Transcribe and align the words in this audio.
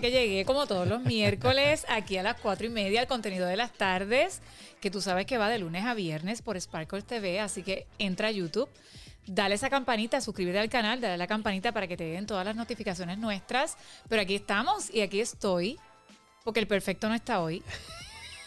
que 0.00 0.10
llegué 0.10 0.44
como 0.44 0.66
todos 0.66 0.86
los 0.86 1.02
miércoles 1.02 1.86
aquí 1.88 2.16
a 2.16 2.22
las 2.22 2.40
cuatro 2.40 2.66
y 2.66 2.70
media 2.70 3.00
al 3.00 3.06
contenido 3.06 3.46
de 3.46 3.56
las 3.56 3.72
tardes, 3.72 4.40
que 4.80 4.90
tú 4.90 5.00
sabes 5.00 5.26
que 5.26 5.38
va 5.38 5.48
de 5.48 5.58
lunes 5.58 5.84
a 5.84 5.94
viernes 5.94 6.42
por 6.42 6.60
Sparkle 6.60 7.02
TV, 7.02 7.40
así 7.40 7.62
que 7.62 7.86
entra 7.98 8.28
a 8.28 8.30
YouTube, 8.30 8.68
dale 9.26 9.54
esa 9.54 9.70
campanita, 9.70 10.20
suscríbete 10.20 10.58
al 10.58 10.68
canal, 10.68 11.00
dale 11.00 11.14
a 11.14 11.16
la 11.16 11.26
campanita 11.26 11.72
para 11.72 11.86
que 11.86 11.96
te 11.96 12.04
den 12.04 12.26
todas 12.26 12.44
las 12.44 12.56
notificaciones 12.56 13.18
nuestras. 13.18 13.76
Pero 14.08 14.22
aquí 14.22 14.34
estamos 14.34 14.92
y 14.92 15.02
aquí 15.02 15.20
estoy, 15.20 15.78
porque 16.44 16.60
el 16.60 16.66
perfecto 16.66 17.08
no 17.08 17.14
está 17.14 17.40
hoy. 17.40 17.62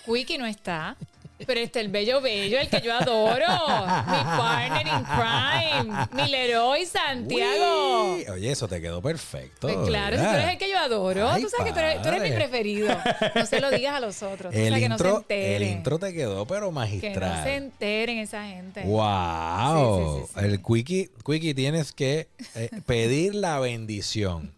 Quickie 0.06 0.38
no 0.38 0.46
está. 0.46 0.98
Pero 1.46 1.60
este 1.60 1.80
el 1.80 1.90
bello 1.90 2.22
bello, 2.22 2.60
el 2.60 2.70
que 2.70 2.82
yo 2.82 2.94
adoro. 2.94 3.46
Mi 3.48 4.24
partner 4.24 4.88
in 4.88 5.04
crime. 5.04 6.08
Mi 6.14 6.30
Leroy 6.30 6.86
Santiago. 6.86 8.16
Uy, 8.16 8.26
oye, 8.30 8.52
eso 8.52 8.68
te 8.68 8.82
quedó 8.82 9.02
perfecto. 9.02 9.68
Pues 9.68 9.78
claro, 9.88 10.18
si 10.18 10.24
tú 10.24 10.30
eres 10.30 10.50
el 10.50 10.58
que 10.58 10.70
yo 10.70 10.78
adoro. 10.78 11.30
Ay, 11.30 11.42
tú 11.44 11.50
sabes 11.50 11.66
que 11.68 11.74
tú 11.74 11.80
eres, 11.80 12.02
tú 12.02 12.08
eres 12.10 12.22
mi 12.22 12.32
preferido. 12.32 12.98
No 13.36 13.46
se 13.46 13.60
lo 13.60 13.72
digas 13.72 13.96
a 13.96 14.00
los 14.00 14.22
otros. 14.24 14.54
El 14.54 14.70
sabes 14.70 14.84
que 14.84 14.90
no 14.90 14.98
se 14.98 15.04
intro, 15.04 15.18
enteren. 15.20 15.62
el 15.62 15.64
intro 15.78 16.00
te 16.00 16.14
quedó, 16.14 16.46
pero 16.46 16.68
que 16.68 16.74
no 16.74 16.86
se 16.86 16.90
magistral. 17.00 17.48
enteren 17.48 18.18
esa 18.20 18.46
gente. 18.46 18.82
Wow. 18.84 19.76
Sí, 19.76 20.26
sí, 20.26 20.34
sí, 20.34 20.40
sí. 20.40 20.46
El 20.46 20.62
quickie, 20.62 21.10
quickie 21.26 21.54
tienes 21.54 21.92
que 21.92 22.28
eh, 22.56 22.70
pedir 22.86 23.36
la 23.36 23.60
bendición. 23.60 24.54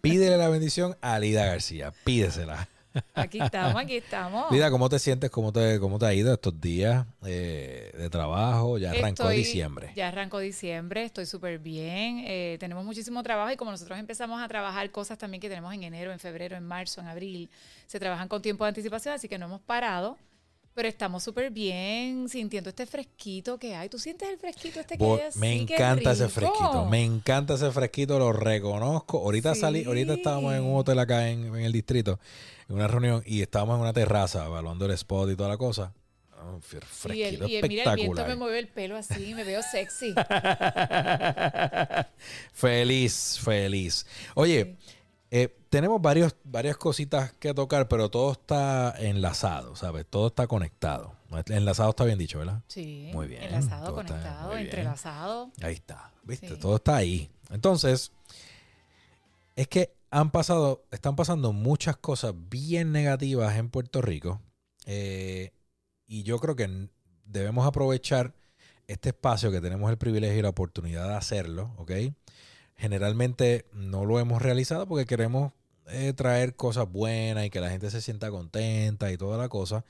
Pídele 0.00 0.36
la 0.36 0.48
bendición 0.48 0.96
a 1.00 1.18
Lida 1.18 1.46
García. 1.46 1.92
Pídesela. 2.04 2.68
Aquí 3.14 3.40
estamos, 3.40 3.80
aquí 3.82 3.96
estamos. 3.96 4.50
Lida, 4.52 4.70
¿cómo 4.70 4.88
te 4.88 4.98
sientes? 4.98 5.30
¿Cómo 5.30 5.52
te, 5.52 5.78
cómo 5.80 5.98
te 5.98 6.06
ha 6.06 6.14
ido 6.14 6.32
estos 6.34 6.60
días 6.60 7.06
eh, 7.26 7.92
de 7.96 8.10
trabajo? 8.10 8.78
Ya 8.78 8.90
arrancó 8.90 9.24
Estoy- 9.24 9.36
diciembre. 9.36 9.92
Ya 9.96 10.08
arrancó 10.08 10.38
diciembre, 10.38 11.04
estoy 11.04 11.26
súper 11.26 11.58
bien. 11.58 12.24
eh, 12.26 12.56
tenemos 12.60 12.84
muchísimo 12.84 13.22
trabajo 13.22 13.50
y 13.52 13.56
como 13.56 13.70
nosotros 13.70 13.98
empezamos 13.98 14.40
a 14.42 14.48
trabajar 14.48 14.90
cosas 14.90 15.18
también 15.18 15.40
que 15.40 15.48
tenemos 15.48 15.72
en 15.74 15.82
enero, 15.82 16.12
en 16.12 16.18
febrero, 16.18 16.56
en 16.56 16.64
marzo, 16.64 17.00
en 17.00 17.08
abril, 17.08 17.50
se 17.86 17.98
trabajan 17.98 18.28
con 18.28 18.40
tiempo 18.42 18.64
de 18.64 18.68
anticipación, 18.68 19.14
así 19.14 19.28
que 19.28 19.38
no 19.38 19.46
hemos 19.46 19.60
parado. 19.60 20.16
Pero 20.74 20.88
estamos 20.88 21.22
súper 21.22 21.50
bien, 21.52 22.28
sintiendo 22.28 22.70
este 22.70 22.84
fresquito 22.86 23.58
que 23.58 23.76
hay. 23.76 23.88
¿Tú 23.88 23.98
sientes 24.00 24.28
el 24.28 24.38
fresquito 24.38 24.80
este 24.80 24.98
que 24.98 25.04
Bo- 25.04 25.14
hay 25.16 25.22
así? 25.22 25.38
me 25.38 25.64
¡Qué 25.66 25.74
encanta 25.74 26.10
ese 26.12 26.28
fresquito. 26.28 26.86
Me 26.86 27.04
encanta 27.04 27.54
ese 27.54 27.70
fresquito, 27.70 28.18
lo 28.18 28.32
reconozco. 28.32 29.18
Ahorita 29.18 29.54
salí, 29.54 29.84
ahorita 29.84 30.14
Sí. 30.14 30.18
estábamos 30.18 30.52
en 30.54 30.64
un 30.64 30.76
hotel 30.76 30.98
acá 30.98 31.28
en, 31.28 31.46
en 31.46 31.56
el 31.64 31.70
distrito, 31.72 32.18
en 32.68 32.74
una 32.74 32.88
reunión, 32.88 33.22
y 33.24 33.40
estábamos 33.42 33.76
en 33.76 33.82
una 33.82 33.92
terraza, 33.92 34.44
evaluando 34.46 34.86
el 34.86 34.90
spot 34.92 35.30
y 35.30 35.36
toda 35.36 35.48
la 35.48 35.58
cosa. 35.58 35.92
Ah, 36.32 36.56
fre- 36.60 37.14
Y, 37.14 37.22
el, 37.22 37.36
Fresquito 37.36 37.46
y 37.46 37.56
el- 37.56 37.62
mira, 37.62 37.62
el 37.62 37.68
viento 37.68 37.90
espectacular. 37.92 38.28
me 38.28 38.34
mueve 38.36 38.58
el 38.58 38.66
pelo 38.66 38.96
así, 38.96 39.32
me 39.32 39.44
veo 39.44 39.62
sexy. 39.62 40.12
feliz, 42.52 43.38
feliz. 43.42 44.06
Oye, 44.34 44.76
eh, 45.30 45.54
tenemos 45.74 46.00
varios, 46.00 46.36
varias 46.44 46.76
cositas 46.76 47.32
que 47.32 47.52
tocar, 47.52 47.88
pero 47.88 48.08
todo 48.08 48.30
está 48.30 48.94
enlazado, 48.96 49.74
¿sabes? 49.74 50.06
Todo 50.08 50.28
está 50.28 50.46
conectado. 50.46 51.16
Enlazado 51.48 51.90
está 51.90 52.04
bien 52.04 52.16
dicho, 52.16 52.38
¿verdad? 52.38 52.62
Sí. 52.68 53.10
Muy 53.12 53.26
bien, 53.26 53.42
Enlazado, 53.42 53.86
todo 53.86 53.94
conectado, 53.96 54.56
entrelazado. 54.56 55.50
Ahí 55.60 55.74
está, 55.74 56.12
¿viste? 56.22 56.50
Sí. 56.50 56.56
Todo 56.60 56.76
está 56.76 56.94
ahí. 56.94 57.28
Entonces, 57.50 58.12
es 59.56 59.66
que 59.66 59.92
han 60.12 60.30
pasado, 60.30 60.84
están 60.92 61.16
pasando 61.16 61.52
muchas 61.52 61.96
cosas 61.96 62.34
bien 62.48 62.92
negativas 62.92 63.56
en 63.56 63.68
Puerto 63.68 64.00
Rico. 64.00 64.40
eh, 64.86 65.50
y 66.06 66.22
yo 66.22 66.38
creo 66.38 66.54
que 66.54 66.88
debemos 67.24 67.66
aprovechar 67.66 68.32
este 68.86 69.08
espacio 69.08 69.50
que 69.50 69.60
tenemos 69.60 69.90
el 69.90 69.98
privilegio 69.98 70.38
y 70.38 70.42
la 70.42 70.50
oportunidad 70.50 71.08
de 71.08 71.14
hacerlo, 71.14 71.74
¿ok? 71.78 71.90
Generalmente 72.76 73.66
no 73.72 74.04
lo 74.04 74.20
hemos 74.20 74.40
realizado 74.40 74.86
porque 74.86 75.06
queremos 75.06 75.52
eh, 75.88 76.12
traer 76.14 76.56
cosas 76.56 76.90
buenas 76.90 77.46
y 77.46 77.50
que 77.50 77.60
la 77.60 77.70
gente 77.70 77.90
se 77.90 78.00
sienta 78.00 78.30
contenta 78.30 79.10
y 79.12 79.16
toda 79.16 79.38
la 79.38 79.48
cosa. 79.48 79.84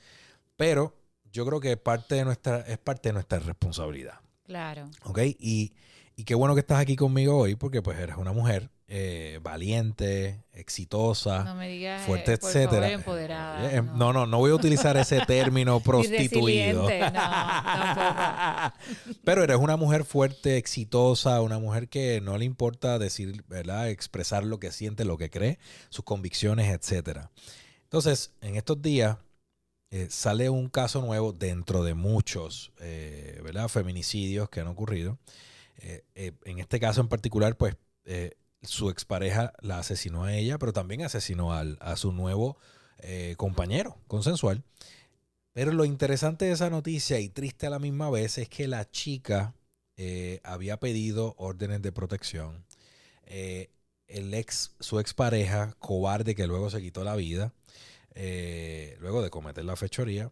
Pero 0.57 0.95
yo 1.31 1.45
creo 1.45 1.59
que 1.59 1.77
parte 1.77 2.15
de 2.15 2.25
nuestra, 2.25 2.61
es 2.61 2.77
parte 2.77 3.09
de 3.09 3.13
nuestra 3.13 3.39
responsabilidad. 3.39 4.19
Claro. 4.45 4.89
¿Ok? 5.03 5.19
Y, 5.39 5.73
y 6.15 6.23
qué 6.23 6.35
bueno 6.35 6.53
que 6.53 6.61
estás 6.61 6.79
aquí 6.79 6.95
conmigo 6.95 7.37
hoy 7.37 7.55
porque 7.55 7.81
pues 7.81 7.99
eres 7.99 8.15
una 8.17 8.31
mujer 8.31 8.69
eh, 8.87 9.39
valiente, 9.41 10.43
exitosa, 10.53 11.43
No 11.43 11.55
me 11.55 11.67
digas, 11.69 12.01
eh, 12.01 12.05
fuerte, 12.05 12.37
por 12.37 12.49
etcétera. 12.49 12.81
favor, 12.81 12.91
empoderada. 12.91 13.71
Eh, 13.73 13.81
no. 13.81 14.13
no, 14.13 14.25
no 14.27 14.37
voy 14.37 14.51
a 14.51 14.55
utilizar 14.55 14.95
ese 14.97 15.21
término 15.25 15.79
prostituido. 15.83 16.83
no. 16.83 16.87
Pero 19.23 19.43
eres 19.43 19.57
una 19.57 19.75
mujer 19.77 20.03
fuerte, 20.05 20.57
exitosa, 20.57 21.41
una 21.41 21.59
mujer 21.59 21.87
que 21.89 22.21
no 22.21 22.37
le 22.37 22.45
importa 22.45 22.99
decir, 22.99 23.43
¿verdad? 23.47 23.89
Expresar 23.89 24.43
lo 24.43 24.59
que 24.59 24.71
siente, 24.71 25.05
lo 25.05 25.17
que 25.17 25.29
cree, 25.29 25.59
sus 25.89 26.05
convicciones, 26.05 26.71
etcétera. 26.71 27.31
Entonces, 27.83 28.31
en 28.41 28.55
estos 28.55 28.81
días 28.81 29.17
eh, 29.91 30.07
sale 30.09 30.49
un 30.49 30.69
caso 30.69 31.01
nuevo 31.01 31.31
dentro 31.33 31.83
de 31.83 31.93
muchos, 31.93 32.71
eh, 32.79 33.39
¿verdad? 33.43 33.67
Feminicidios 33.67 34.49
que 34.49 34.59
han 34.59 34.67
ocurrido. 34.67 35.17
Eh, 35.77 36.03
eh, 36.15 36.31
en 36.45 36.59
este 36.59 36.79
caso 36.79 37.01
en 37.01 37.07
particular, 37.07 37.55
pues, 37.57 37.75
eh, 38.05 38.31
su 38.65 38.89
expareja 38.89 39.53
la 39.61 39.79
asesinó 39.79 40.23
a 40.25 40.33
ella, 40.33 40.57
pero 40.57 40.73
también 40.73 41.01
asesinó 41.03 41.53
al- 41.53 41.77
a 41.81 41.95
su 41.95 42.11
nuevo 42.11 42.57
eh, 42.99 43.35
compañero 43.37 43.97
consensual. 44.07 44.63
Pero 45.53 45.71
lo 45.73 45.85
interesante 45.85 46.45
de 46.45 46.51
esa 46.51 46.69
noticia 46.69 47.19
y 47.19 47.29
triste 47.29 47.67
a 47.67 47.69
la 47.69 47.79
misma 47.79 48.09
vez 48.09 48.37
es 48.37 48.49
que 48.49 48.67
la 48.67 48.89
chica 48.89 49.53
eh, 49.97 50.41
había 50.43 50.77
pedido 50.79 51.35
órdenes 51.37 51.81
de 51.81 51.91
protección. 51.91 52.65
Eh, 53.25 53.69
el 54.07 54.33
ex, 54.33 54.71
su 54.79 54.99
expareja, 54.99 55.73
cobarde 55.79 56.35
que 56.35 56.47
luego 56.47 56.69
se 56.69 56.81
quitó 56.81 57.03
la 57.03 57.15
vida, 57.15 57.53
luego 58.99 59.21
de 59.21 59.29
cometer 59.29 59.65
la 59.65 59.75
fechoría, 59.75 60.29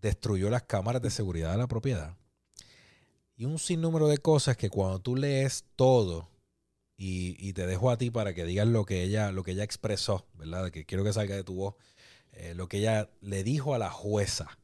destruyó 0.00 0.48
las 0.50 0.62
cámaras 0.62 1.02
de 1.02 1.10
seguridad 1.10 1.52
de 1.52 1.58
la 1.58 1.66
propiedad. 1.66 2.16
Y 3.36 3.44
un 3.44 3.58
sinnúmero 3.58 4.08
de 4.08 4.18
cosas 4.18 4.56
que 4.56 4.70
cuando 4.70 5.00
tú 5.00 5.16
lees 5.16 5.64
todo 5.76 6.28
y, 6.96 7.36
y 7.38 7.52
te 7.52 7.66
dejo 7.66 7.90
a 7.90 7.98
ti 7.98 8.10
para 8.10 8.34
que 8.34 8.44
digas 8.44 8.66
lo 8.68 8.84
que 8.84 9.02
ella, 9.02 9.32
lo 9.32 9.42
que 9.42 9.52
ella 9.52 9.64
expresó, 9.64 10.26
¿verdad? 10.34 10.70
Que 10.70 10.84
quiero 10.84 11.04
que 11.04 11.12
salga 11.12 11.34
de 11.34 11.44
tu 11.44 11.54
voz. 11.54 11.74
eh, 12.32 12.54
lo 12.54 12.68
que 12.68 12.78
ella 12.78 13.10
le 13.20 13.44
dijo 13.44 13.74
a 13.74 13.78
la 13.78 13.90
jueza 13.90 14.58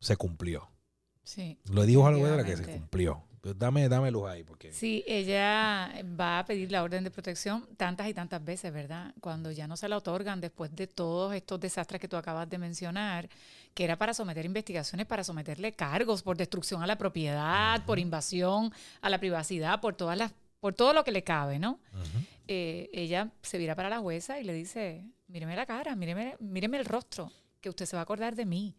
se 0.00 0.16
cumplió. 0.16 0.70
Sí. 1.24 1.58
Lo 1.70 1.84
dijo 1.84 2.06
a 2.06 2.12
la 2.12 2.18
jueza 2.18 2.44
que 2.44 2.56
se 2.56 2.64
cumplió. 2.64 3.24
Dame, 3.56 3.88
dame 3.88 4.12
luz 4.12 4.28
ahí, 4.28 4.44
porque. 4.44 4.72
Sí, 4.72 5.02
ella 5.04 5.92
va 6.18 6.38
a 6.38 6.44
pedir 6.44 6.70
la 6.70 6.84
orden 6.84 7.02
de 7.02 7.10
protección 7.10 7.66
tantas 7.76 8.08
y 8.08 8.14
tantas 8.14 8.44
veces, 8.44 8.72
¿verdad? 8.72 9.12
Cuando 9.20 9.50
ya 9.50 9.66
no 9.66 9.76
se 9.76 9.88
la 9.88 9.96
otorgan 9.96 10.40
después 10.40 10.74
de 10.76 10.86
todos 10.86 11.34
estos 11.34 11.58
desastres 11.58 12.00
que 12.00 12.06
tú 12.06 12.16
acabas 12.16 12.48
de 12.48 12.58
mencionar, 12.58 13.28
que 13.74 13.82
era 13.82 13.98
para 13.98 14.14
someter 14.14 14.44
investigaciones, 14.46 15.06
para 15.06 15.24
someterle 15.24 15.72
cargos 15.74 16.22
por 16.22 16.36
destrucción 16.36 16.84
a 16.84 16.86
la 16.86 16.96
propiedad, 16.96 17.84
por 17.84 17.98
invasión 17.98 18.72
a 19.00 19.10
la 19.10 19.18
privacidad, 19.18 19.80
por 19.80 19.96
todas 19.96 20.16
las, 20.16 20.32
por 20.62 20.74
todo 20.74 20.92
lo 20.92 21.02
que 21.02 21.10
le 21.10 21.24
cabe, 21.24 21.58
¿no? 21.58 21.80
Eh, 22.46 22.88
ella 22.92 23.32
se 23.42 23.58
vira 23.58 23.74
para 23.74 23.88
la 23.90 23.98
jueza 23.98 24.38
y 24.38 24.44
le 24.44 24.52
dice, 24.52 25.04
míreme 25.26 25.56
la 25.56 25.66
cara, 25.66 25.96
míreme, 25.96 26.36
míreme 26.38 26.78
el 26.78 26.84
rostro, 26.84 27.32
que 27.60 27.68
usted 27.68 27.84
se 27.84 27.96
va 27.96 28.00
a 28.00 28.04
acordar 28.04 28.36
de 28.36 28.46
mí, 28.46 28.76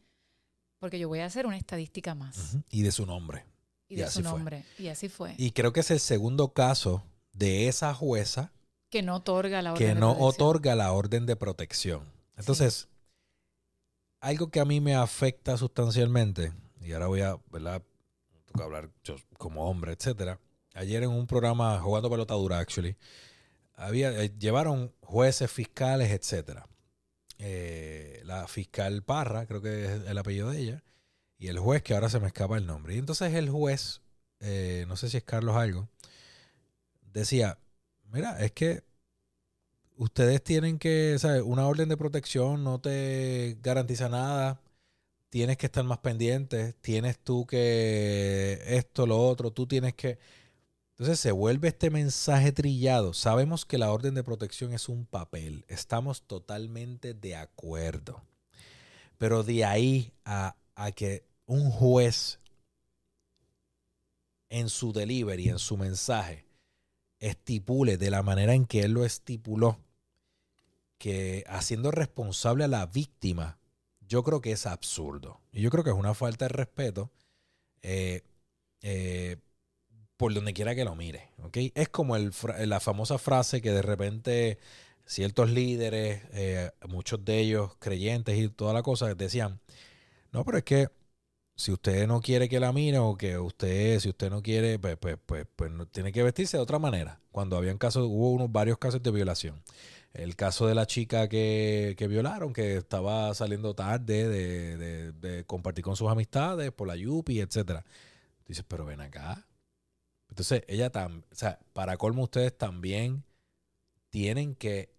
porque 0.80 0.98
yo 0.98 1.10
voy 1.10 1.20
a 1.20 1.26
hacer 1.26 1.46
una 1.46 1.58
estadística 1.58 2.16
más. 2.16 2.56
Y 2.70 2.84
de 2.84 2.92
su 2.94 3.06
nombre. 3.06 3.44
Y 3.90 3.96
Y 3.96 3.98
de 3.98 4.06
así 4.06 4.20
su 4.20 4.30
fue. 4.30 4.32
nombre. 4.32 4.64
Y 4.80 4.88
así 4.88 5.10
fue. 5.10 5.36
Y 5.38 5.52
creo 5.52 5.74
que 5.74 5.82
es 5.82 5.92
el 5.92 6.00
segundo 6.00 6.54
caso 6.54 7.04
de 7.34 7.68
esa 7.68 7.94
jueza 7.94 8.54
que 8.90 9.02
no 9.02 9.16
otorga 9.18 9.62
la 9.62 9.74
orden 9.74 9.86
que 9.88 9.94
de 9.94 10.00
no 10.00 10.14
protección. 10.16 10.29
otorga 10.47 10.76
la 10.76 10.91
orden 10.94 11.26
de 11.26 11.36
protección. 11.36 12.03
Entonces, 12.38 12.88
algo 14.22 14.47
que 14.52 14.62
a 14.62 14.66
mí 14.66 14.79
me 14.79 14.96
afecta 14.96 15.58
sustancialmente, 15.58 16.53
y 16.79 16.94
ahora 16.94 17.08
voy 17.08 17.22
a, 17.22 17.36
¿verdad? 17.52 17.82
Hablar 18.53 18.90
yo 19.03 19.16
como 19.38 19.70
hombre, 19.70 19.91
etcétera. 19.94 20.40
Ayer 20.73 21.03
en 21.03 21.09
un 21.11 21.28
programa 21.28 21.79
jugando 21.79 22.09
pelota 22.09 22.34
dura, 22.34 22.59
actually, 22.59 22.97
había, 23.75 24.11
eh, 24.23 24.34
llevaron 24.37 24.93
jueces, 25.02 25.52
fiscales, 25.52 26.11
etcétera. 26.11 26.67
Eh, 27.40 28.22
la 28.25 28.47
fiscal 28.47 29.03
Parra, 29.03 29.46
creo 29.46 29.61
que 29.61 29.85
es 29.85 29.91
el 30.08 30.17
apellido 30.17 30.49
de 30.52 30.59
ella, 30.59 30.84
y 31.37 31.47
el 31.47 31.59
juez 31.59 31.84
que 31.84 31.93
ahora 31.93 32.09
se 32.09 32.20
me 32.20 32.28
escapa 32.28 32.58
el 32.58 32.66
nombre. 32.66 32.96
Y 32.96 32.99
entonces 32.99 33.34
el 33.34 33.49
juez, 33.49 34.02
eh, 34.40 34.85
no 34.87 34.96
sé 34.96 35.09
si 35.09 35.17
es 35.17 35.23
Carlos 35.23 35.55
algo, 35.55 35.90
decía, 37.02 37.59
mira, 38.11 38.40
es 38.43 38.52
que 38.52 38.84
ustedes 39.97 40.43
tienen 40.43 40.79
que, 40.79 41.17
¿sabes? 41.19 41.41
Una 41.43 41.67
orden 41.67 41.90
de 41.90 41.97
protección 41.97 42.64
no 42.64 42.79
te 42.79 43.58
garantiza 43.61 44.09
nada. 44.09 44.61
Tienes 45.29 45.58
que 45.58 45.66
estar 45.67 45.84
más 45.84 45.99
pendiente. 45.99 46.73
Tienes 46.81 47.19
tú 47.19 47.46
que 47.46 48.61
esto, 48.67 49.08
lo 49.08 49.19
otro. 49.19 49.52
Tú 49.52 49.67
tienes 49.67 49.93
que... 49.96 50.19
Entonces 50.93 51.19
se 51.19 51.31
vuelve 51.31 51.69
este 51.69 51.90
mensaje 51.90 52.51
trillado. 52.51 53.13
Sabemos 53.13 53.66
que 53.66 53.79
la 53.79 53.91
orden 53.91 54.13
de 54.13 54.23
protección 54.23 54.73
es 54.73 54.90
un 54.90 55.05
papel. 55.05 55.66
Estamos 55.67 56.22
totalmente 56.23 57.16
de 57.16 57.35
acuerdo. 57.35 58.22
Pero 59.17 59.43
de 59.43 59.66
ahí 59.66 60.13
a, 60.23 60.55
a 60.75 60.91
que 60.91 61.25
un 61.47 61.72
juez 61.72 62.40
en 64.49 64.69
su 64.69 64.93
delivery, 64.93 65.49
en 65.49 65.57
su 65.57 65.78
mensaje, 65.78 66.45
estipule 67.19 67.97
de 67.97 68.11
la 68.11 68.22
manera 68.22 68.53
en 68.53 68.66
que 68.67 68.81
él 68.81 68.91
lo 68.91 69.03
estipuló, 69.03 69.79
que 70.99 71.43
haciendo 71.47 71.90
responsable 71.90 72.66
a 72.66 72.67
la 72.67 72.85
víctima, 72.85 73.57
yo 74.01 74.23
creo 74.23 74.41
que 74.41 74.51
es 74.51 74.67
absurdo. 74.67 75.41
Y 75.51 75.61
yo 75.61 75.72
creo 75.72 75.84
que 75.84 75.90
es 75.90 75.95
una 75.95 76.13
falta 76.13 76.45
de 76.45 76.49
respeto 76.49 77.11
eh, 77.81 78.22
eh, 78.81 79.37
por 80.23 80.34
donde 80.34 80.53
quiera 80.53 80.73
que 80.73 80.85
lo 80.85 80.96
mire. 80.96 81.31
¿okay? 81.43 81.73
Es 81.75 81.90
como 81.90 82.17
la 82.17 82.79
famosa 82.79 83.17
frase 83.17 83.61
que 83.61 83.73
de 83.73 83.81
repente 83.81 84.58
ciertos 85.05 85.49
líderes, 85.49 86.22
eh, 86.31 86.72
muchos 86.87 87.25
de 87.25 87.40
ellos 87.40 87.75
creyentes 87.78 88.37
y 88.37 88.47
toda 88.47 88.72
la 88.72 88.84
cosa, 88.84 89.14
decían, 89.16 89.59
no, 90.31 90.46
pero 90.46 90.59
es 90.59 90.64
que 90.64 90.87
si 91.58 91.73
usted 91.73 92.08
no 92.08 92.22
quiere 92.22 92.47
que 92.47 92.61
la 92.61 92.72
mire 92.72 92.99
o 92.99 93.17
que 93.17 93.37
usted, 93.37 93.99
si 93.99 94.08
usted 94.08 94.29
no 94.29 94.41
quiere, 94.41 94.79
pues, 94.79 94.96
pues, 94.96 95.17
pues, 95.25 95.46
pues 95.58 95.72
tiene 95.91 96.14
que 96.14 96.23
vestirse 96.23 96.55
de 96.55 96.64
otra 96.64 96.79
manera. 96.79 97.19
Cuando 97.34 97.58
habían 97.58 97.78
casos, 97.78 98.08
hubo 98.08 98.31
unos 98.31 98.49
varios 98.49 98.78
casos 98.78 99.03
de 99.03 99.11
violación. 99.11 99.61
El 100.14 100.37
caso 100.37 100.67
de 100.67 100.76
la 100.76 100.87
chica 100.87 101.28
que, 101.28 101.96
que 101.97 102.08
violaron, 102.08 102.53
que 102.53 102.78
estaba 102.78 103.34
saliendo 103.34 103.76
tarde 103.76 104.29
de, 104.29 105.11
de, 105.11 105.43
compartir 105.43 105.84
con 105.84 105.97
sus 105.97 106.09
amistades 106.09 106.72
por 106.72 106.87
la 106.87 106.96
Yupi, 106.96 107.41
etcétera. 107.41 107.84
Dices, 108.47 108.64
pero 108.66 108.85
ven 108.85 109.02
acá. 109.02 109.46
Entonces, 110.34 110.64
ella 110.68 110.90
también, 110.90 111.24
o 111.32 111.35
sea, 111.35 111.59
para 111.74 111.96
colmo 111.96 112.24
ustedes 112.24 112.58
también 112.58 113.24
tienen 114.09 114.56
que 114.56 114.91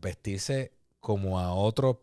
vestirse 0.00 0.70
como 1.00 1.40
a 1.40 1.52
otro, 1.52 1.98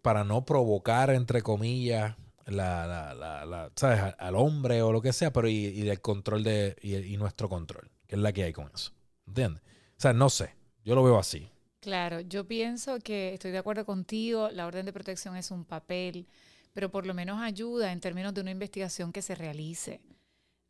para 0.00 0.22
no 0.22 0.44
provocar, 0.44 1.10
entre 1.10 1.42
comillas, 1.42 2.14
la, 2.46 2.86
la, 2.86 3.44
la, 3.44 3.72
¿sabes? 3.74 4.14
al 4.16 4.36
hombre 4.36 4.80
o 4.82 4.92
lo 4.92 5.02
que 5.02 5.12
sea, 5.12 5.32
pero 5.32 5.48
y, 5.48 5.54
y 5.54 5.88
el 5.88 6.00
control 6.00 6.44
de, 6.44 6.76
y, 6.82 7.16
nuestro 7.16 7.48
control, 7.48 7.90
que 8.06 8.14
es 8.14 8.20
la 8.22 8.32
que 8.32 8.44
hay 8.44 8.52
con 8.52 8.70
eso. 8.72 8.92
¿Entiendes? 9.26 9.60
O 9.60 10.00
sea, 10.00 10.12
no 10.12 10.30
sé, 10.30 10.54
yo 10.84 10.94
lo 10.94 11.02
veo 11.02 11.18
así. 11.18 11.50
Claro, 11.80 12.20
yo 12.20 12.46
pienso 12.46 13.00
que 13.00 13.34
estoy 13.34 13.50
de 13.50 13.58
acuerdo 13.58 13.84
contigo, 13.84 14.50
la 14.50 14.68
orden 14.68 14.86
de 14.86 14.92
protección 14.92 15.34
es 15.34 15.50
un 15.50 15.64
papel, 15.64 16.28
pero 16.72 16.92
por 16.92 17.06
lo 17.06 17.12
menos 17.12 17.42
ayuda 17.42 17.90
en 17.90 17.98
términos 17.98 18.32
de 18.32 18.40
una 18.40 18.52
investigación 18.52 19.10
que 19.12 19.20
se 19.20 19.34
realice. 19.34 20.00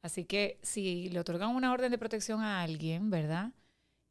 Así 0.05 0.27
que 0.27 0.59
si 0.61 1.09
le 1.09 1.19
otorgan 1.19 1.56
una 1.56 1.73
orden 1.73 1.91
de 1.91 1.97
protección 1.97 2.43
a 2.43 2.61
alguien, 2.61 3.09
¿verdad? 3.09 3.53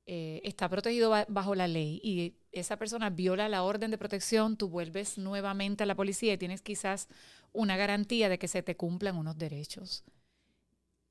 Eh, 0.07 0.41
está 0.43 0.67
protegido 0.67 1.13
bajo 1.27 1.53
la 1.53 1.67
ley 1.67 2.01
y 2.03 2.33
esa 2.51 2.77
persona 2.77 3.11
viola 3.11 3.47
la 3.47 3.61
orden 3.61 3.91
de 3.91 3.99
protección, 3.99 4.57
tú 4.57 4.69
vuelves 4.69 5.19
nuevamente 5.19 5.83
a 5.83 5.85
la 5.85 5.93
policía 5.93 6.33
y 6.33 6.37
tienes 6.39 6.63
quizás 6.63 7.09
una 7.51 7.77
garantía 7.77 8.27
de 8.27 8.39
que 8.39 8.47
se 8.47 8.63
te 8.63 8.75
cumplan 8.75 9.17
unos 9.17 9.37
derechos. 9.37 10.03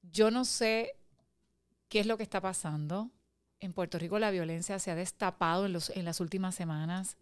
Yo 0.02 0.32
no 0.32 0.44
sé 0.44 0.96
qué 1.88 2.00
es 2.00 2.06
lo 2.06 2.16
que 2.16 2.24
está 2.24 2.40
pasando. 2.40 3.12
En 3.60 3.74
Puerto 3.74 4.00
Rico 4.00 4.18
la 4.18 4.32
violencia 4.32 4.80
se 4.80 4.90
ha 4.90 4.96
destapado 4.96 5.64
en, 5.64 5.74
los, 5.74 5.90
en 5.90 6.04
las 6.04 6.18
últimas 6.18 6.56
semanas. 6.56 7.16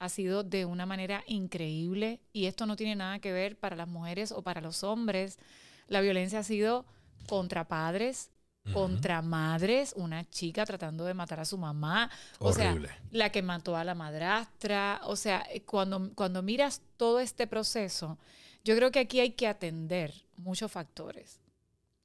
Ha 0.00 0.08
sido 0.08 0.42
de 0.42 0.64
una 0.64 0.86
manera 0.86 1.22
increíble 1.28 2.20
y 2.32 2.46
esto 2.46 2.66
no 2.66 2.74
tiene 2.74 2.96
nada 2.96 3.20
que 3.20 3.30
ver 3.30 3.56
para 3.56 3.76
las 3.76 3.86
mujeres 3.86 4.32
o 4.32 4.42
para 4.42 4.60
los 4.60 4.82
hombres. 4.82 5.38
La 5.86 6.00
violencia 6.00 6.40
ha 6.40 6.42
sido 6.42 6.84
contra 7.26 7.66
padres, 7.66 8.30
contra 8.72 9.22
madres, 9.22 9.94
una 9.96 10.28
chica 10.28 10.66
tratando 10.66 11.04
de 11.04 11.14
matar 11.14 11.38
a 11.38 11.44
su 11.44 11.56
mamá, 11.56 12.10
o 12.40 12.52
sea, 12.52 12.76
la 13.12 13.30
que 13.30 13.40
mató 13.40 13.76
a 13.76 13.84
la 13.84 13.94
madrastra, 13.94 15.00
o 15.04 15.14
sea, 15.14 15.46
eh, 15.50 15.62
cuando, 15.62 16.10
cuando 16.14 16.42
miras 16.42 16.82
todo 16.96 17.20
este 17.20 17.46
proceso, 17.46 18.18
yo 18.64 18.74
creo 18.74 18.90
que 18.90 18.98
aquí 18.98 19.20
hay 19.20 19.30
que 19.30 19.46
atender 19.46 20.12
muchos 20.36 20.72
factores. 20.72 21.40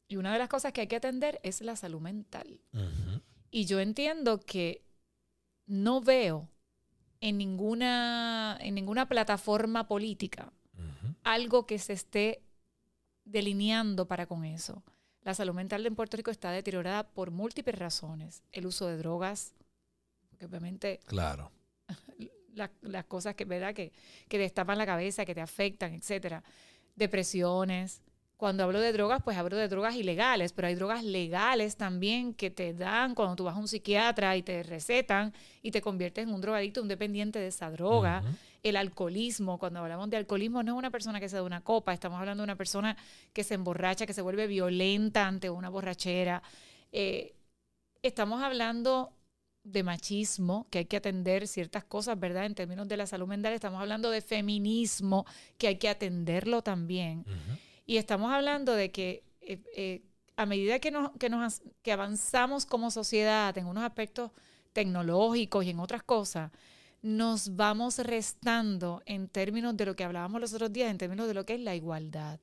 Y 0.07 0.17
una 0.17 0.31
de 0.31 0.39
las 0.39 0.49
cosas 0.49 0.71
que 0.71 0.81
hay 0.81 0.87
que 0.87 0.97
atender 0.97 1.39
es 1.41 1.61
la 1.61 1.75
salud 1.75 2.01
mental. 2.01 2.59
Y 3.49 3.65
yo 3.65 3.79
entiendo 3.79 4.39
que 4.39 4.83
no 5.65 6.01
veo 6.01 6.47
en 7.21 7.37
ninguna, 7.37 8.57
en 8.59 8.75
ninguna 8.75 9.07
plataforma 9.07 9.87
política 9.87 10.51
algo 11.23 11.65
que 11.65 11.79
se 11.79 11.93
esté 11.93 12.43
delineando 13.25 14.07
para 14.07 14.25
con 14.25 14.43
eso. 14.43 14.83
La 15.23 15.33
salud 15.33 15.53
mental 15.53 15.85
en 15.85 15.95
Puerto 15.95 16.17
Rico 16.17 16.31
está 16.31 16.51
deteriorada 16.51 17.07
por 17.07 17.31
múltiples 17.31 17.77
razones. 17.77 18.43
El 18.51 18.65
uso 18.65 18.87
de 18.87 18.97
drogas, 18.97 19.53
que 20.39 20.45
obviamente... 20.45 20.99
Claro. 21.05 21.51
las 22.81 23.05
cosas 23.05 23.35
que, 23.35 23.45
¿verdad? 23.45 23.73
Que, 23.73 23.91
que 24.27 24.37
destapan 24.37 24.77
la 24.77 24.85
cabeza, 24.85 25.25
que 25.25 25.35
te 25.35 25.41
afectan, 25.41 25.93
etcétera. 25.93 26.43
Depresiones, 26.95 28.01
cuando 28.41 28.63
hablo 28.63 28.79
de 28.79 28.91
drogas, 28.91 29.21
pues 29.21 29.37
hablo 29.37 29.55
de 29.55 29.67
drogas 29.67 29.93
ilegales, 29.93 30.51
pero 30.51 30.67
hay 30.67 30.73
drogas 30.73 31.03
legales 31.03 31.75
también 31.75 32.33
que 32.33 32.49
te 32.49 32.73
dan 32.73 33.13
cuando 33.13 33.35
tú 33.35 33.43
vas 33.43 33.55
a 33.55 33.59
un 33.59 33.67
psiquiatra 33.67 34.35
y 34.35 34.41
te 34.41 34.63
recetan 34.63 35.31
y 35.61 35.69
te 35.69 35.79
conviertes 35.79 36.23
en 36.23 36.33
un 36.33 36.41
drogadicto, 36.41 36.81
un 36.81 36.87
dependiente 36.87 37.37
de 37.37 37.49
esa 37.49 37.69
droga. 37.69 38.23
El 38.63 38.77
alcoholismo, 38.77 39.59
cuando 39.59 39.81
hablamos 39.81 40.09
de 40.09 40.17
alcoholismo, 40.17 40.63
no 40.63 40.71
es 40.71 40.77
una 40.79 40.89
persona 40.89 41.19
que 41.19 41.29
se 41.29 41.35
da 41.35 41.43
una 41.43 41.61
copa, 41.61 41.93
estamos 41.93 42.19
hablando 42.19 42.41
de 42.41 42.45
una 42.45 42.55
persona 42.55 42.97
que 43.31 43.43
se 43.43 43.53
emborracha, 43.53 44.07
que 44.07 44.13
se 44.13 44.23
vuelve 44.23 44.47
violenta 44.47 45.27
ante 45.27 45.51
una 45.51 45.69
borrachera. 45.69 46.41
Eh, 46.91 47.35
estamos 48.01 48.41
hablando 48.41 49.13
de 49.63 49.83
machismo, 49.83 50.65
que 50.71 50.79
hay 50.79 50.85
que 50.85 50.97
atender 50.97 51.47
ciertas 51.47 51.83
cosas, 51.83 52.19
¿verdad? 52.19 52.47
En 52.47 52.55
términos 52.55 52.87
de 52.87 52.97
la 52.97 53.05
salud 53.05 53.27
mental, 53.27 53.53
estamos 53.53 53.79
hablando 53.79 54.09
de 54.09 54.21
feminismo, 54.21 55.27
que 55.59 55.67
hay 55.67 55.75
que 55.75 55.89
atenderlo 55.89 56.63
también. 56.63 57.23
Y 57.91 57.97
estamos 57.97 58.31
hablando 58.31 58.73
de 58.73 58.89
que 58.89 59.25
eh, 59.41 59.61
eh, 59.75 60.01
a 60.37 60.45
medida 60.45 60.79
que, 60.79 60.91
nos, 60.91 61.11
que, 61.19 61.27
nos, 61.27 61.61
que 61.81 61.91
avanzamos 61.91 62.65
como 62.65 62.89
sociedad 62.89 63.57
en 63.57 63.65
unos 63.65 63.83
aspectos 63.83 64.31
tecnológicos 64.71 65.65
y 65.65 65.71
en 65.71 65.79
otras 65.81 66.01
cosas, 66.01 66.53
nos 67.01 67.57
vamos 67.57 67.97
restando 67.97 69.03
en 69.05 69.27
términos 69.27 69.75
de 69.75 69.85
lo 69.85 69.97
que 69.97 70.05
hablábamos 70.05 70.39
los 70.39 70.53
otros 70.53 70.71
días, 70.71 70.89
en 70.89 70.97
términos 70.97 71.27
de 71.27 71.33
lo 71.33 71.45
que 71.45 71.55
es 71.55 71.59
la 71.59 71.75
igualdad. 71.75 72.39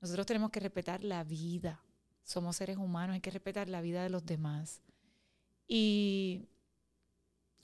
Nosotros 0.00 0.26
tenemos 0.26 0.50
que 0.50 0.58
respetar 0.58 1.04
la 1.04 1.22
vida. 1.22 1.80
Somos 2.24 2.56
seres 2.56 2.76
humanos, 2.76 3.14
hay 3.14 3.20
que 3.20 3.30
respetar 3.30 3.68
la 3.68 3.80
vida 3.80 4.02
de 4.02 4.10
los 4.10 4.26
demás. 4.26 4.82
Y 5.68 6.48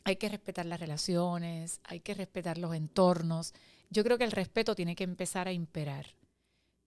hay 0.05 0.15
que 0.15 0.29
respetar 0.29 0.65
las 0.65 0.79
relaciones, 0.79 1.81
hay 1.83 1.99
que 1.99 2.15
respetar 2.15 2.57
los 2.57 2.73
entornos. 2.73 3.53
Yo 3.89 4.05
creo 4.05 4.17
que 4.17 4.23
el 4.23 4.31
respeto 4.31 4.77
tiene 4.77 4.95
que 4.95 5.03
empezar 5.03 5.49
a 5.49 5.53
imperar. 5.53 6.20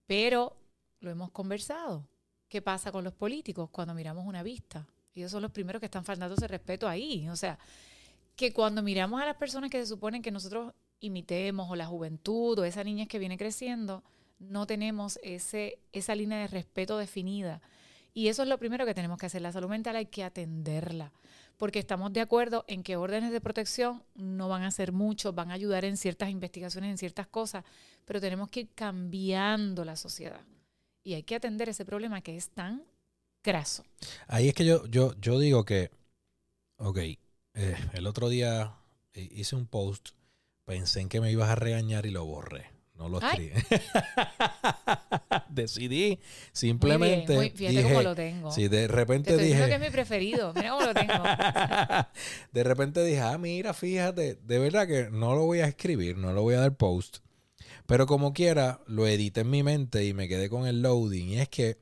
Pero 0.06 0.56
lo 1.00 1.10
hemos 1.10 1.30
conversado. 1.30 2.06
¿Qué 2.48 2.62
pasa 2.62 2.92
con 2.92 3.04
los 3.04 3.14
políticos 3.14 3.70
cuando 3.70 3.94
miramos 3.94 4.26
una 4.26 4.42
vista? 4.42 4.86
Ellos 5.14 5.30
son 5.30 5.42
los 5.42 5.50
primeros 5.50 5.80
que 5.80 5.86
están 5.86 6.04
faltando 6.04 6.34
ese 6.34 6.48
respeto 6.48 6.88
ahí. 6.88 7.28
O 7.28 7.36
sea, 7.36 7.58
que 8.36 8.52
cuando 8.52 8.82
miramos 8.82 9.20
a 9.20 9.26
las 9.26 9.36
personas 9.36 9.70
que 9.70 9.78
se 9.78 9.86
suponen 9.86 10.22
que 10.22 10.30
nosotros 10.30 10.72
imitemos, 11.00 11.70
o 11.70 11.76
la 11.76 11.86
juventud, 11.86 12.58
o 12.58 12.64
esa 12.64 12.82
niña 12.84 13.06
que 13.06 13.18
viene 13.18 13.38
creciendo, 13.38 14.02
no 14.38 14.66
tenemos 14.66 15.18
ese, 15.22 15.78
esa 15.92 16.14
línea 16.14 16.38
de 16.38 16.48
respeto 16.48 16.98
definida. 16.98 17.60
Y 18.12 18.28
eso 18.28 18.42
es 18.42 18.48
lo 18.48 18.58
primero 18.58 18.86
que 18.86 18.94
tenemos 18.94 19.18
que 19.18 19.26
hacer. 19.26 19.42
La 19.42 19.52
salud 19.52 19.68
mental 19.68 19.96
hay 19.96 20.06
que 20.06 20.24
atenderla, 20.24 21.12
porque 21.56 21.78
estamos 21.78 22.12
de 22.12 22.20
acuerdo 22.20 22.64
en 22.68 22.82
que 22.82 22.96
órdenes 22.96 23.32
de 23.32 23.40
protección 23.40 24.02
no 24.14 24.48
van 24.48 24.62
a 24.62 24.70
ser 24.70 24.92
mucho, 24.92 25.32
van 25.32 25.50
a 25.50 25.54
ayudar 25.54 25.84
en 25.84 25.96
ciertas 25.96 26.30
investigaciones, 26.30 26.90
en 26.90 26.98
ciertas 26.98 27.26
cosas, 27.26 27.64
pero 28.04 28.20
tenemos 28.20 28.48
que 28.48 28.60
ir 28.60 28.68
cambiando 28.74 29.84
la 29.84 29.96
sociedad. 29.96 30.40
Y 31.02 31.14
hay 31.14 31.22
que 31.22 31.36
atender 31.36 31.68
ese 31.68 31.84
problema 31.84 32.20
que 32.20 32.36
es 32.36 32.50
tan 32.50 32.82
graso. 33.42 33.84
Ahí 34.26 34.48
es 34.48 34.54
que 34.54 34.64
yo, 34.64 34.86
yo, 34.86 35.14
yo 35.20 35.38
digo 35.38 35.64
que, 35.64 35.90
ok, 36.76 36.98
eh, 36.98 37.18
el 37.92 38.06
otro 38.06 38.28
día 38.28 38.74
hice 39.14 39.54
un 39.54 39.66
post, 39.66 40.10
pensé 40.64 41.00
en 41.00 41.08
que 41.08 41.20
me 41.20 41.30
ibas 41.30 41.50
a 41.50 41.54
regañar 41.54 42.06
y 42.06 42.10
lo 42.10 42.24
borré. 42.24 42.72
No 42.94 43.08
lo 43.08 43.20
escribí. 43.20 43.50
Decidí 45.54 46.18
simplemente. 46.52 47.34
Muy 47.34 47.50
bien, 47.50 47.72
fíjate 47.72 47.88
cómo 47.88 48.02
lo 48.02 48.14
tengo. 48.14 48.50
Sí, 48.50 48.68
de 48.68 48.88
repente 48.88 49.36
dije. 49.36 49.66
que 49.66 49.74
es 49.74 49.80
mi 49.80 49.90
preferido. 49.90 50.52
Mira 50.54 50.70
cómo 50.70 50.86
lo 50.86 50.94
tengo. 50.94 51.12
de 52.52 52.64
repente 52.64 53.04
dije, 53.04 53.20
ah, 53.20 53.38
mira, 53.38 53.72
fíjate, 53.74 54.34
de 54.34 54.58
verdad 54.58 54.86
que 54.86 55.08
no 55.10 55.34
lo 55.34 55.44
voy 55.44 55.60
a 55.60 55.66
escribir, 55.66 56.16
no 56.16 56.32
lo 56.32 56.42
voy 56.42 56.54
a 56.54 56.60
dar 56.60 56.76
post. 56.76 57.18
Pero 57.86 58.06
como 58.06 58.32
quiera, 58.32 58.80
lo 58.86 59.06
edité 59.06 59.40
en 59.40 59.50
mi 59.50 59.62
mente 59.62 60.04
y 60.04 60.14
me 60.14 60.28
quedé 60.28 60.48
con 60.48 60.66
el 60.66 60.82
loading. 60.82 61.28
Y 61.28 61.40
es 61.40 61.48
que 61.48 61.78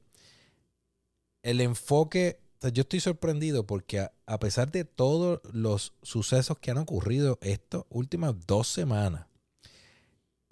el 1.42 1.60
enfoque, 1.60 2.40
yo 2.60 2.82
estoy 2.82 3.00
sorprendido 3.00 3.66
porque 3.66 4.08
a, 4.26 4.38
pesar 4.38 4.70
de 4.70 4.84
todos 4.84 5.40
los 5.52 5.94
sucesos 6.02 6.58
que 6.58 6.70
han 6.70 6.78
ocurrido 6.78 7.38
estas 7.40 7.82
últimas 7.88 8.34
dos 8.46 8.68
semanas, 8.68 9.26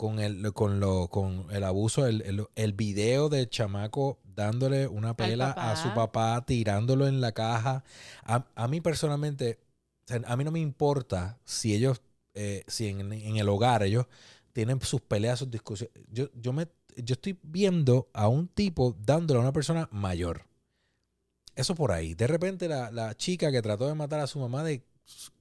con 0.01 0.19
el, 0.19 0.55
con 0.55 0.81
lo, 0.81 1.09
con 1.09 1.45
el 1.51 1.63
abuso, 1.63 2.07
el, 2.07 2.47
el, 2.55 2.73
video 2.73 3.29
del 3.29 3.51
chamaco 3.51 4.19
dándole 4.35 4.87
una 4.87 5.15
pela 5.15 5.51
a 5.51 5.77
su 5.77 5.93
papá, 5.93 6.43
tirándolo 6.47 7.07
en 7.07 7.21
la 7.21 7.33
caja. 7.33 7.85
A, 8.25 8.67
mí 8.67 8.81
personalmente, 8.81 9.61
a 10.25 10.37
mí 10.39 10.45
no 10.45 10.53
me 10.53 10.61
importa 10.61 11.39
si 11.45 11.75
ellos, 11.75 12.01
eh, 12.33 12.65
si 12.67 12.89
en, 12.89 13.13
en, 13.13 13.37
el 13.37 13.47
hogar 13.51 13.83
ellos 13.83 14.07
tienen 14.55 14.81
sus 14.81 15.03
peleas, 15.03 15.41
sus 15.41 15.51
discusiones. 15.51 15.95
Yo, 16.11 16.31
yo, 16.33 16.55
me, 16.55 16.67
yo 16.97 17.13
estoy 17.13 17.39
viendo 17.43 18.09
a 18.15 18.27
un 18.29 18.49
tipo 18.49 18.97
dándole 19.05 19.39
a 19.39 19.43
una 19.43 19.53
persona 19.53 19.87
mayor. 19.93 20.47
Eso 21.55 21.75
por 21.75 21.93
ahí. 21.93 22.15
De 22.15 22.27
repente 22.27 22.69
la, 22.69 23.15
chica 23.17 23.53
que 23.53 23.61
trató 23.61 23.87
de 23.87 23.95
matar 23.95 24.21
a 24.21 24.27
su 24.27 24.39
mamá 24.39 24.65
de 24.65 24.83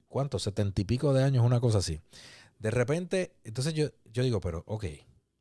¿cuántos? 0.06 0.42
Setenta 0.42 0.82
y 0.82 0.84
pico 0.84 1.14
de 1.14 1.24
años, 1.24 1.46
una 1.46 1.60
cosa 1.60 1.78
así. 1.78 1.98
De 2.60 2.70
repente, 2.70 3.32
entonces 3.42 3.74
yo, 3.74 3.88
yo 4.12 4.22
digo, 4.22 4.40
pero, 4.40 4.62
ok. 4.66 4.84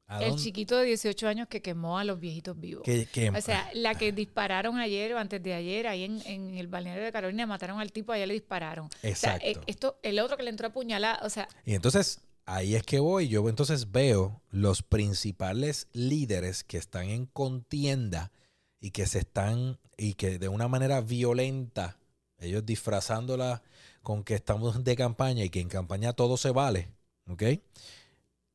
¿a 0.07 0.23
El 0.23 0.29
dónde- 0.29 0.43
chiquito 0.43 0.75
de 0.77 0.85
18 0.85 1.27
años 1.27 1.47
que 1.47 1.61
quemó 1.61 1.99
a 1.99 2.03
los 2.03 2.19
viejitos 2.19 2.59
vivos. 2.59 2.81
que- 2.83 3.05
que- 3.05 3.29
O 3.29 3.41
sea, 3.41 3.69
la 3.75 3.93
que 3.93 4.11
dispararon 4.11 4.79
ayer 4.79 5.13
o 5.13 5.19
antes 5.19 5.43
de 5.43 5.53
ayer, 5.53 5.85
ahí 5.85 6.03
en, 6.05 6.19
en 6.25 6.57
el 6.57 6.65
balneario 6.67 7.03
de 7.03 7.11
Carolina, 7.11 7.45
mataron 7.45 7.79
al 7.79 7.91
tipo, 7.91 8.11
allá 8.11 8.25
le 8.25 8.33
dispararon. 8.33 8.87
O 8.87 8.89
sea, 9.01 9.09
exacto. 9.11 9.45
eh, 9.45 9.55
esto, 9.67 9.99
el 10.01 10.17
otro 10.19 10.35
que 10.37 10.41
le 10.43 10.49
entró 10.49 10.65
a 10.67 10.71
puñalar, 10.73 11.19
o 11.23 11.29
sea, 11.29 11.47
Y 11.63 11.75
entonces 11.75 12.21
ahí 12.45 12.73
es 12.73 12.81
que 12.81 12.99
voy. 12.99 13.27
Yo 13.27 13.47
entonces 13.47 13.91
veo 13.91 14.41
los 14.49 14.81
principales 14.81 15.87
líderes 15.93 16.63
que 16.63 16.77
están 16.77 17.09
en 17.09 17.27
contienda 17.27 18.31
y 18.79 18.89
que 18.91 19.05
se 19.05 19.19
están, 19.19 19.77
y 19.97 20.13
que 20.15 20.39
de 20.39 20.47
una 20.47 20.67
manera 20.69 21.01
violenta, 21.01 21.99
ellos 22.39 22.65
disfrazándola 22.65 23.61
con 24.01 24.23
que 24.23 24.33
estamos 24.35 24.83
de 24.83 24.95
campaña 24.95 25.43
y 25.43 25.49
que 25.49 25.59
en 25.59 25.67
campaña 25.69 26.13
todo 26.13 26.37
se 26.37 26.49
vale. 26.51 26.89
¿Ok? 27.29 27.43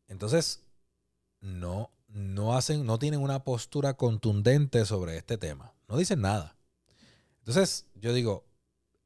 Entonces, 0.09 0.62
no, 1.40 1.90
no 2.09 2.57
hacen, 2.57 2.85
no 2.85 2.99
tienen 2.99 3.21
una 3.21 3.45
postura 3.45 3.95
contundente 3.95 4.85
sobre 4.85 5.16
este 5.16 5.38
tema. 5.38 5.73
No 5.88 5.97
dicen 5.97 6.21
nada. 6.21 6.57
Entonces, 7.38 7.87
yo 7.95 8.12
digo, 8.12 8.45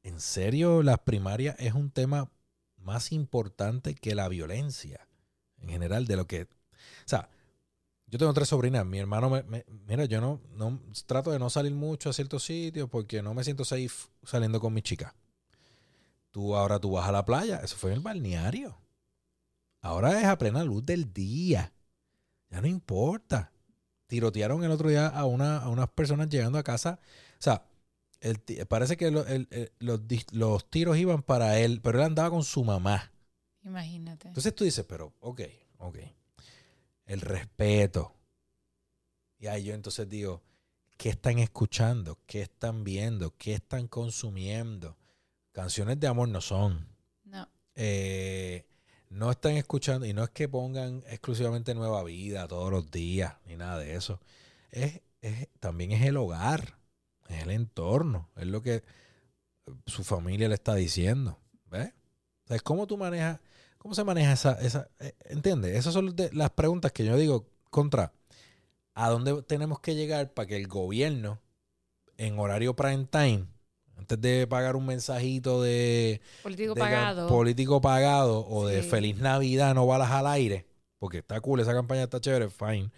¿en 0.03 0.19
serio 0.19 0.83
las 0.83 0.99
primarias 0.99 1.55
es 1.59 1.73
un 1.73 1.91
tema 1.91 2.31
más 2.77 3.11
importante 3.11 3.95
que 3.95 4.15
la 4.15 4.27
violencia 4.27 5.07
en 5.61 5.69
general 5.69 6.05
de 6.05 6.15
lo 6.15 6.25
que... 6.25 6.43
O 6.43 6.47
sea, 7.05 7.29
yo 8.07 8.17
tengo 8.17 8.33
tres 8.33 8.49
sobrinas. 8.49 8.85
Mi 8.85 8.97
hermano, 8.97 9.29
me, 9.29 9.65
mira, 9.87 10.05
yo 10.05 10.19
no, 10.19 10.41
no 10.55 10.79
trato 11.05 11.31
de 11.31 11.39
no 11.39 11.49
salir 11.49 11.73
mucho 11.73 12.09
a 12.09 12.13
ciertos 12.13 12.43
sitios 12.43 12.89
porque 12.89 13.21
no 13.21 13.33
me 13.33 13.43
siento 13.43 13.65
safe 13.65 14.09
saliendo 14.23 14.59
con 14.59 14.73
mi 14.73 14.81
chica. 14.81 15.13
Tú 16.31 16.55
ahora 16.55 16.79
tú 16.79 16.91
vas 16.91 17.07
a 17.07 17.11
la 17.11 17.25
playa. 17.25 17.57
Eso 17.57 17.75
fue 17.75 17.91
en 17.91 17.97
el 17.97 18.03
balneario. 18.03 18.77
Ahora 19.81 20.19
es 20.19 20.25
a 20.25 20.37
plena 20.37 20.63
luz 20.63 20.85
del 20.85 21.13
día. 21.13 21.71
Ya 22.49 22.61
no 22.61 22.67
importa. 22.67 23.51
Tirotearon 24.07 24.63
el 24.63 24.71
otro 24.71 24.89
día 24.89 25.07
a, 25.07 25.25
una, 25.25 25.57
a 25.57 25.69
unas 25.69 25.89
personas 25.89 26.29
llegando 26.29 26.57
a 26.57 26.63
casa. 26.63 26.99
O 27.37 27.41
sea, 27.41 27.63
el 28.21 28.39
parece 28.67 28.97
que 28.97 29.11
lo- 29.11 29.25
el- 29.25 29.47
el- 29.51 29.71
los, 29.79 30.01
los 30.31 30.69
tiros 30.69 30.97
iban 30.97 31.21
para 31.21 31.59
él, 31.59 31.79
pero 31.81 31.99
él 31.99 32.05
andaba 32.05 32.29
con 32.29 32.43
su 32.43 32.63
mamá. 32.63 33.11
imagínate. 33.63 34.27
Entonces 34.27 34.53
tú 34.55 34.63
dices, 34.63 34.85
pero, 34.87 35.13
ok, 35.19 35.41
ok. 35.77 35.97
El 37.05 37.21
respeto. 37.21 38.13
Y 39.37 39.47
ahí 39.47 39.63
yo 39.63 39.73
entonces 39.73 40.09
digo, 40.09 40.41
¿qué 40.97 41.09
están 41.09 41.39
escuchando? 41.39 42.19
¿Qué 42.25 42.41
están 42.41 42.83
viendo? 42.83 43.35
¿Qué 43.37 43.53
están 43.53 43.87
consumiendo? 43.87 44.97
Canciones 45.51 45.99
de 45.99 46.07
amor 46.07 46.27
no 46.29 46.41
son. 46.41 46.87
no, 47.23 47.47
Eh, 47.75 48.65
no 49.09 49.31
están 49.31 49.53
escuchando, 49.53 50.05
y 50.05 50.13
no 50.13 50.23
es 50.23 50.29
que 50.29 50.47
pongan 50.49 51.03
exclusivamente 51.07 51.73
Nueva 51.75 52.03
Vida 52.03 52.47
todos 52.47 52.71
los 52.71 52.91
días, 52.91 53.35
ni 53.47 53.55
nada 53.57 53.77
de 53.79 53.95
eso. 53.95 54.19
Es, 54.71 55.01
es- 55.21 55.47
también 55.59 55.91
es 55.91 56.03
el 56.05 56.17
hogar, 56.17 56.77
es 57.27 57.43
el 57.43 57.51
entorno, 57.51 58.29
es 58.35 58.47
lo 58.47 58.61
que 58.61 58.83
su 59.85 60.03
familia 60.03 60.47
le 60.47 60.55
está 60.55 60.75
diciendo. 60.75 61.39
¿Ves? 61.69 61.93
Es 62.49 62.61
cómo 62.63 62.87
tú 62.87 62.97
manejas, 62.97 63.39
cómo 63.77 63.93
se 63.93 64.03
maneja 64.03 64.33
esa, 64.33 64.53
esa 64.61 64.89
eh, 64.99 65.13
¿entiendes? 65.25 65.75
Esas 65.75 65.93
son 65.93 66.15
las 66.33 66.49
preguntas 66.51 66.91
que 66.91 67.05
yo 67.05 67.15
digo 67.17 67.47
contra. 67.69 68.13
¿A 68.95 69.09
dónde 69.09 69.41
tenemos 69.43 69.79
que 69.79 69.95
llegar 69.95 70.33
para 70.33 70.47
que 70.47 70.57
el 70.57 70.67
gobierno, 70.67 71.39
en 72.17 72.37
horario 72.39 72.75
prime 72.75 73.05
time, 73.05 73.47
antes 73.99 74.19
de 74.21 74.47
pagar 74.47 74.75
un 74.75 74.85
mensajito 74.85 75.61
de, 75.61 76.21
político 76.41 76.73
de 76.73 76.79
pagado. 76.79 77.27
político 77.27 77.81
pagado 77.81 78.47
o 78.47 78.65
de 78.65 78.81
feliz 78.81 79.17
Navidad, 79.17 79.75
no 79.75 79.85
balas 79.85 80.11
al 80.11 80.25
aire, 80.27 80.65
porque 80.99 81.17
está 81.19 81.39
cool, 81.41 81.59
esa 81.59 81.73
campaña 81.73 82.03
está 82.03 82.21
chévere, 82.21 82.49
fine. 82.49 82.89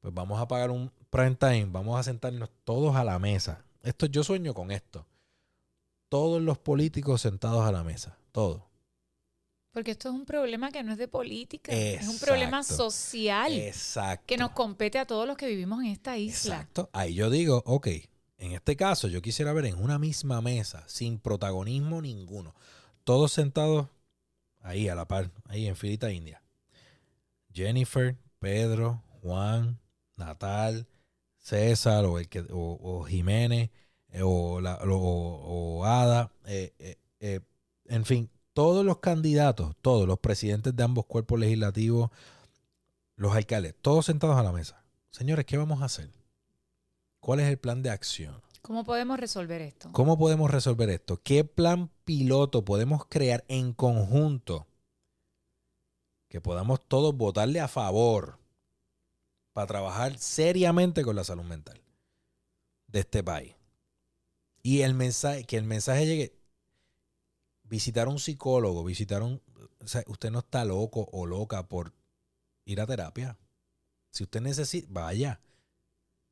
Pues 0.00 0.14
vamos 0.14 0.38
a 0.40 0.46
pagar 0.46 0.70
un 0.70 0.92
prime 1.10 1.34
time, 1.34 1.66
vamos 1.70 1.98
a 1.98 2.02
sentarnos 2.02 2.50
todos 2.64 2.94
a 2.94 3.04
la 3.04 3.18
mesa. 3.18 3.64
Esto 3.82 4.06
yo 4.06 4.22
sueño 4.22 4.52
con 4.52 4.70
esto. 4.70 5.06
Todos 6.08 6.40
los 6.42 6.58
políticos 6.58 7.22
sentados 7.22 7.66
a 7.66 7.72
la 7.72 7.82
mesa, 7.82 8.16
todos. 8.32 8.62
porque 9.72 9.92
esto 9.92 10.08
es 10.08 10.14
un 10.14 10.24
problema 10.24 10.70
que 10.70 10.82
no 10.82 10.92
es 10.92 10.98
de 10.98 11.08
política, 11.08 11.72
es 11.72 12.08
un 12.08 12.18
problema 12.18 12.62
social 12.62 13.52
Exacto. 13.52 14.24
que 14.26 14.36
nos 14.36 14.50
compete 14.50 14.98
a 14.98 15.06
todos 15.06 15.26
los 15.26 15.36
que 15.36 15.46
vivimos 15.46 15.80
en 15.80 15.86
esta 15.86 16.16
isla. 16.18 16.56
Exacto. 16.56 16.90
Ahí 16.92 17.14
yo 17.14 17.30
digo, 17.30 17.62
ok, 17.64 17.88
en 18.38 18.52
este 18.52 18.76
caso 18.76 19.08
yo 19.08 19.20
quisiera 19.22 19.52
ver 19.52 19.66
en 19.66 19.82
una 19.82 19.98
misma 19.98 20.40
mesa, 20.40 20.84
sin 20.88 21.18
protagonismo 21.18 22.00
ninguno, 22.00 22.54
todos 23.04 23.32
sentados 23.32 23.88
ahí 24.60 24.88
a 24.88 24.94
la 24.94 25.06
par, 25.06 25.30
ahí 25.46 25.66
en 25.66 25.76
filita 25.76 26.10
india. 26.12 26.42
Jennifer, 27.52 28.16
Pedro, 28.38 29.02
Juan, 29.22 29.78
Natal, 30.16 30.86
César 31.38 32.04
o, 32.04 32.18
el 32.18 32.28
que, 32.28 32.44
o, 32.50 33.04
Jiménez 33.04 33.70
eh, 34.10 34.22
o, 34.22 34.60
la- 34.60 34.78
o- 34.84 35.84
Ada, 35.84 36.30
eh, 36.46 36.96
eh, 37.20 37.40
en 37.86 38.04
fin, 38.04 38.30
todos 38.52 38.84
los 38.84 38.98
candidatos, 38.98 39.74
todos 39.80 40.06
los 40.06 40.18
presidentes 40.18 40.74
de 40.76 40.82
ambos 40.82 41.06
cuerpos 41.06 41.38
legislativos, 41.38 42.10
los 43.16 43.34
alcaldes, 43.34 43.74
todos 43.80 44.06
sentados 44.06 44.36
a 44.36 44.42
la 44.42 44.52
mesa. 44.52 44.82
Señores, 45.10 45.44
¿qué 45.46 45.56
vamos 45.56 45.82
a 45.82 45.86
hacer? 45.86 46.10
¿Cuál 47.28 47.40
es 47.40 47.48
el 47.50 47.58
plan 47.58 47.82
de 47.82 47.90
acción? 47.90 48.40
¿Cómo 48.62 48.84
podemos 48.84 49.20
resolver 49.20 49.60
esto? 49.60 49.92
¿Cómo 49.92 50.16
podemos 50.16 50.50
resolver 50.50 50.88
esto? 50.88 51.20
¿Qué 51.22 51.44
plan 51.44 51.90
piloto 52.06 52.64
podemos 52.64 53.04
crear 53.04 53.44
en 53.48 53.74
conjunto 53.74 54.66
que 56.30 56.40
podamos 56.40 56.80
todos 56.88 57.14
votarle 57.14 57.60
a 57.60 57.68
favor 57.68 58.38
para 59.52 59.66
trabajar 59.66 60.18
seriamente 60.18 61.04
con 61.04 61.16
la 61.16 61.22
salud 61.22 61.44
mental 61.44 61.82
de 62.86 63.00
este 63.00 63.22
país? 63.22 63.56
Y 64.62 64.80
el 64.80 64.94
mensaje, 64.94 65.44
que 65.44 65.58
el 65.58 65.64
mensaje 65.64 66.06
llegue, 66.06 66.34
visitar 67.64 68.06
a 68.06 68.10
un 68.10 68.20
psicólogo, 68.20 68.84
visitar 68.84 69.20
a 69.20 69.26
un... 69.26 69.42
o 69.80 69.86
sea, 69.86 70.02
usted 70.06 70.30
no 70.30 70.38
está 70.38 70.64
loco 70.64 71.06
o 71.12 71.26
loca 71.26 71.68
por 71.68 71.92
ir 72.64 72.80
a 72.80 72.86
terapia. 72.86 73.36
Si 74.12 74.24
usted 74.24 74.40
necesita, 74.40 74.88
vaya. 74.90 75.42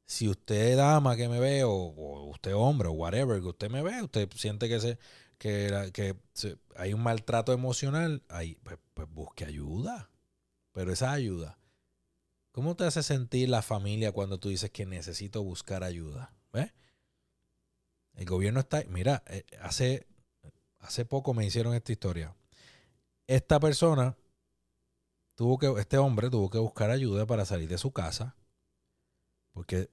Si 0.06 0.28
usted 0.28 0.76
dama 0.76 1.16
que 1.16 1.28
me 1.28 1.40
ve, 1.40 1.64
o, 1.64 1.72
usted 2.30 2.54
hombre, 2.54 2.88
o 2.88 2.92
whatever 2.92 3.40
que 3.40 3.48
usted 3.48 3.70
me 3.70 3.82
ve, 3.82 4.02
usted 4.02 4.30
siente 4.34 4.68
que 4.68 4.80
se 4.80 4.98
que, 5.38 5.90
que 5.92 6.16
hay 6.76 6.94
un 6.94 7.02
maltrato 7.02 7.52
emocional, 7.52 8.22
ahí, 8.28 8.56
pues, 8.62 8.78
pues 8.94 9.08
busque 9.10 9.44
ayuda. 9.44 10.10
Pero 10.72 10.92
esa 10.92 11.12
ayuda, 11.12 11.58
¿cómo 12.52 12.76
te 12.76 12.84
hace 12.84 13.02
sentir 13.02 13.48
la 13.48 13.62
familia 13.62 14.12
cuando 14.12 14.38
tú 14.38 14.48
dices 14.48 14.70
que 14.70 14.86
necesito 14.86 15.42
buscar 15.42 15.82
ayuda? 15.84 16.34
¿Ves? 16.52 16.72
El 18.14 18.26
gobierno 18.26 18.60
está, 18.60 18.84
mira, 18.88 19.22
eh, 19.26 19.44
hace, 19.60 20.06
hace 20.78 21.04
poco 21.04 21.34
me 21.34 21.44
hicieron 21.44 21.74
esta 21.74 21.92
historia. 21.92 22.34
Esta 23.26 23.58
persona 23.58 24.16
tuvo 25.34 25.58
que, 25.58 25.80
este 25.80 25.98
hombre 25.98 26.30
tuvo 26.30 26.48
que 26.48 26.58
buscar 26.58 26.90
ayuda 26.90 27.26
para 27.26 27.44
salir 27.44 27.68
de 27.68 27.78
su 27.78 27.92
casa 27.92 28.36
porque 29.56 29.88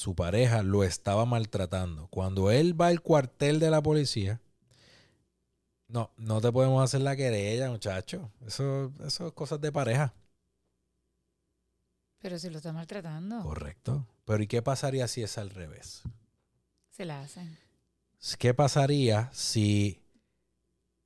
su 0.00 0.14
pareja 0.14 0.62
lo 0.62 0.82
estaba 0.82 1.26
maltratando. 1.26 2.08
Cuando 2.08 2.50
él 2.50 2.80
va 2.80 2.86
al 2.86 3.02
cuartel 3.02 3.60
de 3.60 3.70
la 3.70 3.82
policía, 3.82 4.40
no, 5.88 6.10
no 6.16 6.40
te 6.40 6.50
podemos 6.50 6.82
hacer 6.82 7.02
la 7.02 7.16
querella, 7.16 7.68
muchacho. 7.68 8.32
Eso, 8.46 8.92
eso 9.04 9.26
es 9.26 9.32
cosas 9.34 9.60
de 9.60 9.70
pareja. 9.70 10.14
Pero 12.18 12.38
si 12.38 12.48
lo 12.48 12.56
está 12.56 12.72
maltratando, 12.72 13.42
Correcto. 13.42 14.06
Pero 14.24 14.42
¿y 14.42 14.46
qué 14.46 14.62
pasaría 14.62 15.06
si 15.06 15.22
es 15.22 15.36
al 15.36 15.50
revés? 15.50 16.02
se 16.90 17.04
la 17.04 17.20
hacen. 17.20 17.58
¿Qué 18.38 18.54
pasaría 18.54 19.30
si, 19.32 20.02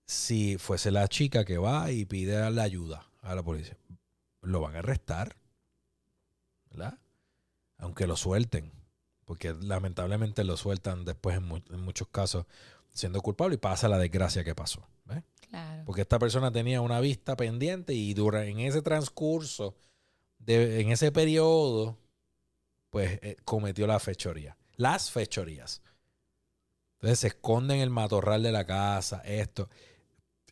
si 0.07 0.57
fuese 0.59 0.91
la 0.91 1.09
chica 1.09 1.45
que 1.45 1.59
va 1.59 1.91
y 1.91 2.05
pide 2.05 2.49
la 2.51 2.63
ayuda 2.63 3.09
a 3.23 3.35
la 3.35 3.43
policía? 3.43 3.77
Lo 4.41 4.61
van 4.61 4.77
a 4.77 4.81
arrestar, 4.81 5.37
¿verdad? 6.71 6.99
Aunque 7.79 8.07
lo 8.07 8.17
suelten, 8.17 8.73
porque 9.25 9.55
lamentablemente 9.55 10.45
lo 10.45 10.57
sueltan 10.57 11.05
después 11.05 11.37
en, 11.37 11.45
mu- 11.45 11.61
en 11.71 11.81
muchos 11.81 12.09
casos 12.09 12.47
siendo 12.93 13.21
culpable 13.21 13.57
y 13.57 13.59
pasa 13.59 13.89
la 13.89 13.99
desgracia 13.99 14.45
que 14.45 14.55
pasó. 14.55 14.87
¿ves? 15.05 15.23
Claro. 15.49 15.83
Porque 15.85 16.03
esta 16.03 16.19
persona 16.19 16.53
tenía 16.53 16.81
una 16.81 17.01
vista 17.01 17.37
pendiente 17.37 17.93
y 17.95 18.15
dura, 18.15 18.45
en 18.47 18.61
ese 18.61 18.83
transcurso, 18.83 19.75
de, 20.39 20.81
en 20.81 20.91
ese 20.91 21.11
periodo, 21.11 21.97
pues 22.91 23.19
eh, 23.23 23.37
cometió 23.45 23.87
la 23.87 23.99
fechoría. 23.99 24.57
Las 24.77 25.11
fechorías. 25.11 25.83
Entonces 26.95 27.19
se 27.21 27.27
esconde 27.29 27.75
en 27.75 27.81
el 27.81 27.91
matorral 27.91 28.43
de 28.43 28.53
la 28.53 28.65
casa, 28.65 29.23
esto. 29.25 29.69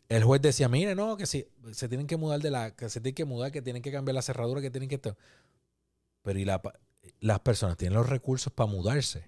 El 0.09 0.23
juez 0.23 0.41
decía, 0.41 0.67
mire, 0.67 0.95
no, 0.95 1.17
que 1.17 1.25
si 1.25 1.47
se 1.71 1.87
tienen 1.87 2.05
que 2.07 2.17
mudar 2.17 2.39
de 2.41 2.51
la, 2.51 2.75
que 2.75 2.89
se 2.89 2.99
tienen 3.01 3.15
que 3.15 3.25
mudar, 3.25 3.51
que 3.51 3.61
tienen 3.61 3.81
que 3.81 3.91
cambiar 3.91 4.15
la 4.15 4.21
cerradura, 4.21 4.61
que 4.61 4.69
tienen 4.69 4.89
que 4.89 4.95
esto. 4.95 5.17
Pero 6.21 6.39
y 6.39 6.45
la 6.45 6.61
las 7.19 7.39
personas 7.39 7.77
tienen 7.77 7.97
los 7.97 8.09
recursos 8.09 8.51
para 8.53 8.69
mudarse. 8.71 9.27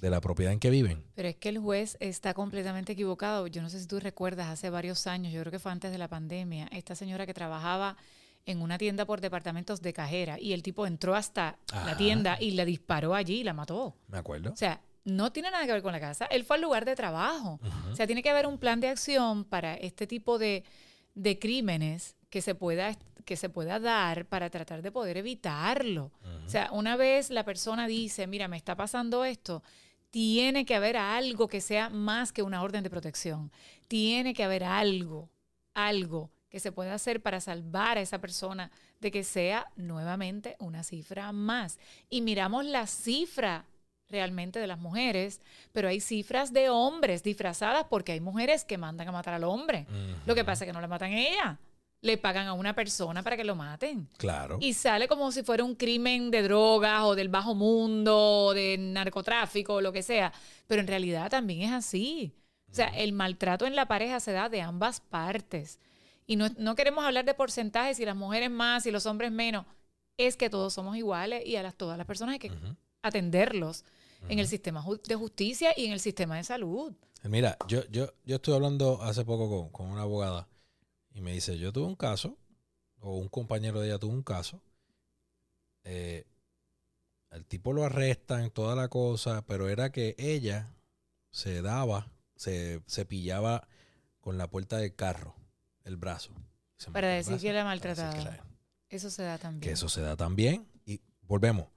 de 0.00 0.08
la 0.08 0.20
propiedad 0.22 0.52
en 0.52 0.60
que 0.60 0.70
viven. 0.70 1.04
Pero 1.14 1.28
es 1.28 1.36
que 1.36 1.50
el 1.50 1.58
juez 1.58 1.98
está 2.00 2.32
completamente 2.32 2.92
equivocado. 2.92 3.46
Yo 3.48 3.60
no 3.60 3.68
sé 3.68 3.80
si 3.80 3.86
tú 3.86 4.00
recuerdas, 4.00 4.46
hace 4.48 4.70
varios 4.70 5.06
años, 5.06 5.30
yo 5.30 5.40
creo 5.40 5.50
que 5.52 5.58
fue 5.58 5.72
antes 5.72 5.90
de 5.92 5.98
la 5.98 6.08
pandemia, 6.08 6.68
esta 6.72 6.94
señora 6.94 7.26
que 7.26 7.34
trabajaba 7.34 7.98
en 8.46 8.62
una 8.62 8.78
tienda 8.78 9.04
por 9.04 9.20
departamentos 9.20 9.82
de 9.82 9.92
cajera 9.92 10.38
y 10.40 10.54
el 10.54 10.62
tipo 10.62 10.86
entró 10.86 11.14
hasta 11.14 11.58
la 11.70 11.82
Ajá. 11.82 11.96
tienda 11.98 12.38
y 12.40 12.52
la 12.52 12.64
disparó 12.64 13.14
allí 13.14 13.40
y 13.40 13.44
la 13.44 13.52
mató. 13.52 13.94
¿Me 14.08 14.16
acuerdo? 14.16 14.52
O 14.52 14.56
sea, 14.56 14.80
no 15.04 15.32
tiene 15.32 15.50
nada 15.50 15.66
que 15.66 15.72
ver 15.72 15.82
con 15.82 15.92
la 15.92 16.00
casa. 16.00 16.24
Él 16.26 16.44
fue 16.46 16.56
al 16.56 16.62
lugar 16.62 16.86
de 16.86 16.94
trabajo. 16.96 17.60
O 17.92 17.94
sea, 17.94 18.06
tiene 18.06 18.22
que 18.22 18.30
haber 18.30 18.46
un 18.46 18.56
plan 18.56 18.80
de 18.80 18.88
acción 18.88 19.44
para 19.44 19.74
este 19.74 20.06
tipo 20.06 20.38
de, 20.38 20.64
de 21.14 21.38
crímenes 21.38 22.16
que 22.30 22.40
se 22.40 22.54
pueda 22.54 22.88
que 23.30 23.36
se 23.36 23.48
pueda 23.48 23.78
dar 23.78 24.26
para 24.26 24.50
tratar 24.50 24.82
de 24.82 24.90
poder 24.90 25.16
evitarlo. 25.16 26.10
Ujú. 26.20 26.46
O 26.46 26.48
sea, 26.48 26.68
una 26.72 26.96
vez 26.96 27.30
la 27.30 27.44
persona 27.44 27.86
dice, 27.86 28.26
mira, 28.26 28.48
me 28.48 28.56
está 28.56 28.74
pasando 28.74 29.24
esto, 29.24 29.62
tiene 30.10 30.64
que 30.64 30.74
haber 30.74 30.96
algo 30.96 31.46
que 31.46 31.60
sea 31.60 31.90
más 31.90 32.32
que 32.32 32.42
una 32.42 32.60
orden 32.60 32.82
de 32.82 32.90
protección. 32.90 33.52
Tiene 33.86 34.34
que 34.34 34.42
haber 34.42 34.64
algo, 34.64 35.30
algo 35.74 36.32
que 36.48 36.58
se 36.58 36.72
pueda 36.72 36.92
hacer 36.92 37.22
para 37.22 37.40
salvar 37.40 37.98
a 37.98 38.00
esa 38.00 38.20
persona 38.20 38.72
de 38.98 39.12
que 39.12 39.22
sea 39.22 39.70
nuevamente 39.76 40.56
una 40.58 40.82
cifra 40.82 41.30
más. 41.30 41.78
Y 42.08 42.22
miramos 42.22 42.64
la 42.64 42.88
cifra 42.88 43.64
realmente 44.08 44.58
de 44.58 44.66
las 44.66 44.80
mujeres, 44.80 45.40
pero 45.70 45.86
hay 45.86 46.00
cifras 46.00 46.52
de 46.52 46.68
hombres 46.68 47.22
disfrazadas 47.22 47.86
porque 47.88 48.10
hay 48.10 48.20
mujeres 48.20 48.64
que 48.64 48.76
mandan 48.76 49.06
a 49.06 49.12
matar 49.12 49.34
al 49.34 49.44
hombre. 49.44 49.86
Lo 50.26 50.34
que 50.34 50.44
pasa 50.44 50.64
es 50.64 50.68
que 50.68 50.72
no 50.72 50.80
le 50.80 50.88
matan 50.88 51.12
a 51.12 51.16
ella. 51.16 51.58
Le 52.02 52.16
pagan 52.16 52.46
a 52.46 52.54
una 52.54 52.74
persona 52.74 53.22
para 53.22 53.36
que 53.36 53.44
lo 53.44 53.54
maten. 53.54 54.08
Claro. 54.16 54.58
Y 54.60 54.72
sale 54.72 55.06
como 55.06 55.30
si 55.32 55.42
fuera 55.42 55.64
un 55.64 55.74
crimen 55.74 56.30
de 56.30 56.42
drogas 56.42 57.02
o 57.02 57.14
del 57.14 57.28
bajo 57.28 57.54
mundo 57.54 58.46
o 58.46 58.54
de 58.54 58.78
narcotráfico 58.78 59.74
o 59.74 59.80
lo 59.80 59.92
que 59.92 60.02
sea. 60.02 60.32
Pero 60.66 60.80
en 60.80 60.86
realidad 60.86 61.30
también 61.30 61.62
es 61.62 61.72
así. 61.72 62.32
O 62.70 62.74
sea, 62.74 62.88
el 62.88 63.12
maltrato 63.12 63.66
en 63.66 63.76
la 63.76 63.86
pareja 63.86 64.20
se 64.20 64.32
da 64.32 64.48
de 64.48 64.62
ambas 64.62 65.00
partes. 65.00 65.78
Y 66.26 66.36
no, 66.36 66.48
no 66.56 66.76
queremos 66.76 67.04
hablar 67.04 67.24
de 67.24 67.34
porcentajes, 67.34 67.96
si 67.96 68.04
las 68.04 68.16
mujeres 68.16 68.50
más 68.50 68.86
y 68.86 68.92
los 68.92 69.04
hombres 69.06 69.32
menos. 69.32 69.66
Es 70.16 70.36
que 70.36 70.48
todos 70.48 70.72
somos 70.72 70.96
iguales 70.96 71.44
y 71.44 71.56
a 71.56 71.62
las, 71.62 71.74
todas 71.74 71.98
las 71.98 72.06
personas 72.06 72.34
hay 72.34 72.38
que 72.38 72.52
atenderlos 73.02 73.84
en 74.28 74.38
el 74.38 74.46
sistema 74.46 74.84
de 75.06 75.14
justicia 75.14 75.72
y 75.76 75.86
en 75.86 75.92
el 75.92 76.00
sistema 76.00 76.36
de 76.36 76.44
salud. 76.44 76.92
Mira, 77.24 77.56
yo, 77.68 77.84
yo, 77.90 78.12
yo 78.24 78.36
estuve 78.36 78.54
hablando 78.54 79.02
hace 79.02 79.24
poco 79.24 79.48
con, 79.48 79.68
con 79.70 79.86
una 79.90 80.02
abogada 80.02 80.46
y 81.12 81.20
me 81.20 81.32
dice, 81.32 81.58
yo 81.58 81.72
tuve 81.72 81.86
un 81.86 81.96
caso, 81.96 82.36
o 83.00 83.16
un 83.16 83.28
compañero 83.28 83.80
de 83.80 83.88
ella 83.88 83.98
tuvo 83.98 84.12
un 84.12 84.22
caso, 84.22 84.62
eh, 85.84 86.26
el 87.30 87.46
tipo 87.46 87.72
lo 87.72 87.84
arrestan, 87.84 88.50
toda 88.50 88.74
la 88.74 88.88
cosa, 88.88 89.46
pero 89.46 89.68
era 89.68 89.90
que 89.92 90.14
ella 90.18 90.74
se 91.30 91.62
daba, 91.62 92.10
se, 92.36 92.82
se 92.86 93.04
pillaba 93.04 93.68
con 94.20 94.36
la 94.36 94.48
puerta 94.50 94.78
del 94.78 94.94
carro, 94.94 95.34
el 95.84 95.96
brazo. 95.96 96.34
Para 96.92 97.08
decir 97.08 97.32
brazo 97.32 97.42
que 97.42 97.52
la 97.52 97.64
maltrataba. 97.64 98.44
Eso 98.88 99.10
se 99.10 99.22
da 99.22 99.38
también. 99.38 99.60
que 99.60 99.70
eso 99.70 99.88
se 99.88 100.00
da 100.00 100.16
también. 100.16 100.66
Y 100.84 101.00
volvemos. 101.22 101.68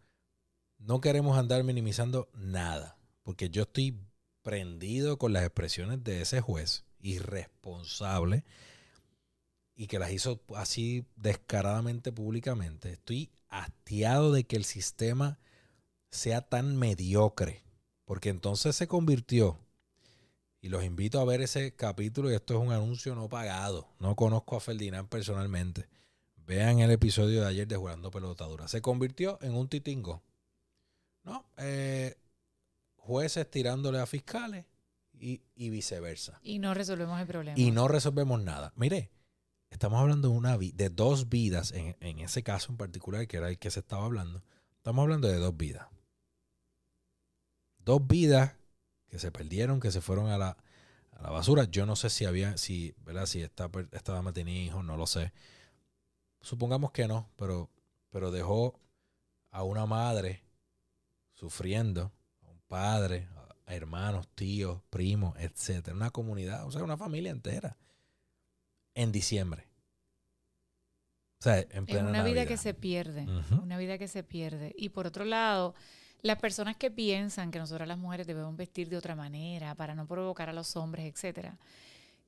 No 0.79 0.99
queremos 0.99 1.37
andar 1.37 1.63
minimizando 1.63 2.29
nada, 2.33 2.97
porque 3.21 3.49
yo 3.49 3.63
estoy 3.63 3.99
prendido 4.41 5.17
con 5.17 5.31
las 5.31 5.43
expresiones 5.43 6.03
de 6.03 6.21
ese 6.21 6.41
juez 6.41 6.83
irresponsable 6.99 8.43
y 9.83 9.87
que 9.87 9.99
las 9.99 10.13
hizo 10.13 10.39
así 10.55 11.05
descaradamente 11.17 12.13
públicamente. 12.13 12.93
Estoy 12.93 13.29
hastiado 13.49 14.31
de 14.31 14.45
que 14.45 14.55
el 14.55 14.63
sistema 14.63 15.39
sea 16.09 16.39
tan 16.39 16.77
mediocre, 16.77 17.65
porque 18.05 18.29
entonces 18.29 18.77
se 18.77 18.87
convirtió, 18.87 19.59
y 20.61 20.69
los 20.69 20.85
invito 20.85 21.19
a 21.19 21.25
ver 21.25 21.41
ese 21.41 21.75
capítulo, 21.75 22.31
y 22.31 22.35
esto 22.35 22.53
es 22.53 22.65
un 22.65 22.71
anuncio 22.71 23.13
no 23.13 23.27
pagado, 23.27 23.89
no 23.99 24.15
conozco 24.15 24.55
a 24.55 24.61
Ferdinand 24.61 25.09
personalmente, 25.09 25.89
Vean 26.45 26.79
el 26.79 26.91
episodio 26.91 27.41
de 27.41 27.47
ayer 27.47 27.67
de 27.67 27.77
Jurando 27.77 28.11
Pelotadura. 28.11 28.67
Se 28.67 28.81
convirtió 28.81 29.39
en 29.41 29.55
un 29.55 29.69
titingo. 29.69 30.21
¿No? 31.23 31.45
Eh, 31.55 32.17
jueces 32.97 33.49
tirándole 33.49 33.99
a 33.99 34.05
fiscales 34.05 34.65
y, 35.13 35.41
y 35.55 35.69
viceversa. 35.69 36.41
Y 36.43 36.59
no 36.59 36.73
resolvemos 36.73 37.17
el 37.21 37.27
problema. 37.27 37.57
Y 37.57 37.71
no 37.71 37.87
resolvemos 37.87 38.43
nada. 38.43 38.73
Mire, 38.75 39.09
estamos 39.73 39.99
hablando 39.99 40.29
de, 40.29 40.35
una 40.35 40.57
de 40.57 40.89
dos 40.89 41.29
vidas, 41.29 41.73
en, 41.73 42.19
ese 42.19 42.43
caso 42.43 42.71
en 42.71 42.77
particular, 42.77 43.27
que 43.27 43.37
era 43.37 43.49
el 43.49 43.57
que 43.57 43.71
se 43.71 43.79
estaba 43.79 44.05
hablando. 44.05 44.43
Estamos 44.77 45.03
hablando 45.03 45.27
de 45.27 45.37
dos 45.37 45.57
vidas. 45.57 45.87
Dos 47.79 48.05
vidas 48.07 48.55
que 49.07 49.19
se 49.19 49.31
perdieron, 49.31 49.79
que 49.79 49.91
se 49.91 50.01
fueron 50.01 50.27
a 50.27 50.37
la, 50.37 50.57
a 51.11 51.21
la 51.21 51.29
basura. 51.31 51.65
Yo 51.65 51.85
no 51.85 51.95
sé 51.95 52.09
si 52.09 52.25
había, 52.25 52.55
si, 52.57 52.93
¿verdad? 53.03 53.25
Si 53.25 53.41
esta, 53.41 53.69
esta 53.91 54.13
dama 54.13 54.31
tenía 54.31 54.61
hijos, 54.61 54.85
no 54.85 54.95
lo 54.95 55.07
sé. 55.07 55.33
Supongamos 56.41 56.91
que 56.91 57.07
no, 57.07 57.29
pero, 57.35 57.69
pero 58.09 58.31
dejó 58.31 58.79
a 59.49 59.63
una 59.63 59.85
madre 59.85 60.43
sufriendo, 61.33 62.11
a 62.41 62.49
un 62.49 62.61
padre, 62.67 63.27
a 63.65 63.75
hermanos, 63.75 64.27
tíos, 64.35 64.81
primos, 64.89 65.35
etcétera, 65.39 65.95
una 65.95 66.11
comunidad, 66.11 66.65
o 66.65 66.71
sea, 66.71 66.83
una 66.83 66.97
familia 66.97 67.31
entera 67.31 67.77
en 68.95 69.11
diciembre. 69.11 69.67
O 71.39 71.43
sea, 71.43 71.59
en 71.59 71.83
Es 71.83 71.85
plena 71.85 72.09
una 72.09 72.23
vida 72.23 72.45
que 72.45 72.57
se 72.57 72.73
pierde. 72.73 73.27
Una 73.61 73.77
vida 73.77 73.97
que 73.97 74.07
se 74.07 74.23
pierde. 74.23 74.73
Y 74.77 74.89
por 74.89 75.07
otro 75.07 75.25
lado, 75.25 75.75
las 76.21 76.39
personas 76.39 76.77
que 76.77 76.89
piensan 76.89 77.51
que 77.51 77.59
nosotras 77.59 77.87
las 77.87 77.97
mujeres 77.97 78.25
debemos 78.25 78.55
vestir 78.55 78.87
de 78.87 78.95
otra 78.95 79.15
manera 79.15 79.75
para 79.75 79.93
no 79.93 80.07
provocar 80.07 80.49
a 80.49 80.53
los 80.53 80.77
hombres, 80.77 81.05
etcétera, 81.05 81.59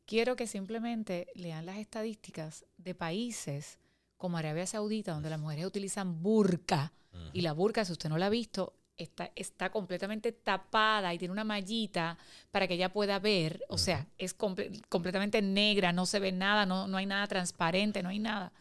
quiero 0.06 0.36
que 0.36 0.48
simplemente 0.48 1.28
lean 1.34 1.66
las 1.66 1.78
estadísticas 1.78 2.66
de 2.78 2.94
países 2.94 3.80
como 4.18 4.38
Arabia 4.38 4.68
Saudita, 4.68 5.14
donde 5.14 5.30
las 5.30 5.40
mujeres 5.40 5.66
utilizan 5.66 6.22
burka. 6.22 6.92
Y 7.32 7.40
la 7.40 7.54
burka, 7.54 7.86
si 7.86 7.94
usted 7.94 8.10
no 8.10 8.18
la 8.18 8.26
ha 8.26 8.30
visto, 8.30 8.74
está, 8.98 9.32
está 9.36 9.70
completamente 9.72 10.32
tapada 10.32 11.14
y 11.14 11.18
tiene 11.18 11.32
una 11.32 11.44
mallita 11.44 12.18
para 12.52 12.68
que 12.68 12.76
ella 12.76 12.92
pueda 12.94 13.20
ver. 13.20 13.64
O 13.70 13.78
sea, 13.78 14.08
es 14.18 14.38
comple- 14.38 14.82
completamente 14.90 15.42
negra, 15.42 15.92
no 15.92 16.06
se 16.06 16.20
ve 16.20 16.32
nada, 16.32 16.66
no, 16.66 16.88
no 16.88 16.98
hay 16.98 17.06
nada 17.06 17.28
transparente, 17.28 18.02
no 18.04 18.10
hay 18.10 18.20
nada. 18.20 18.52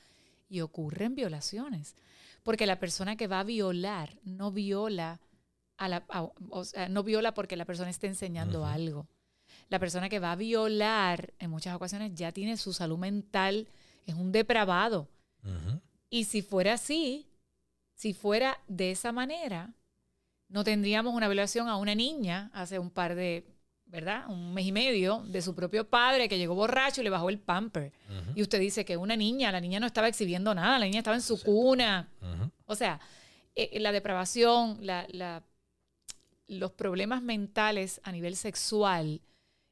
Y 0.48 0.60
ocurren 0.60 1.14
violaciones. 1.14 1.96
Porque 2.42 2.66
la 2.66 2.78
persona 2.78 3.16
que 3.16 3.26
va 3.26 3.40
a 3.40 3.44
violar 3.44 4.18
no 4.24 4.50
viola 4.52 5.20
a 5.76 5.88
la, 5.88 6.04
a- 6.10 6.28
o 6.50 6.64
sea, 6.64 6.88
no 6.88 7.02
viola 7.02 7.32
porque 7.34 7.56
la 7.56 7.64
persona 7.64 7.90
esté 7.90 8.06
enseñando 8.06 8.66
algo. 8.66 9.06
La 9.70 9.78
persona 9.78 10.08
que 10.08 10.18
va 10.20 10.32
a 10.32 10.36
violar 10.36 11.32
en 11.38 11.50
muchas 11.50 11.74
ocasiones 11.74 12.12
ya 12.14 12.32
tiene 12.32 12.56
su 12.56 12.72
salud 12.72 12.98
mental, 12.98 13.68
es 14.06 14.14
un 14.14 14.30
depravado. 14.30 15.08
Y 16.10 16.24
si 16.24 16.42
fuera 16.42 16.74
así, 16.74 17.26
si 17.94 18.12
fuera 18.12 18.58
de 18.68 18.90
esa 18.90 19.10
manera, 19.12 19.72
no 20.54 20.62
tendríamos 20.64 21.12
una 21.14 21.26
violación 21.28 21.68
a 21.68 21.76
una 21.76 21.94
niña 21.94 22.50
hace 22.54 22.78
un 22.78 22.90
par 22.90 23.14
de, 23.16 23.44
¿verdad? 23.86 24.28
Un 24.28 24.54
mes 24.54 24.64
y 24.66 24.72
medio 24.72 25.22
de 25.26 25.42
su 25.42 25.52
propio 25.54 25.88
padre 25.88 26.28
que 26.28 26.38
llegó 26.38 26.54
borracho 26.54 27.00
y 27.00 27.04
le 27.04 27.10
bajó 27.10 27.28
el 27.28 27.38
pamper. 27.40 27.92
Y 28.36 28.40
usted 28.42 28.60
dice 28.60 28.84
que 28.84 28.96
una 28.96 29.16
niña, 29.16 29.50
la 29.52 29.60
niña 29.60 29.80
no 29.80 29.86
estaba 29.86 30.06
exhibiendo 30.08 30.54
nada, 30.54 30.78
la 30.78 30.86
niña 30.86 30.98
estaba 31.00 31.16
en 31.16 31.22
su 31.22 31.42
cuna. 31.42 32.08
O 32.66 32.74
sea, 32.76 33.00
eh, 33.56 33.78
la 33.80 33.90
depravación, 33.92 34.78
la, 34.80 35.06
la- 35.10 35.42
los 36.46 36.72
problemas 36.72 37.22
mentales 37.22 38.00
a 38.04 38.12
nivel 38.12 38.36
sexual, 38.36 39.20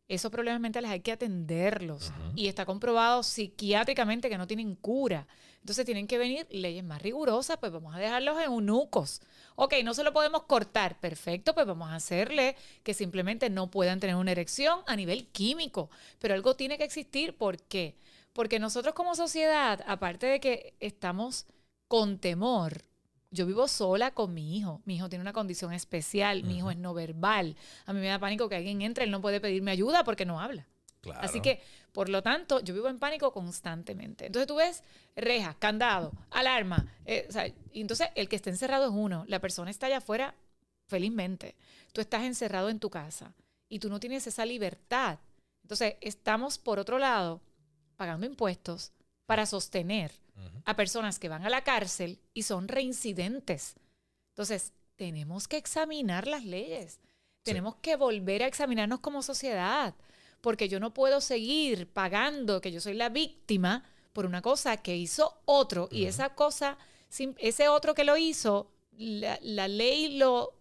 esos 0.08 0.30
problemas 0.32 0.60
mentales 0.60 0.90
hay 0.90 1.00
que 1.00 1.12
atenderlos. 1.12 2.12
Y 2.34 2.48
está 2.48 2.66
comprobado 2.66 3.22
psiquiátricamente 3.22 4.28
que 4.28 4.36
no 4.38 4.46
tienen 4.46 4.74
cura. 4.74 5.26
Entonces 5.62 5.86
tienen 5.86 6.08
que 6.08 6.18
venir 6.18 6.44
leyes 6.50 6.82
más 6.82 7.00
rigurosas, 7.00 7.56
pues 7.58 7.70
vamos 7.70 7.94
a 7.94 7.98
dejarlos 7.98 8.36
en 8.38 8.46
eunucos. 8.46 9.20
Ok, 9.54 9.74
no 9.84 9.94
se 9.94 10.02
lo 10.02 10.12
podemos 10.12 10.42
cortar, 10.42 10.98
perfecto, 10.98 11.54
pues 11.54 11.66
vamos 11.66 11.88
a 11.88 11.94
hacerle 11.94 12.56
que 12.82 12.94
simplemente 12.94 13.48
no 13.48 13.70
puedan 13.70 14.00
tener 14.00 14.16
una 14.16 14.32
erección 14.32 14.80
a 14.88 14.96
nivel 14.96 15.28
químico. 15.28 15.88
Pero 16.18 16.34
algo 16.34 16.56
tiene 16.56 16.78
que 16.78 16.84
existir, 16.84 17.36
¿por 17.36 17.62
qué? 17.62 17.94
Porque 18.32 18.58
nosotros 18.58 18.92
como 18.94 19.14
sociedad, 19.14 19.84
aparte 19.86 20.26
de 20.26 20.40
que 20.40 20.74
estamos 20.80 21.46
con 21.86 22.18
temor, 22.18 22.82
yo 23.30 23.46
vivo 23.46 23.68
sola 23.68 24.10
con 24.10 24.34
mi 24.34 24.56
hijo. 24.56 24.82
Mi 24.84 24.96
hijo 24.96 25.08
tiene 25.08 25.22
una 25.22 25.32
condición 25.32 25.72
especial, 25.72 26.42
mi 26.42 26.58
hijo 26.58 26.72
es 26.72 26.76
no 26.76 26.92
verbal. 26.92 27.54
A 27.86 27.92
mí 27.92 28.00
me 28.00 28.08
da 28.08 28.18
pánico 28.18 28.48
que 28.48 28.56
alguien 28.56 28.82
entre, 28.82 29.04
él 29.04 29.12
no 29.12 29.20
puede 29.20 29.40
pedirme 29.40 29.70
ayuda 29.70 30.02
porque 30.02 30.26
no 30.26 30.40
habla. 30.40 30.66
Claro. 31.02 31.20
Así 31.20 31.40
que, 31.40 31.60
por 31.92 32.08
lo 32.08 32.22
tanto, 32.22 32.60
yo 32.60 32.72
vivo 32.74 32.88
en 32.88 32.98
pánico 32.98 33.32
constantemente. 33.32 34.26
Entonces 34.26 34.46
tú 34.46 34.56
ves 34.56 34.82
rejas, 35.16 35.56
candado, 35.56 36.12
alarma. 36.30 36.86
eh, 37.04 37.26
o 37.28 37.32
sea, 37.32 37.46
y 37.46 37.80
entonces 37.80 38.08
el 38.14 38.28
que 38.28 38.36
está 38.36 38.50
encerrado 38.50 38.86
es 38.86 38.92
uno. 38.92 39.24
La 39.28 39.40
persona 39.40 39.70
está 39.70 39.86
allá 39.86 39.98
afuera 39.98 40.34
felizmente. 40.86 41.56
Tú 41.92 42.00
estás 42.00 42.22
encerrado 42.22 42.70
en 42.70 42.78
tu 42.78 42.88
casa 42.88 43.34
y 43.68 43.78
tú 43.80 43.90
no 43.90 43.98
tienes 44.00 44.26
esa 44.26 44.46
libertad. 44.46 45.18
Entonces 45.62 45.96
estamos, 46.00 46.58
por 46.58 46.78
otro 46.78 46.98
lado, 46.98 47.40
pagando 47.96 48.26
impuestos 48.26 48.92
para 49.26 49.46
sostener 49.46 50.12
a 50.64 50.76
personas 50.76 51.18
que 51.18 51.28
van 51.28 51.44
a 51.44 51.50
la 51.50 51.62
cárcel 51.62 52.18
y 52.32 52.42
son 52.42 52.68
reincidentes. 52.68 53.74
Entonces, 54.30 54.72
tenemos 54.96 55.46
que 55.46 55.56
examinar 55.56 56.26
las 56.26 56.44
leyes. 56.44 57.00
Tenemos 57.42 57.76
que 57.76 57.96
volver 57.96 58.42
a 58.42 58.46
examinarnos 58.46 59.00
como 59.00 59.22
sociedad, 59.22 59.94
porque 60.42 60.68
yo 60.68 60.78
no 60.78 60.92
puedo 60.92 61.22
seguir 61.22 61.86
pagando 61.86 62.60
que 62.60 62.70
yo 62.70 62.80
soy 62.82 62.94
la 62.94 63.08
víctima 63.08 63.84
por 64.12 64.26
una 64.26 64.42
cosa 64.42 64.76
que 64.76 64.94
hizo 64.94 65.38
otro. 65.46 65.88
Y 65.90 66.04
esa 66.04 66.34
cosa, 66.34 66.76
ese 67.38 67.68
otro 67.68 67.94
que 67.94 68.04
lo 68.04 68.18
hizo, 68.18 68.70
la, 68.98 69.38
la 69.40 69.68
ley 69.68 70.18
lo 70.18 70.52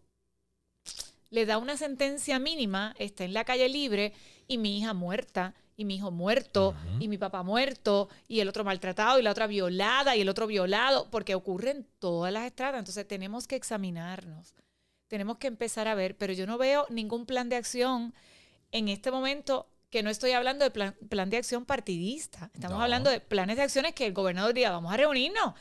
le 1.31 1.45
da 1.45 1.57
una 1.57 1.77
sentencia 1.77 2.39
mínima, 2.39 2.93
está 2.99 3.23
en 3.23 3.33
la 3.33 3.45
calle 3.45 3.69
libre 3.69 4.13
y 4.47 4.57
mi 4.57 4.77
hija 4.77 4.93
muerta 4.93 5.55
y 5.77 5.85
mi 5.85 5.95
hijo 5.95 6.11
muerto 6.11 6.75
y 6.99 7.07
mi 7.07 7.17
papá 7.17 7.41
muerto 7.41 8.09
y 8.27 8.41
el 8.41 8.49
otro 8.49 8.63
maltratado 8.63 9.17
y 9.17 9.23
la 9.23 9.31
otra 9.31 9.47
violada 9.47 10.15
y 10.15 10.21
el 10.21 10.29
otro 10.29 10.45
violado, 10.45 11.07
porque 11.09 11.33
ocurren 11.33 11.87
todas 11.99 12.31
las 12.31 12.45
estradas. 12.45 12.79
Entonces 12.79 13.07
tenemos 13.07 13.47
que 13.47 13.55
examinarnos, 13.55 14.53
tenemos 15.07 15.37
que 15.37 15.47
empezar 15.47 15.87
a 15.87 15.95
ver, 15.95 16.17
pero 16.17 16.33
yo 16.33 16.45
no 16.45 16.57
veo 16.57 16.85
ningún 16.89 17.25
plan 17.25 17.49
de 17.49 17.55
acción 17.55 18.13
en 18.71 18.87
este 18.87 19.11
momento 19.11 19.67
que 19.89 20.03
no 20.03 20.09
estoy 20.09 20.31
hablando 20.31 20.63
de 20.63 20.71
plan, 20.71 21.29
de 21.29 21.37
acción 21.37 21.65
partidista, 21.65 22.49
estamos 22.53 22.81
hablando 22.81 23.09
de 23.09 23.19
planes 23.19 23.57
de 23.57 23.63
acciones 23.63 23.93
que 23.93 24.05
el 24.05 24.13
gobernador 24.13 24.53
diría, 24.53 24.71
vamos 24.71 24.93
a 24.93 24.97
reunirnos, 24.97 25.53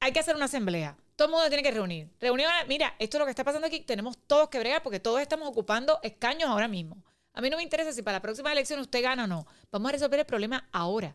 hay 0.00 0.12
que 0.12 0.20
hacer 0.20 0.34
una 0.34 0.46
asamblea, 0.46 0.96
todo 1.16 1.28
el 1.28 1.32
mundo 1.32 1.48
tiene 1.48 1.62
que 1.62 1.70
reunir. 1.70 2.10
Reunión, 2.20 2.50
mira, 2.68 2.94
esto 2.98 3.16
es 3.16 3.18
lo 3.20 3.24
que 3.26 3.30
está 3.30 3.44
pasando 3.44 3.66
aquí, 3.66 3.80
tenemos 3.80 4.16
todos 4.26 4.48
que 4.48 4.58
bregar 4.58 4.82
porque 4.82 4.98
todos 4.98 5.20
estamos 5.20 5.48
ocupando 5.48 6.00
escaños 6.02 6.48
ahora 6.48 6.68
mismo. 6.68 7.02
A 7.34 7.40
mí 7.40 7.50
no 7.50 7.56
me 7.56 7.62
interesa 7.62 7.92
si 7.92 8.02
para 8.02 8.18
la 8.18 8.22
próxima 8.22 8.52
elección 8.52 8.80
usted 8.80 9.02
gana 9.02 9.24
o 9.24 9.26
no. 9.26 9.46
Vamos 9.72 9.88
a 9.88 9.92
resolver 9.92 10.20
el 10.20 10.26
problema 10.26 10.68
ahora. 10.72 11.14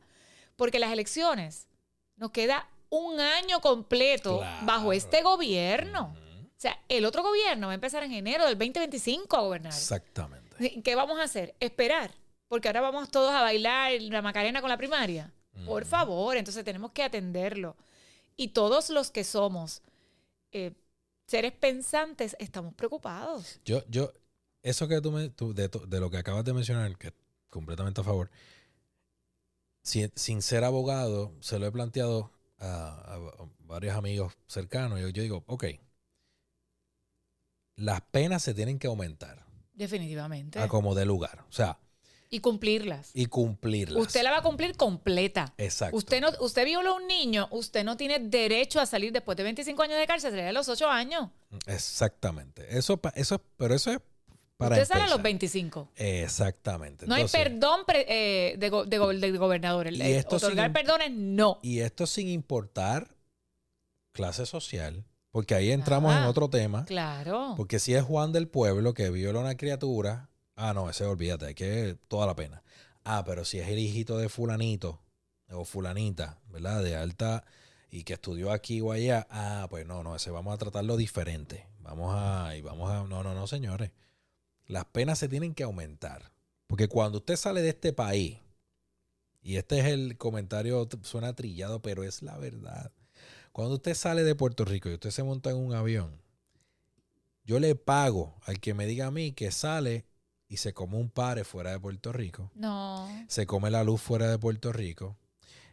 Porque 0.58 0.78
las 0.78 0.92
elecciones 0.92 1.68
nos 2.18 2.32
queda 2.32 2.68
un 2.90 3.20
año 3.20 3.62
completo 3.62 4.42
bajo 4.64 4.92
este 4.92 5.22
gobierno. 5.22 6.14
O 6.14 6.62
sea, 6.62 6.78
el 6.90 7.06
otro 7.06 7.24
gobierno 7.24 7.68
va 7.68 7.72
a 7.72 7.76
empezar 7.76 8.04
en 8.04 8.12
enero 8.12 8.46
del 8.46 8.58
2025 8.58 9.38
a 9.38 9.42
gobernar. 9.42 9.72
Exactamente. 9.72 10.49
¿Qué 10.84 10.96
vamos 10.96 11.20
a 11.20 11.24
hacer? 11.24 11.56
Esperar. 11.60 12.12
Porque 12.48 12.68
ahora 12.68 12.82
vamos 12.82 13.10
todos 13.10 13.32
a 13.32 13.42
bailar 13.42 14.02
la 14.02 14.22
Macarena 14.22 14.62
con 14.62 14.70
la 14.70 14.78
primaria. 14.78 15.34
Por 15.66 15.84
favor, 15.84 16.38
entonces 16.38 16.64
tenemos 16.64 16.92
que 16.92 17.04
atenderlo. 17.04 17.76
Y 18.38 18.50
todos 18.50 18.90
los 18.90 19.12
que 19.12 19.26
somos 19.26 19.82
eh, 20.52 20.74
seres 21.28 21.52
pensantes 21.52 22.36
estamos 22.40 22.74
preocupados. 22.74 23.60
Yo, 23.66 23.84
yo, 23.90 24.14
eso 24.64 24.88
que 24.88 25.02
tú, 25.02 25.12
me, 25.12 25.30
de, 25.30 26.00
lo 26.00 26.10
que 26.10 26.18
acabas 26.18 26.46
de 26.46 26.54
mencionar, 26.54 26.98
que 26.98 27.14
completamente 27.50 28.00
a 28.00 28.04
favor, 28.06 28.32
sin 29.84 30.42
ser 30.42 30.64
abogado, 30.64 31.34
se 31.42 31.60
lo 31.60 31.68
he 31.68 31.72
planteado 31.72 32.32
a, 32.60 33.20
varios 33.60 33.96
amigos 33.96 34.34
cercanos. 34.48 35.00
Yo, 35.00 35.10
yo 35.10 35.22
digo, 35.22 35.44
ok, 35.48 35.66
las 37.76 38.02
penas 38.02 38.44
se 38.44 38.54
tienen 38.54 38.80
que 38.80 38.88
aumentar. 38.88 39.49
Definitivamente. 39.80 40.60
A 40.60 40.68
como 40.68 40.94
de 40.94 41.06
lugar. 41.06 41.46
O 41.50 41.52
sea, 41.52 41.80
y 42.30 42.42
cumplirlas. 42.42 43.12
Y 43.14 43.26
cumplirlas. 43.26 44.00
Usted 44.00 44.22
la 44.22 44.32
va 44.32 44.38
a 44.38 44.42
cumplir 44.44 44.76
completa. 44.76 45.54
Exacto. 45.58 45.96
Usted, 45.96 46.22
no, 46.22 46.28
usted 46.42 46.66
violó 46.66 46.92
a 46.92 46.94
un 46.98 47.08
niño, 47.08 47.48
usted 47.50 47.84
no 47.84 47.98
tiene 47.98 48.20
derecho 48.20 48.80
a 48.80 48.86
salir 48.86 49.12
después 49.12 49.36
de 49.38 49.44
25 49.44 49.82
años 49.82 49.98
de 49.98 50.06
cárcel, 50.06 50.32
sería 50.32 50.46
de 50.46 50.54
los 50.54 50.70
8 50.70 50.88
años. 50.90 51.30
Exactamente. 51.66 52.78
Eso, 52.78 53.00
eso, 53.16 53.42
pero 53.58 53.74
eso 53.74 53.94
es 53.94 54.00
para 54.58 54.76
Usted 54.76 54.94
sale 54.94 55.06
a 55.06 55.08
los 55.08 55.22
25. 55.22 55.94
Exactamente. 55.96 57.08
No 57.08 57.16
hay 57.16 57.26
perdón 57.26 57.82
eh, 57.88 58.56
de, 58.58 58.70
de, 58.70 59.38
gobernador. 59.38 59.88
El, 59.88 59.96
y 59.96 60.18
otorgar 60.18 60.74
perdones, 60.74 61.12
no. 61.12 61.60
Y 61.64 61.80
esto 61.80 62.06
sin 62.06 62.28
importar 62.28 63.16
clase 64.12 64.46
social, 64.46 65.06
porque 65.32 65.56
ahí 65.56 65.72
entramos 65.72 66.16
en 66.16 66.24
otro 66.24 66.50
tema. 66.50 66.86
Claro. 66.86 67.54
Porque 67.58 67.80
si 67.80 67.94
es 67.94 68.04
Juan 68.04 68.32
del 68.32 68.48
Pueblo 68.48 68.94
que 68.94 69.10
viola 69.10 69.40
a 69.40 69.44
una 69.44 69.56
criatura, 69.58 70.30
Ah, 70.62 70.74
no, 70.74 70.90
ese 70.90 71.06
olvídate, 71.06 71.46
hay 71.46 71.56
que 71.56 71.98
toda 72.10 72.28
la 72.28 72.36
pena. 72.36 72.62
Ah, 73.06 73.24
pero 73.26 73.46
si 73.46 73.60
es 73.60 73.70
el 73.70 73.80
hijito 73.80 74.18
de 74.18 74.28
fulanito 74.28 75.00
o 75.50 75.64
fulanita, 75.64 76.42
¿verdad? 76.50 76.84
De 76.84 76.98
alta 76.98 77.46
y 77.90 78.04
que 78.04 78.12
estudió 78.14 78.52
aquí 78.52 78.82
o 78.82 78.92
allá, 78.92 79.26
ah, 79.30 79.68
pues 79.70 79.86
no, 79.86 80.04
no, 80.04 80.18
ese 80.18 80.32
vamos 80.32 80.54
a 80.54 80.58
tratarlo 80.58 80.98
diferente. 80.98 81.66
Vamos 81.80 82.14
a, 82.14 82.58
y 82.58 82.62
vamos 82.62 82.92
a, 82.92 83.06
no, 83.06 83.24
no, 83.24 83.34
no, 83.34 83.48
señores. 83.48 83.92
Las 84.66 84.84
penas 84.84 85.18
se 85.18 85.30
tienen 85.30 85.56
que 85.56 85.64
aumentar. 85.64 86.34
Porque 86.68 86.90
cuando 86.90 87.20
usted 87.20 87.38
sale 87.38 87.62
de 87.62 87.70
este 87.70 87.94
país, 87.94 88.40
y 89.42 89.56
este 89.56 89.80
es 89.80 89.86
el 89.86 90.18
comentario, 90.18 90.90
suena 91.04 91.38
trillado, 91.38 91.82
pero 91.82 92.04
es 92.04 92.22
la 92.22 92.38
verdad. 92.38 92.92
Cuando 93.60 93.76
usted 93.76 93.94
sale 93.94 94.24
de 94.24 94.36
Puerto 94.36 94.64
Rico 94.64 94.88
y 94.88 94.94
usted 94.94 95.10
se 95.10 95.22
monta 95.22 95.50
en 95.50 95.58
un 95.58 95.74
avión, 95.74 96.22
yo 97.44 97.60
le 97.60 97.76
pago 97.76 98.38
al 98.46 98.62
que 98.62 98.74
me 98.74 98.86
diga 98.86 99.08
a 99.08 99.12
mí 99.12 99.34
que 99.34 99.52
sale 99.52 100.06
y 100.48 100.56
se 100.56 100.74
come 100.74 100.96
un 100.96 101.10
pare 101.10 101.44
fuera 101.44 101.72
de 101.72 101.80
Puerto 101.82 102.14
Rico. 102.14 102.50
No. 102.56 103.10
Se 103.28 103.46
come 103.46 103.70
la 103.70 103.84
luz 103.84 104.00
fuera 104.00 104.32
de 104.32 104.40
Puerto 104.40 104.72
Rico. 104.72 105.18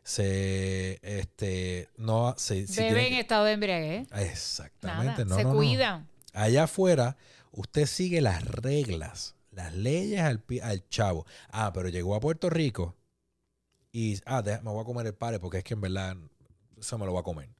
Se, 0.02 0.98
este, 1.00 1.88
no, 1.96 2.34
se... 2.36 2.66
Bebe 2.76 3.06
en 3.06 3.14
estado 3.14 3.44
de 3.44 3.52
embriaguez. 3.52 4.08
Exactamente. 4.16 5.24
No, 5.24 5.36
se 5.36 5.44
cuidan. 5.44 6.08
Allá 6.32 6.64
afuera, 6.64 7.16
usted 7.52 7.86
sigue 7.86 8.20
las 8.20 8.44
reglas, 8.44 9.36
las 9.52 9.72
leyes 9.72 10.22
al, 10.22 10.42
al 10.60 10.88
chavo. 10.88 11.24
Ah, 11.50 11.70
pero 11.72 11.88
llegó 11.88 12.16
a 12.16 12.20
Puerto 12.20 12.50
Rico 12.50 12.96
y, 13.92 14.18
ah, 14.26 14.42
me 14.42 14.72
voy 14.72 14.80
a 14.80 14.84
comer 14.84 15.06
el 15.06 15.14
pare 15.14 15.38
porque 15.38 15.58
es 15.58 15.62
que 15.62 15.74
en 15.74 15.82
verdad 15.82 16.16
eso 16.76 16.98
me 16.98 17.06
lo 17.06 17.12
voy 17.12 17.20
a 17.20 17.22
comer. 17.22 17.55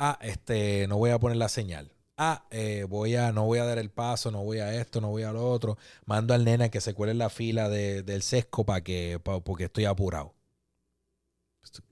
Ah, 0.00 0.18
este, 0.22 0.88
no 0.88 0.96
voy 0.96 1.10
a 1.10 1.18
poner 1.20 1.36
la 1.36 1.48
señal 1.48 1.92
ah, 2.20 2.46
eh, 2.50 2.84
voy 2.88 3.16
a, 3.16 3.32
no 3.32 3.46
voy 3.46 3.58
a 3.60 3.64
dar 3.64 3.78
el 3.78 3.90
paso, 3.90 4.30
no 4.30 4.44
voy 4.44 4.58
a 4.58 4.74
esto, 4.74 5.00
no 5.00 5.08
voy 5.08 5.22
a 5.22 5.32
lo 5.32 5.50
otro. 5.50 5.78
Mando 6.04 6.34
al 6.34 6.44
nena 6.44 6.68
que 6.68 6.80
se 6.82 6.94
cuele 6.94 7.12
en 7.12 7.18
la 7.18 7.30
fila 7.30 7.68
del 7.70 8.22
sesco 8.22 8.64
para 8.64 8.82
que, 8.82 9.18
porque 9.22 9.64
estoy 9.64 9.86
apurado. 9.86 10.34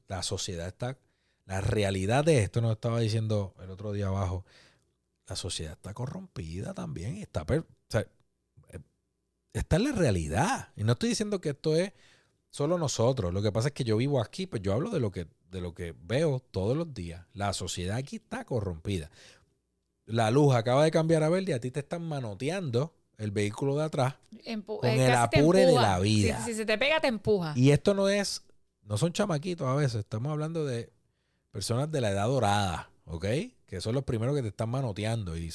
La 0.07 0.23
sociedad 0.23 0.67
está, 0.69 0.99
la 1.47 1.61
realidad 1.61 2.25
de 2.25 2.43
esto 2.43 2.61
nos 2.61 2.73
estaba 2.73 3.01
diciendo 3.01 3.55
el 3.63 3.71
otro 3.71 3.93
día 3.93 4.09
abajo, 4.09 4.45
la 5.27 5.37
sociedad 5.37 5.73
está 5.73 5.95
corrompida 5.95 6.75
también, 6.75 7.17
está, 7.17 7.43
o 7.43 7.65
sea, 7.89 8.07
eh, 8.71 8.81
está 9.55 9.77
en 9.77 9.85
la 9.85 9.93
realidad. 9.93 10.73
Y 10.77 10.85
no 10.85 10.93
estoy 10.93 11.11
diciendo 11.11 11.41
que 11.41 11.51
esto 11.51 11.75
es 11.75 11.93
solo 12.51 12.79
nosotros. 12.79 13.33
Lo 13.33 13.43
que 13.43 13.53
pasa 13.53 13.69
es 13.69 13.75
que 13.75 13.85
yo 13.85 13.97
vivo 13.97 14.21
aquí, 14.21 14.47
pues 14.47 14.63
yo 14.63 14.73
hablo 14.75 14.91
de 14.91 15.01
lo 15.01 15.11
que, 15.11 15.27
de 15.51 15.61
lo 15.61 15.75
que 15.75 15.95
veo 16.03 16.41
todos 16.51 16.77
los 16.77 16.93
días. 16.95 17.27
La 17.33 17.53
sociedad 17.53 17.97
aquí 17.97 18.17
está 18.17 18.45
corrompida 18.45 19.11
la 20.09 20.31
luz 20.31 20.55
acaba 20.55 20.85
de 20.85 20.91
cambiar 20.91 21.23
a 21.23 21.29
verde 21.29 21.53
y 21.53 21.55
a 21.55 21.61
ti 21.61 21.71
te 21.71 21.81
están 21.81 22.03
manoteando 22.03 22.95
el 23.19 23.31
vehículo 23.31 23.77
de 23.77 23.85
atrás 23.85 24.15
con 24.67 24.89
eh, 24.89 25.07
el 25.07 25.15
apure 25.15 25.67
de 25.67 25.75
la 25.75 25.99
vida. 25.99 26.45
Si, 26.45 26.55
se 26.55 26.65
te 26.65 26.79
pega, 26.79 27.01
te 27.01 27.09
empuja. 27.09 27.53
Y 27.57 27.71
esto 27.71 27.95
no 27.95 28.09
es, 28.09 28.43
no 28.83 28.97
son 28.97 29.13
chamaquitos 29.13 29.67
a 29.67 29.75
veces, 29.75 29.97
estamos 29.97 30.33
hablando 30.33 30.65
de 30.65 30.91
personas 31.51 31.91
de 31.91 32.01
la 32.01 32.11
edad 32.11 32.27
dorada, 32.27 32.91
¿ok? 33.05 33.27
Que 33.67 33.81
son 33.81 33.95
los 33.95 34.05
primeros 34.05 34.35
que 34.35 34.43
te 34.43 34.49
están 34.49 34.71
manoteando. 34.71 35.37
Y 35.37 35.53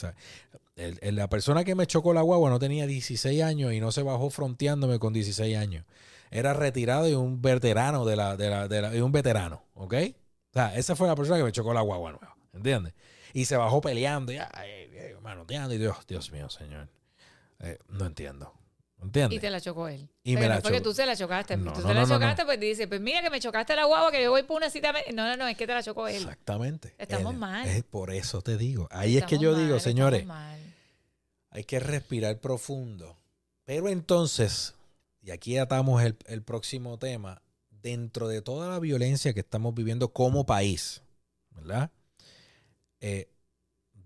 la 0.76 1.30
persona 1.30 1.64
que 1.64 1.74
me 1.74 1.88
chocó 1.88 2.14
la 2.14 2.22
guagua 2.22 2.50
no 2.50 2.60
tenía 2.60 2.86
16 2.86 3.42
años 3.42 3.74
y 3.74 3.80
no 3.80 3.92
se 3.92 4.04
bajó 4.04 4.30
fronteándome 4.30 5.00
con 5.00 5.14
16 5.14 5.58
años. 5.58 5.86
Era 6.34 6.54
retirado 6.54 7.08
y 7.08 7.14
un 7.14 7.42
veterano 7.42 8.06
de 8.06 8.16
la, 8.16 8.36
de 8.36 8.50
la, 8.50 8.68
de 8.68 8.82
la 8.82 8.96
y 8.96 9.02
un 9.02 9.12
veterano, 9.12 9.64
¿ok? 9.76 9.94
O 9.94 10.54
sea, 10.54 10.76
esa 10.76 10.96
fue 10.96 11.08
la 11.08 11.16
persona 11.16 11.38
que 11.38 11.44
me 11.44 11.52
chocó 11.52 11.74
la 11.74 11.82
guagua 11.82 12.12
nueva, 12.12 12.36
¿entiendes? 12.54 12.94
Y 13.34 13.46
se 13.46 13.56
bajó 13.56 13.82
peleando, 13.82 14.32
y 14.32 14.40
manoteando. 15.22 15.74
Y 15.74 15.78
Dios, 15.78 15.98
Dios 16.08 16.32
mío, 16.32 16.50
señor. 16.50 16.90
Eh, 17.60 17.78
no 17.88 18.06
entiendo. 18.06 18.54
¿Entiendes? 19.02 19.38
Y 19.38 19.40
te 19.42 19.50
la 19.50 19.60
chocó 19.60 19.88
él. 19.88 20.10
Y 20.24 20.36
me 20.36 20.48
la 20.48 20.62
porque 20.62 20.82
tú 20.82 20.94
se 20.94 21.06
la 21.06 21.16
chocaste. 21.16 21.58
tú 21.58 21.82
se 21.82 21.94
la 21.94 22.06
chocaste, 22.06 22.46
pues 22.46 22.60
dice, 22.60 22.88
pues 22.88 23.02
mira 23.02 23.22
que 23.22 23.30
me 23.30 23.40
chocaste 23.40 23.76
la 23.76 23.86
guagua, 23.86 24.12
que 24.12 24.24
yo 24.24 24.32
voy 24.32 24.44
por 24.44 24.58
una 24.58 24.70
cita. 24.70 24.94
No, 25.14 25.28
no, 25.28 25.36
no, 25.36 25.48
es 25.48 25.58
que 25.58 25.68
te 25.68 25.74
la 25.74 25.84
chocó 25.84 26.08
él. 26.08 26.16
Exactamente. 26.16 26.96
Estamos 26.98 27.36
mal. 27.36 27.68
Es 27.68 27.84
por 27.84 28.12
eso 28.12 28.42
te 28.42 28.58
digo. 28.58 28.88
Ahí 28.92 29.18
es 29.18 29.26
que 29.26 29.38
yo 29.38 29.56
digo, 29.56 29.80
señores, 29.80 30.26
hay 31.50 31.64
que 31.64 31.80
respirar 31.80 32.40
profundo. 32.40 33.18
Pero 33.66 33.90
entonces, 33.90 34.76
y 35.24 35.32
aquí 35.32 35.58
atamos 35.58 36.04
el, 36.04 36.18
el 36.28 36.44
próximo 36.44 37.00
tema, 37.00 37.42
dentro 37.84 38.28
de 38.28 38.42
toda 38.42 38.70
la 38.70 38.80
violencia 38.80 39.34
que 39.34 39.42
estamos 39.42 39.74
viviendo 39.74 40.14
como 40.14 40.46
país, 40.46 41.02
¿verdad? 41.52 41.92
Eh, 43.02 43.30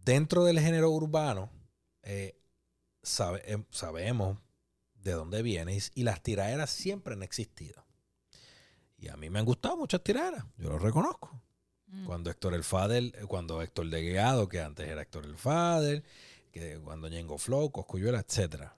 dentro 0.03 0.43
del 0.43 0.59
género 0.59 0.89
urbano, 0.89 1.51
eh, 2.01 2.35
em, 3.45 3.63
sabemos 3.69 4.39
de 4.95 5.11
dónde 5.11 5.43
viene 5.43 5.77
y, 5.93 6.03
las 6.03 6.23
tiraderas 6.23 6.71
siempre 6.71 7.13
han 7.13 7.23
existido. 7.23 7.85
Y 8.97 9.09
a 9.09 9.15
mí 9.15 9.29
me 9.29 9.39
han 9.39 9.45
gustado 9.45 9.77
muchas 9.77 10.03
tiraderas, 10.03 10.43
yo 10.57 10.69
lo 10.69 10.79
reconozco. 10.79 11.39
Mm. 11.85 12.05
Cuando 12.05 12.31
Héctor 12.31 12.55
El 12.55 12.63
Fader, 12.63 13.03
eh, 13.03 13.25
cuando 13.27 13.61
Héctor 13.61 13.89
Degueado, 13.89 14.49
que 14.49 14.59
antes 14.59 14.87
era 14.87 15.03
Héctor 15.03 15.25
El 15.25 15.37
Fader, 15.37 16.03
que 16.51 16.79
cuando 16.79 17.07
Ñengo 17.07 17.37
Flow, 17.37 17.71
Coscuyuela, 17.71 18.19
etc. 18.19 18.71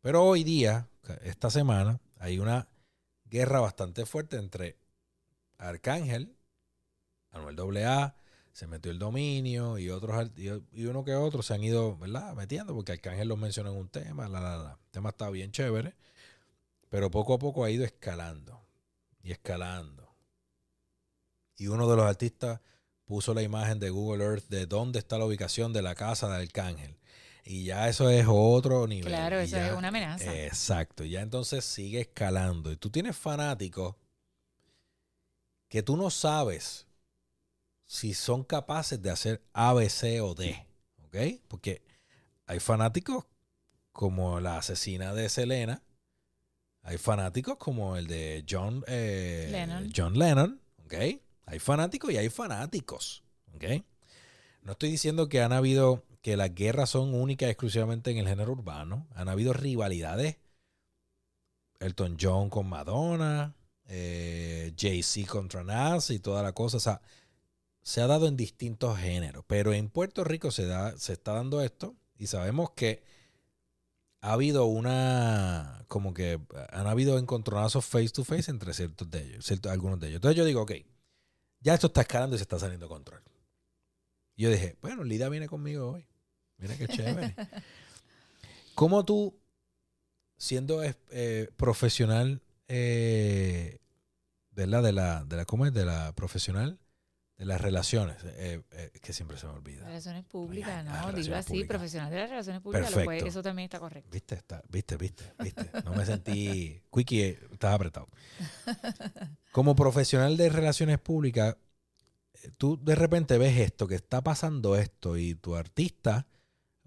Pero 0.00 0.22
hoy 0.24 0.44
día, 0.44 0.88
esta 1.22 1.50
semana, 1.50 2.00
hay 2.18 2.38
una 2.38 2.68
guerra 3.24 3.60
bastante 3.60 4.06
fuerte 4.06 4.36
entre 4.36 4.76
Arcángel, 5.58 6.36
Anuel 7.30 7.84
AA, 7.84 8.16
se 8.52 8.68
metió 8.68 8.92
el 8.92 9.00
dominio 9.00 9.78
y 9.78 9.90
otros 9.90 10.30
y 10.36 10.84
uno 10.86 11.04
que 11.04 11.14
otro 11.14 11.42
se 11.42 11.54
han 11.54 11.64
ido, 11.64 11.96
¿verdad? 11.98 12.34
Metiendo 12.34 12.72
porque 12.72 12.92
Arcángel 12.92 13.26
los 13.26 13.38
menciona 13.38 13.70
en 13.70 13.76
un 13.76 13.88
tema, 13.88 14.28
la, 14.28 14.40
la, 14.40 14.56
la. 14.56 14.72
El 14.72 14.90
tema 14.92 15.08
está 15.08 15.28
bien 15.30 15.50
chévere, 15.50 15.96
pero 16.88 17.10
poco 17.10 17.34
a 17.34 17.38
poco 17.38 17.64
ha 17.64 17.70
ido 17.70 17.84
escalando 17.84 18.64
y 19.22 19.32
escalando. 19.32 20.14
Y 21.56 21.66
uno 21.66 21.88
de 21.88 21.96
los 21.96 22.04
artistas 22.04 22.60
puso 23.04 23.34
la 23.34 23.42
imagen 23.42 23.80
de 23.80 23.90
Google 23.90 24.24
Earth 24.24 24.48
de 24.48 24.66
dónde 24.66 25.00
está 25.00 25.18
la 25.18 25.26
ubicación 25.26 25.72
de 25.72 25.82
la 25.82 25.94
casa 25.94 26.28
de 26.28 26.42
Arcángel. 26.42 26.96
Y 27.46 27.64
ya 27.64 27.88
eso 27.88 28.08
es 28.08 28.26
otro 28.28 28.86
nivel. 28.86 29.08
Claro, 29.12 29.38
eso 29.38 29.56
ya- 29.56 29.68
es 29.68 29.74
una 29.76 29.88
amenaza. 29.88 30.34
Exacto. 30.44 31.04
Ya 31.04 31.20
entonces 31.20 31.64
sigue 31.64 32.00
escalando. 32.00 32.72
Y 32.72 32.76
tú 32.76 32.88
tienes 32.90 33.16
fanáticos 33.16 33.94
que 35.68 35.82
tú 35.82 35.96
no 35.96 36.10
sabes 36.10 36.86
si 37.84 38.14
son 38.14 38.44
capaces 38.44 39.00
de 39.02 39.10
hacer 39.10 39.42
A, 39.52 39.72
B, 39.74 39.88
C 39.90 40.20
o 40.20 40.34
D. 40.34 40.66
¿Ok? 41.04 41.16
Porque 41.48 41.82
hay 42.46 42.60
fanáticos 42.60 43.24
como 43.92 44.40
la 44.40 44.58
asesina 44.58 45.12
de 45.14 45.28
Selena. 45.28 45.82
Hay 46.82 46.98
fanáticos 46.98 47.56
como 47.58 47.96
el 47.96 48.06
de 48.06 48.44
John, 48.48 48.84
eh, 48.86 49.48
Lennon. 49.50 49.92
John 49.94 50.18
Lennon. 50.18 50.60
¿Ok? 50.84 50.94
Hay 51.46 51.58
fanáticos 51.58 52.10
y 52.12 52.16
hay 52.16 52.28
fanáticos. 52.30 53.22
¿Ok? 53.54 53.64
No 54.62 54.72
estoy 54.72 54.90
diciendo 54.90 55.28
que 55.28 55.42
han 55.42 55.52
habido, 55.52 56.04
que 56.24 56.38
las 56.38 56.54
guerras 56.54 56.88
son 56.88 57.12
únicas 57.12 57.50
exclusivamente 57.50 58.10
en 58.10 58.16
el 58.16 58.26
género 58.26 58.52
urbano. 58.52 59.06
Han 59.14 59.28
habido 59.28 59.52
rivalidades. 59.52 60.38
Elton 61.80 62.16
John 62.18 62.48
con 62.48 62.66
Madonna, 62.66 63.54
eh, 63.84 64.72
Jay-Z 64.74 65.30
contra 65.30 65.62
Nas 65.64 66.08
y 66.08 66.20
toda 66.20 66.42
la 66.42 66.52
cosa. 66.52 66.78
O 66.78 66.80
sea, 66.80 67.02
se 67.82 68.00
ha 68.00 68.06
dado 68.06 68.26
en 68.26 68.38
distintos 68.38 68.96
géneros. 68.98 69.44
Pero 69.46 69.74
en 69.74 69.90
Puerto 69.90 70.24
Rico 70.24 70.50
se, 70.50 70.64
da, 70.64 70.96
se 70.96 71.12
está 71.12 71.34
dando 71.34 71.60
esto 71.60 71.94
y 72.16 72.28
sabemos 72.28 72.70
que 72.70 73.02
ha 74.22 74.32
habido 74.32 74.64
una, 74.64 75.84
como 75.88 76.14
que 76.14 76.40
han 76.70 76.86
habido 76.86 77.18
encontronazos 77.18 77.84
face 77.84 78.08
to 78.08 78.24
face 78.24 78.50
entre 78.50 78.72
ciertos 78.72 79.10
de 79.10 79.26
ellos, 79.26 79.44
ciertos, 79.44 79.70
algunos 79.70 80.00
de 80.00 80.06
ellos. 80.06 80.16
Entonces 80.16 80.38
yo 80.38 80.46
digo, 80.46 80.62
ok, 80.62 80.72
ya 81.60 81.74
esto 81.74 81.88
está 81.88 82.00
escalando 82.00 82.34
y 82.34 82.38
se 82.38 82.44
está 82.44 82.58
saliendo 82.58 82.86
de 82.86 82.94
control. 82.94 83.22
Yo 84.38 84.48
dije, 84.48 84.78
bueno, 84.80 85.04
Lida 85.04 85.28
viene 85.28 85.48
conmigo 85.48 85.90
hoy. 85.90 86.06
Mira 86.58 86.76
qué 86.76 86.88
chévere. 86.88 87.34
¿Cómo 88.74 89.04
tú, 89.04 89.38
siendo 90.36 90.82
eh, 90.82 91.50
profesional, 91.56 92.42
eh, 92.68 93.78
¿verdad? 94.50 94.82
De 94.82 94.92
la, 94.92 95.24
de 95.24 95.36
la, 95.36 95.44
¿cómo 95.44 95.66
es? 95.66 95.72
De 95.72 95.84
la 95.84 96.12
profesional 96.14 96.78
de 97.36 97.46
las 97.46 97.60
relaciones, 97.60 98.16
eh, 98.24 98.62
eh, 98.70 98.90
que 99.02 99.12
siempre 99.12 99.36
se 99.36 99.46
me 99.46 99.52
olvida. 99.54 99.84
Relaciones 99.84 100.24
públicas, 100.24 100.86
Ay, 100.88 101.06
¿no? 101.06 101.12
Dilo 101.12 101.36
así, 101.36 101.48
públicas. 101.48 101.68
profesional 101.68 102.10
de 102.10 102.16
las 102.20 102.30
relaciones 102.30 102.62
públicas. 102.62 102.90
lo 102.90 102.94
Perfecto. 102.96 103.04
puede- 103.24 103.28
eso 103.28 103.42
también 103.42 103.64
está 103.64 103.80
correcto. 103.80 104.08
¿Viste? 104.12 104.34
Está, 104.36 104.62
viste, 104.68 104.96
viste, 104.96 105.32
viste. 105.40 105.68
No 105.84 105.94
me 105.94 106.06
sentí. 106.06 106.80
Quickie, 106.92 107.22
eh, 107.24 107.38
estaba 107.52 107.74
apretado. 107.74 108.08
Como 109.52 109.74
profesional 109.74 110.36
de 110.36 110.48
relaciones 110.48 111.00
públicas, 111.00 111.56
eh, 112.34 112.50
tú 112.56 112.78
de 112.80 112.94
repente 112.94 113.36
ves 113.36 113.58
esto, 113.58 113.88
que 113.88 113.96
está 113.96 114.22
pasando 114.22 114.76
esto, 114.76 115.16
y 115.16 115.34
tu 115.34 115.56
artista, 115.56 116.28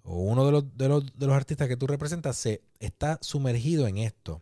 o 0.07 0.15
uno 0.15 0.45
de 0.45 0.51
los, 0.53 0.77
de 0.77 0.87
los, 0.87 1.05
de 1.17 1.27
los 1.27 1.35
artistas 1.35 1.67
que 1.67 1.75
tú 1.75 1.85
representas, 1.85 2.37
se 2.37 2.61
está 2.79 3.19
sumergido 3.21 3.87
en 3.87 3.97
esto. 3.97 4.41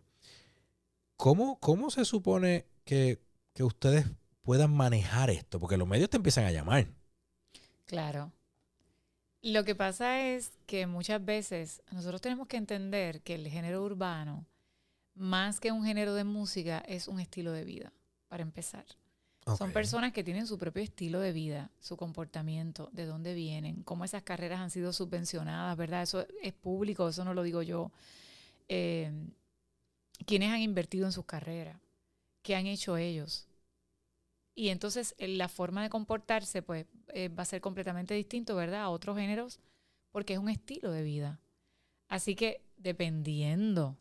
¿Cómo, 1.17 1.60
cómo 1.60 1.89
se 1.89 2.06
supone 2.06 2.65
que, 2.84 3.19
que 3.54 3.63
ustedes 3.63 4.06
puedan 4.43 4.71
manejar 4.71 5.32
esto? 5.32 5.60
Porque 5.60 5.78
los 5.78 5.88
medios 5.88 6.10
te 6.12 6.17
empiezan 6.17 6.45
a 6.45 6.51
llamar. 6.51 6.88
Claro. 7.88 8.32
Lo 9.41 9.63
que 9.63 9.73
pasa 9.73 10.21
es 10.28 10.51
que 10.67 10.86
muchas 10.86 11.23
veces 11.25 11.82
nosotros 11.91 12.21
tenemos 12.21 12.47
que 12.47 12.58
entender 12.58 13.21
que 13.21 13.34
el 13.34 13.47
género 13.47 13.84
urbano, 13.84 14.45
más 15.15 15.60
que 15.60 15.71
un 15.71 15.84
género 15.84 16.13
de 16.13 16.25
música, 16.25 16.84
es 16.88 17.08
un 17.08 17.19
estilo 17.19 17.51
de 17.51 17.63
vida, 17.63 17.91
para 18.28 18.43
empezar. 18.43 18.86
Son 19.58 19.71
personas 19.71 20.12
que 20.12 20.23
tienen 20.23 20.47
su 20.47 20.58
propio 20.58 20.81
estilo 20.81 21.19
de 21.19 21.31
vida, 21.31 21.69
su 21.79 21.97
comportamiento, 21.97 22.89
de 22.93 23.05
dónde 23.05 23.36
vienen, 23.36 23.84
cómo 23.84 24.03
esas 24.03 24.23
carreras 24.23 24.60
han 24.60 24.71
sido 24.71 24.91
subvencionadas, 24.91 25.77
¿verdad? 25.77 26.01
Eso 26.01 26.25
es 26.41 26.53
público, 26.53 27.08
eso 27.08 27.23
no 27.23 27.36
lo 27.36 27.43
digo 27.43 27.62
yo. 27.62 27.91
Eh, 28.67 29.12
¿Quiénes 30.25 30.51
han 30.51 30.62
invertido 30.62 31.05
en 31.05 31.12
sus 31.12 31.25
carreras? 31.25 31.79
¿Qué 32.41 32.55
han 32.55 32.65
hecho 32.65 32.97
ellos? 32.97 33.47
Y 34.55 34.69
entonces 34.69 35.13
eh, 35.19 35.27
la 35.27 35.47
forma 35.47 35.84
de 35.84 35.89
comportarse 35.89 36.63
pues 36.63 36.88
eh, 37.10 37.29
va 37.29 37.43
a 37.43 37.45
ser 37.45 37.62
completamente 37.62 38.15
distinto, 38.15 38.55
¿verdad? 38.55 38.81
A 38.81 38.89
otros 38.89 39.15
géneros, 39.17 39.60
porque 40.12 40.34
es 40.34 40.39
un 40.39 40.49
estilo 40.49 40.91
de 40.91 41.03
vida. 41.03 41.39
Así 42.08 42.36
que 42.36 42.62
dependiendo 42.77 43.97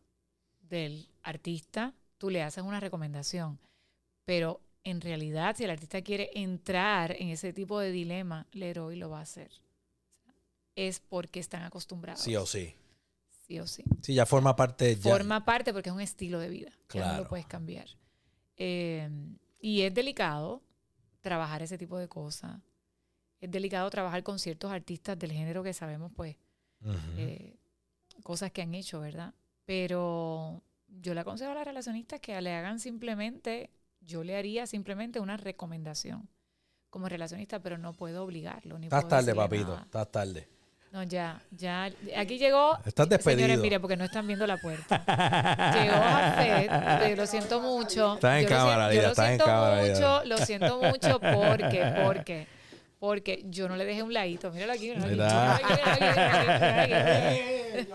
del 0.61 1.07
artista, 1.21 1.93
tú 2.17 2.31
le 2.31 2.41
haces 2.41 2.63
una 2.63 2.79
recomendación. 2.79 3.59
Pero 4.23 4.61
en 4.85 5.01
realidad, 5.01 5.55
si 5.57 5.65
el 5.65 5.69
artista 5.71 6.01
quiere 6.01 6.29
entrar 6.35 7.11
en 7.19 7.27
ese 7.29 7.51
tipo 7.51 7.79
de 7.79 7.91
dilema, 7.91 8.47
Leroy 8.53 8.95
lo 8.95 9.09
va 9.09 9.19
a 9.19 9.23
hacer. 9.23 9.51
Es 10.75 10.99
porque 11.01 11.39
están 11.41 11.63
acostumbrados. 11.63 12.21
Sí 12.21 12.35
o 12.35 12.45
sí. 12.45 12.75
Sí 13.47 13.59
o 13.59 13.67
sí. 13.67 13.83
Sí, 14.01 14.13
ya 14.13 14.25
forma 14.25 14.55
parte. 14.55 14.95
Ya, 14.95 15.11
Forma 15.11 15.43
parte 15.43 15.73
porque 15.73 15.89
es 15.89 15.95
un 15.95 16.01
estilo 16.01 16.39
de 16.39 16.49
vida. 16.49 16.71
Que 16.87 16.99
no 16.99 17.05
Claro. 17.05 17.23
lo 17.23 17.29
puedes 17.29 17.45
cambiar. 17.45 17.87
Eh, 18.57 19.09
y 19.59 19.81
es 19.81 19.93
delicado 19.93 20.61
trabajar 21.21 21.61
ese 21.61 21.77
tipo 21.77 21.97
de 21.97 22.07
cosas. 22.07 22.61
Es 23.41 23.51
delicado 23.51 23.89
trabajar 23.89 24.23
con 24.23 24.39
ciertos 24.39 24.71
artistas 24.71 25.17
del 25.19 25.31
género 25.31 25.63
que 25.63 25.73
sabemos, 25.73 26.11
pues, 26.15 26.35
eh, 27.17 27.57
cosas 28.23 28.51
que 28.51 28.61
han 28.61 28.73
hecho, 28.75 28.99
¿verdad? 28.99 29.33
Pero 29.65 30.61
yo 30.87 31.13
le 31.13 31.19
aconsejo 31.21 31.51
a 31.51 31.55
las 31.55 31.65
relacionistas 31.65 32.19
que 32.21 32.39
le 32.41 32.53
hagan 32.53 32.79
simplemente, 32.79 33.71
yo 34.05 34.23
le 34.23 34.37
haría 34.37 34.67
simplemente 34.67 35.19
una 35.19 35.37
recomendación 35.37 36.29
como 36.89 37.09
relacionista, 37.09 37.59
pero 37.59 37.77
no 37.77 37.93
puedo 37.93 38.23
obligarlo. 38.23 38.79
Ni 38.79 38.85
Estás 38.87 39.03
puedo 39.03 39.17
tarde, 39.17 39.35
papito. 39.35 39.67
nada. 39.71 39.81
Estás 39.83 40.11
tarde. 40.11 40.47
No, 40.91 41.03
ya, 41.03 41.41
ya. 41.51 41.91
Aquí 42.15 42.37
llegó. 42.37 42.77
Estás 42.85 43.09
despedido. 43.09 43.41
Señores, 43.41 43.59
mire, 43.61 43.81
porque 43.81 43.97
no 43.97 44.05
están 44.05 44.25
viendo 44.27 44.47
la 44.47 44.55
puerta. 44.55 44.99
Llegó 45.75 45.93
Jafet, 45.93 47.17
lo 47.17 47.27
siento 47.27 47.59
mucho. 47.59 48.13
Estás 48.13 48.37
en 48.37 48.43
Yo 48.43 48.49
cámara, 48.49 48.89
Lida, 48.89 49.09
estás 49.09 49.25
en 49.25 49.25
siento 49.31 49.45
cámara, 49.45 49.81
mucho, 49.81 50.23
lo 50.23 50.37
siento 50.37 50.81
mucho 50.81 51.19
porque, 51.19 51.93
porque, 52.01 52.47
porque 52.97 53.43
yo 53.49 53.67
no 53.67 53.75
le 53.75 53.83
dejé 53.83 54.03
un 54.03 54.13
ladito. 54.13 54.51
Míralo 54.51 54.71
aquí, 54.71 54.91
míralo 54.95 55.25
aquí. 55.25 55.63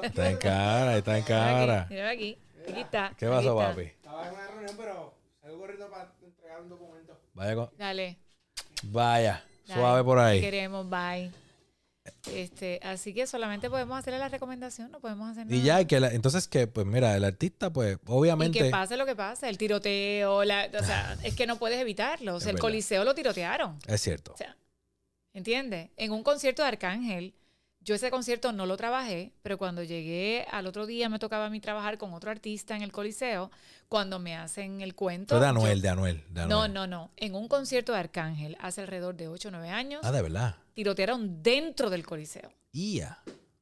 Está 0.03 0.31
en 0.31 0.37
cara, 0.37 0.97
está 0.99 1.17
en 1.17 1.25
cara. 1.25 1.87
Míralo 1.89 2.11
aquí. 2.11 2.37
Aquí 2.69 2.81
está. 2.81 3.15
¿Qué 3.17 3.27
pasó, 3.29 3.59
está. 3.59 3.71
papi? 3.71 3.83
Estaba 3.83 4.29
en 4.29 4.35
una 4.35 4.47
reunión, 4.47 4.75
pero 4.77 5.15
corriendo 5.59 5.91
para 5.91 6.13
entregar 6.23 6.61
un 6.63 6.69
documento. 6.69 7.21
Vaya, 7.35 7.55
con- 7.55 7.71
Dale. 7.79 8.19
vaya. 8.85 9.45
dale. 9.67 9.81
suave 9.81 10.05
por 10.05 10.19
ahí. 10.19 10.41
queremos, 10.41 10.89
bye. 10.89 11.31
Este, 12.33 12.81
así 12.83 13.13
que 13.15 13.27
solamente 13.27 13.69
podemos 13.71 13.99
hacerle 13.99 14.19
la 14.19 14.29
recomendación, 14.29 14.91
no 14.91 15.01
podemos 15.01 15.31
hacer 15.31 15.47
nada. 15.47 15.57
Y 15.57 15.63
ya, 15.63 15.85
que 15.87 16.01
la- 16.01 16.13
entonces 16.13 16.49
que, 16.49 16.67
pues 16.67 16.87
mira, 16.87 17.15
el 17.17 17.25
artista, 17.25 17.71
pues 17.73 17.97
Y 17.97 18.01
obviamente. 18.07 18.59
que 18.59 18.71
pase 18.71 18.97
lo 18.97 19.07
que 19.07 19.15
pase, 19.15 19.49
el 19.49 19.59
tiroteo, 19.59 20.45
la, 20.45 20.69
o 20.79 20.83
sea, 20.85 21.17
es 21.23 21.35
que 21.37 21.47
no 21.47 21.57
puedes 21.57 21.79
evitarlo. 21.79 22.35
O 22.35 22.37
Es 22.39 22.43
sea, 22.45 22.51
el 22.51 22.57
verdad. 22.57 22.63
coliseo 22.63 23.05
lo 23.05 23.15
tirotearon. 23.15 23.79
Es 23.87 24.01
cierto. 24.01 24.33
O 24.33 24.37
sea, 24.37 24.57
¿entiendes? 25.35 25.91
En 25.97 26.13
un 26.13 26.23
concierto 26.23 26.63
de 26.63 26.69
Arcángel, 26.69 27.35
yo 27.83 27.95
ese 27.95 28.11
concierto 28.11 28.53
no 28.53 28.67
lo 28.67 28.77
trabajé, 28.77 29.33
pero 29.43 29.57
cuando 29.59 29.83
llegué 29.83 30.47
al 30.51 30.67
otro 30.67 30.87
día 30.87 31.09
me 31.09 31.19
tocaba 31.19 31.47
a 31.47 31.51
mí 31.51 31.61
trabajar 31.61 31.97
con 31.99 32.13
otro 32.13 32.31
artista 32.31 32.77
en 32.77 32.83
el 32.83 32.93
coliseo, 32.93 33.51
cuando 33.89 34.19
me 34.19 34.37
hacen 34.37 34.81
el 34.83 34.95
cuento. 34.95 35.35
Fue 35.37 35.41
de 35.43 35.49
Anuel, 35.49 35.77
yo- 35.79 35.83
de 35.83 35.89
Anuel. 35.89 36.25
de 36.29 36.47
no, 36.47 36.63
Anuel. 36.63 36.73
no, 36.75 36.87
no. 36.87 37.11
En 37.17 37.35
un 37.35 37.49
concierto 37.49 37.93
de 37.93 37.99
Arcángel, 37.99 38.57
hace 38.61 38.83
alrededor 38.83 39.17
de 39.17 39.29
8 39.29 39.49
o 39.49 39.51
9 39.51 39.71
años, 39.71 40.01
Ah, 40.05 40.13
de 40.13 40.23
verdad. 40.23 40.57
tirotearon 40.75 41.43
dentro 41.43 41.89
del 41.91 42.05
coliseo. 42.07 42.53
Ia. 42.73 43.19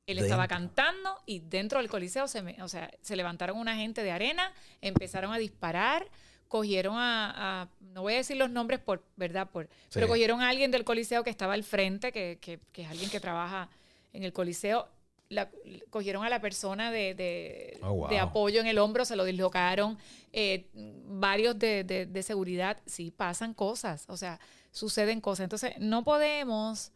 Él 0.06 0.18
estaba 0.18 0.48
cantando 0.48 1.10
y 1.26 1.40
dentro 1.40 1.78
del 1.80 1.88
coliseo 1.90 2.28
se, 2.28 2.42
me- 2.42 2.62
o 2.62 2.68
sea, 2.68 2.90
se 3.02 3.14
levantaron 3.14 3.58
una 3.58 3.76
gente 3.76 4.02
de 4.02 4.10
arena, 4.10 4.52
empezaron 4.80 5.32
a 5.32 5.38
disparar, 5.38 6.06
cogieron 6.48 6.96
a, 6.96 7.62
a- 7.62 7.68
no 7.92 8.00
voy 8.02 8.14
a 8.14 8.16
decir 8.16 8.36
los 8.38 8.48
nombres 8.50 8.80
por, 8.80 9.04
¿verdad? 9.16 9.48
Por, 9.50 9.68
pero 9.92 10.08
cogieron 10.08 10.40
a 10.40 10.48
alguien 10.48 10.70
del 10.70 10.84
coliseo 10.84 11.22
que 11.24 11.30
estaba 11.30 11.52
al 11.54 11.62
frente, 11.62 12.10
que, 12.10 12.38
que- 12.40 12.58
que 12.72 12.82
es 12.82 12.88
alguien 12.90 13.10
que 13.10 13.20
trabaja 13.20 13.68
en 14.12 14.24
el 14.24 14.32
coliseo. 14.32 14.88
La- 15.30 15.50
cogieron 15.90 16.24
a 16.24 16.30
la 16.30 16.40
persona 16.40 16.90
de, 16.90 17.14
de- 17.14 17.78
Oh, 17.82 17.92
wow. 17.94 18.08
de 18.08 18.18
apoyo 18.18 18.60
en 18.60 18.66
el 18.66 18.78
hombro, 18.78 19.04
se 19.04 19.14
lo 19.16 19.24
dislocaron, 19.24 19.98
eh, 20.32 20.68
varios 20.74 21.58
de, 21.58 21.84
de- 21.84 22.06
de 22.06 22.22
seguridad, 22.22 22.78
sí, 22.86 23.10
pasan 23.10 23.52
cosas, 23.54 24.04
o 24.08 24.16
sea, 24.16 24.40
suceden 24.70 25.20
cosas. 25.20 25.44
Entonces, 25.44 25.74
no 25.78 26.02
podemos 26.04 26.92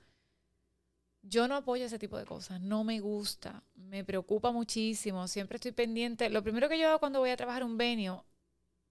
yo 1.22 1.46
no 1.46 1.56
apoyo 1.56 1.84
ese 1.86 1.98
tipo 1.98 2.18
de 2.18 2.24
cosas, 2.24 2.60
no 2.60 2.82
me 2.84 2.98
gusta, 3.00 3.62
me 3.76 4.04
preocupa 4.04 4.50
muchísimo, 4.50 5.28
siempre 5.28 5.56
estoy 5.56 5.72
pendiente. 5.72 6.28
Lo 6.30 6.42
primero 6.42 6.68
que 6.68 6.78
yo 6.78 6.88
hago 6.88 6.98
cuando 6.98 7.20
voy 7.20 7.30
a 7.30 7.36
trabajar 7.36 7.62
un 7.64 7.76
venio, 7.78 8.24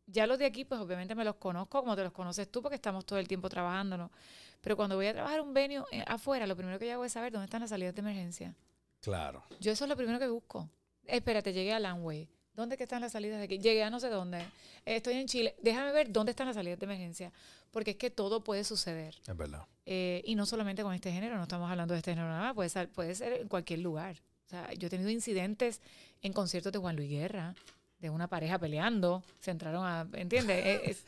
Ya 0.08 0.28
los 0.28 0.40
de 0.40 0.46
aquí, 0.46 0.66
pues 0.66 0.82
obviamente 0.82 1.16
me 1.16 1.24
los 1.26 1.36
conozco 1.38 1.82
como 1.82 1.96
te 1.96 2.04
los 2.04 2.12
conoces 2.14 2.52
tú, 2.52 2.62
porque 2.62 2.76
estamos 2.76 3.06
todo 3.06 3.20
el 3.20 3.28
tiempo 3.28 3.50
trabajándonos. 3.50 4.12
Pero 4.62 4.76
cuando 4.78 4.95
voy 4.95 5.08
a 5.08 5.13
trabajar 5.13 5.41
un 5.41 5.54
venue 5.54 5.84
eh, 5.91 6.04
afuera, 6.08 6.45
lo 6.47 6.56
primero 6.56 6.78
que 6.80 6.86
yo 6.88 6.93
hago 6.93 7.06
es 7.06 7.12
saber 7.13 7.32
dónde 7.32 7.45
están 7.45 7.62
las 7.62 7.69
salidas 7.71 7.93
de 7.95 8.02
emergencia. 8.02 8.56
Claro. 9.02 9.43
Yo 9.60 9.71
eso 9.71 9.86
es 9.86 9.89
lo 9.89 9.97
primero 9.97 10.19
que 10.19 10.28
busco. 10.28 10.69
Espérate, 11.08 11.52
llegué 11.54 11.74
a 11.74 11.80
Landway. 11.80 12.28
¿Dónde 12.54 12.78
que 12.78 12.84
están 12.84 13.02
las 13.02 13.13
salidas 13.13 13.39
de 13.39 13.45
aquí? 13.45 13.58
Llegué 13.60 13.82
a 13.84 13.89
no 13.89 14.00
sé 14.00 14.10
dónde. 14.10 14.39
Eh, 14.86 14.97
Estoy 14.97 15.15
en 15.15 15.26
Chile. 15.28 15.56
Déjame 15.62 15.91
ver 15.91 16.12
dónde 16.12 16.32
están 16.32 16.45
las 16.47 16.56
salidas 16.56 16.78
de 16.80 16.86
emergencia. 16.86 17.32
Porque 17.71 17.91
es 17.91 17.97
que 17.97 18.10
todo 18.12 18.43
puede 18.43 18.63
suceder. 18.63 19.15
Es 19.26 19.36
verdad. 19.38 19.65
Eh, 19.86 20.21
y 20.26 20.36
no 20.36 20.45
solamente 20.45 20.84
con 20.84 20.93
este 20.93 21.12
género, 21.12 21.38
no 21.38 21.43
estamos 21.43 21.71
hablando 21.71 21.93
de 21.93 22.00
este 22.00 22.12
género 22.12 22.28
nada 22.28 22.41
más, 22.41 22.54
puede 22.54 22.69
ser, 22.69 22.89
puede 22.89 23.15
ser 23.15 23.34
en 23.34 23.47
cualquier 23.47 23.80
lugar. 23.80 24.17
O 24.45 24.50
sea, 24.50 24.71
yo 24.74 24.88
he 24.88 24.89
tenido 24.89 25.10
incidentes 25.10 25.82
en 26.21 26.34
conciertos 26.34 26.71
de 26.74 26.78
Juan 26.80 26.95
Luis 26.97 27.10
Guerra, 27.10 27.56
de 28.00 28.10
una 28.10 28.28
pareja 28.28 28.60
peleando, 28.60 29.24
se 29.39 29.52
entraron 29.52 29.86
a, 29.86 30.06
¿entiendes? 30.13 30.65
Eh, 30.65 30.82
es- 30.91 31.06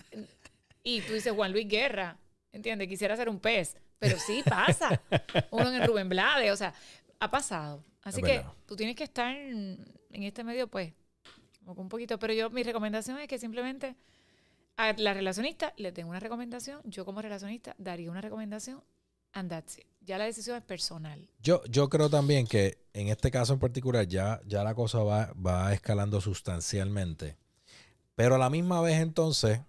y 0.81 1.01
tú 1.01 1.13
dices 1.13 1.33
Juan 1.33 1.51
Luis 1.51 1.67
Guerra, 1.67 2.17
¿entiendes? 2.53 2.87
Quisiera 2.87 3.17
ser 3.17 3.27
un 3.27 3.39
pez, 3.39 3.75
pero 3.99 4.17
sí 4.17 4.41
pasa. 4.45 5.01
Uno 5.51 5.67
en 5.67 5.81
el 5.81 5.87
Rubén 5.87 6.07
Blade, 6.07 6.51
o 6.51 6.55
sea, 6.55 6.73
ha 7.19 7.29
pasado. 7.29 7.83
Así 8.03 8.21
Es 8.21 8.25
que 8.25 8.37
verdad. 8.37 8.53
tú 8.65 8.75
tienes 8.77 8.95
que 8.95 9.03
estar 9.03 9.35
en 9.35 9.85
este 10.11 10.43
medio, 10.45 10.67
pues, 10.67 10.93
como 11.65 11.81
un 11.81 11.89
poquito. 11.89 12.17
Pero 12.19 12.33
yo, 12.33 12.49
mi 12.49 12.63
recomendación 12.63 13.19
es 13.19 13.27
que 13.27 13.37
simplemente 13.37 13.95
a 14.77 14.93
la 14.93 15.13
relacionista 15.13 15.73
le 15.77 15.91
tengo 15.91 16.09
una 16.09 16.19
recomendación, 16.19 16.81
yo 16.85 17.05
como 17.05 17.21
relacionista 17.21 17.75
daría 17.77 18.09
una 18.09 18.21
recomendación, 18.21 18.83
and 19.33 19.49
that's 19.49 19.77
it. 19.77 19.85
Ya 20.01 20.17
la 20.17 20.25
decisión 20.25 20.57
es 20.57 20.63
personal. 20.63 21.29
Yo, 21.39 21.63
yo 21.65 21.89
creo 21.89 22.09
también 22.09 22.45
que 22.45 22.77
en 22.93 23.07
este 23.07 23.31
caso 23.31 23.53
en 23.53 23.59
particular 23.59 24.05
ya, 24.07 24.41
ya 24.45 24.63
la 24.63 24.75
cosa 24.75 24.99
va, 24.99 25.33
va 25.33 25.73
escalando 25.73 26.19
sustancialmente. 26.19 27.37
Pero 28.15 28.35
a 28.35 28.37
la 28.37 28.49
misma 28.49 28.81
vez 28.81 28.99
entonces, 28.99 29.61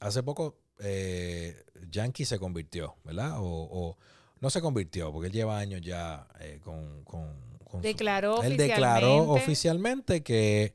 hace 0.00 0.22
poco 0.22 0.56
eh, 0.78 1.62
Yankee 1.90 2.24
se 2.24 2.38
convirtió, 2.38 2.96
¿verdad? 3.04 3.38
O, 3.40 3.44
o 3.46 3.96
no 4.40 4.50
se 4.50 4.60
convirtió, 4.60 5.12
porque 5.12 5.28
él 5.28 5.32
lleva 5.32 5.58
años 5.58 5.80
ya 5.80 6.26
eh, 6.40 6.60
con, 6.62 7.04
con, 7.04 7.32
con 7.64 7.80
su- 7.80 7.86
Declaró 7.86 8.42
Él 8.42 8.56
declaró 8.56 9.26
oficialmente- 9.32 10.22
que, 10.22 10.74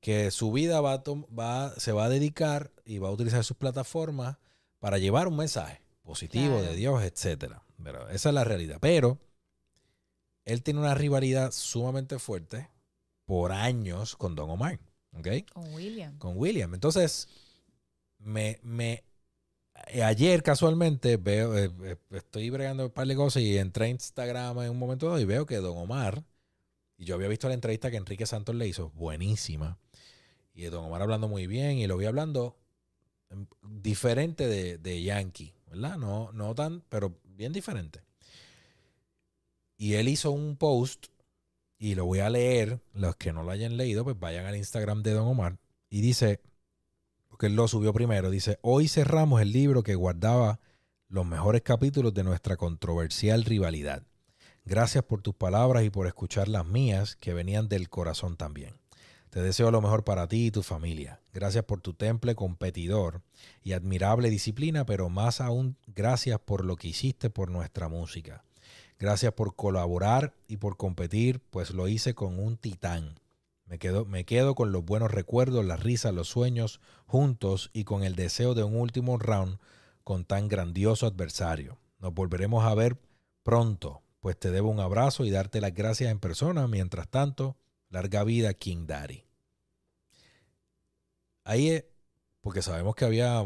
que 0.00 0.30
su 0.30 0.52
vida 0.52 0.80
va 0.80 0.94
a 0.94 1.02
va, 1.38 1.72
se 1.78 1.92
va 1.92 2.04
a 2.04 2.08
dedicar 2.08 2.70
y 2.84 2.98
va 2.98 3.08
a 3.08 3.12
utilizar 3.12 3.44
sus 3.44 3.56
plataformas 3.56 4.36
para 4.78 4.98
llevar 4.98 5.28
un 5.28 5.36
mensaje 5.36 5.80
positivo 6.02 6.56
Claro. 6.58 6.62
de 6.70 6.76
Dios, 6.76 7.02
etcétera. 7.02 7.62
Pero 7.82 8.08
esa 8.10 8.28
es 8.30 8.34
la 8.34 8.44
realidad. 8.44 8.78
Pero 8.80 9.18
él 10.44 10.62
tiene 10.62 10.80
una 10.80 10.94
rivalidad 10.94 11.50
sumamente 11.52 12.18
fuerte 12.18 12.68
por 13.24 13.50
años 13.52 14.14
con 14.16 14.34
Don 14.36 14.48
Omar, 14.50 14.78
¿ok? 15.18 15.28
Con 15.52 15.74
William. 15.74 16.16
Con 16.18 16.36
William. 16.38 16.72
Entonces, 16.74 17.28
me, 18.18 18.58
me 18.62 19.02
ayer 20.02 20.42
casualmente 20.42 21.16
veo, 21.16 21.56
eh, 21.56 21.70
eh, 21.82 21.96
estoy 22.10 22.50
bregando 22.50 22.86
un 22.86 22.90
par 22.90 23.06
de 23.06 23.16
cosas 23.16 23.42
y 23.42 23.56
entré 23.58 23.86
a 23.86 23.88
Instagram 23.88 24.58
en 24.60 24.70
un 24.70 24.78
momento 24.78 25.06
dado 25.06 25.20
y 25.20 25.24
veo 25.24 25.46
que 25.46 25.56
Don 25.56 25.76
Omar, 25.78 26.24
y 26.98 27.04
yo 27.04 27.14
había 27.14 27.28
visto 27.28 27.48
la 27.48 27.54
entrevista 27.54 27.90
que 27.90 27.96
Enrique 27.96 28.26
Santos 28.26 28.54
le 28.54 28.66
hizo, 28.66 28.90
buenísima, 28.90 29.78
y 30.54 30.64
Don 30.64 30.84
Omar 30.84 31.02
hablando 31.02 31.28
muy 31.28 31.46
bien, 31.46 31.78
y 31.78 31.86
lo 31.86 31.96
vi 31.96 32.06
hablando 32.06 32.56
em, 33.30 33.46
diferente 33.62 34.46
de, 34.46 34.78
de 34.78 35.02
Yankee, 35.02 35.54
¿verdad? 35.68 35.98
No, 35.98 36.32
no 36.32 36.54
tan, 36.54 36.82
pero 36.88 37.18
bien 37.24 37.52
diferente. 37.52 38.00
Y 39.76 39.94
él 39.94 40.08
hizo 40.08 40.30
un 40.30 40.56
post, 40.56 41.06
y 41.78 41.94
lo 41.94 42.06
voy 42.06 42.20
a 42.20 42.30
leer, 42.30 42.80
los 42.94 43.16
que 43.16 43.32
no 43.32 43.42
lo 43.42 43.50
hayan 43.50 43.76
leído, 43.76 44.04
pues 44.04 44.18
vayan 44.18 44.46
al 44.46 44.56
Instagram 44.56 45.02
de 45.02 45.12
Don 45.12 45.28
Omar, 45.28 45.58
y 45.90 46.00
dice, 46.00 46.40
porque 47.36 47.48
él 47.48 47.54
lo 47.54 47.68
subió 47.68 47.92
primero, 47.92 48.30
dice, 48.30 48.58
hoy 48.62 48.88
cerramos 48.88 49.42
el 49.42 49.52
libro 49.52 49.82
que 49.82 49.94
guardaba 49.94 50.58
los 51.06 51.26
mejores 51.26 51.60
capítulos 51.60 52.14
de 52.14 52.24
nuestra 52.24 52.56
controversial 52.56 53.44
rivalidad. 53.44 54.04
Gracias 54.64 55.04
por 55.04 55.20
tus 55.20 55.34
palabras 55.34 55.84
y 55.84 55.90
por 55.90 56.06
escuchar 56.06 56.48
las 56.48 56.64
mías 56.64 57.14
que 57.16 57.34
venían 57.34 57.68
del 57.68 57.90
corazón 57.90 58.38
también. 58.38 58.78
Te 59.28 59.42
deseo 59.42 59.70
lo 59.70 59.82
mejor 59.82 60.02
para 60.02 60.26
ti 60.28 60.46
y 60.46 60.50
tu 60.50 60.62
familia. 60.62 61.20
Gracias 61.34 61.62
por 61.66 61.82
tu 61.82 61.92
temple 61.92 62.34
competidor 62.34 63.20
y 63.62 63.74
admirable 63.74 64.30
disciplina, 64.30 64.86
pero 64.86 65.10
más 65.10 65.42
aún 65.42 65.76
gracias 65.88 66.40
por 66.40 66.64
lo 66.64 66.76
que 66.76 66.88
hiciste 66.88 67.28
por 67.28 67.50
nuestra 67.50 67.90
música. 67.90 68.44
Gracias 68.98 69.34
por 69.34 69.54
colaborar 69.54 70.32
y 70.48 70.56
por 70.56 70.78
competir, 70.78 71.42
pues 71.50 71.72
lo 71.72 71.86
hice 71.86 72.14
con 72.14 72.38
un 72.38 72.56
titán. 72.56 73.20
Me 73.66 73.78
quedo, 73.78 74.04
me 74.04 74.24
quedo 74.24 74.54
con 74.54 74.72
los 74.72 74.84
buenos 74.84 75.10
recuerdos, 75.10 75.64
las 75.64 75.82
risas, 75.82 76.14
los 76.14 76.28
sueños 76.28 76.80
juntos 77.06 77.70
y 77.72 77.84
con 77.84 78.04
el 78.04 78.14
deseo 78.14 78.54
de 78.54 78.62
un 78.62 78.76
último 78.76 79.18
round 79.18 79.58
con 80.04 80.24
tan 80.24 80.46
grandioso 80.46 81.06
adversario. 81.06 81.78
Nos 81.98 82.14
volveremos 82.14 82.64
a 82.64 82.74
ver 82.74 83.00
pronto, 83.42 84.02
pues 84.20 84.38
te 84.38 84.52
debo 84.52 84.70
un 84.70 84.78
abrazo 84.78 85.24
y 85.24 85.30
darte 85.30 85.60
las 85.60 85.74
gracias 85.74 86.12
en 86.12 86.20
persona. 86.20 86.68
Mientras 86.68 87.08
tanto, 87.08 87.56
larga 87.90 88.22
vida 88.22 88.54
King 88.54 88.86
Daddy. 88.86 89.24
Ahí 91.42 91.70
es, 91.70 91.84
porque 92.40 92.62
sabemos 92.62 92.94
que 92.94 93.04
había 93.04 93.44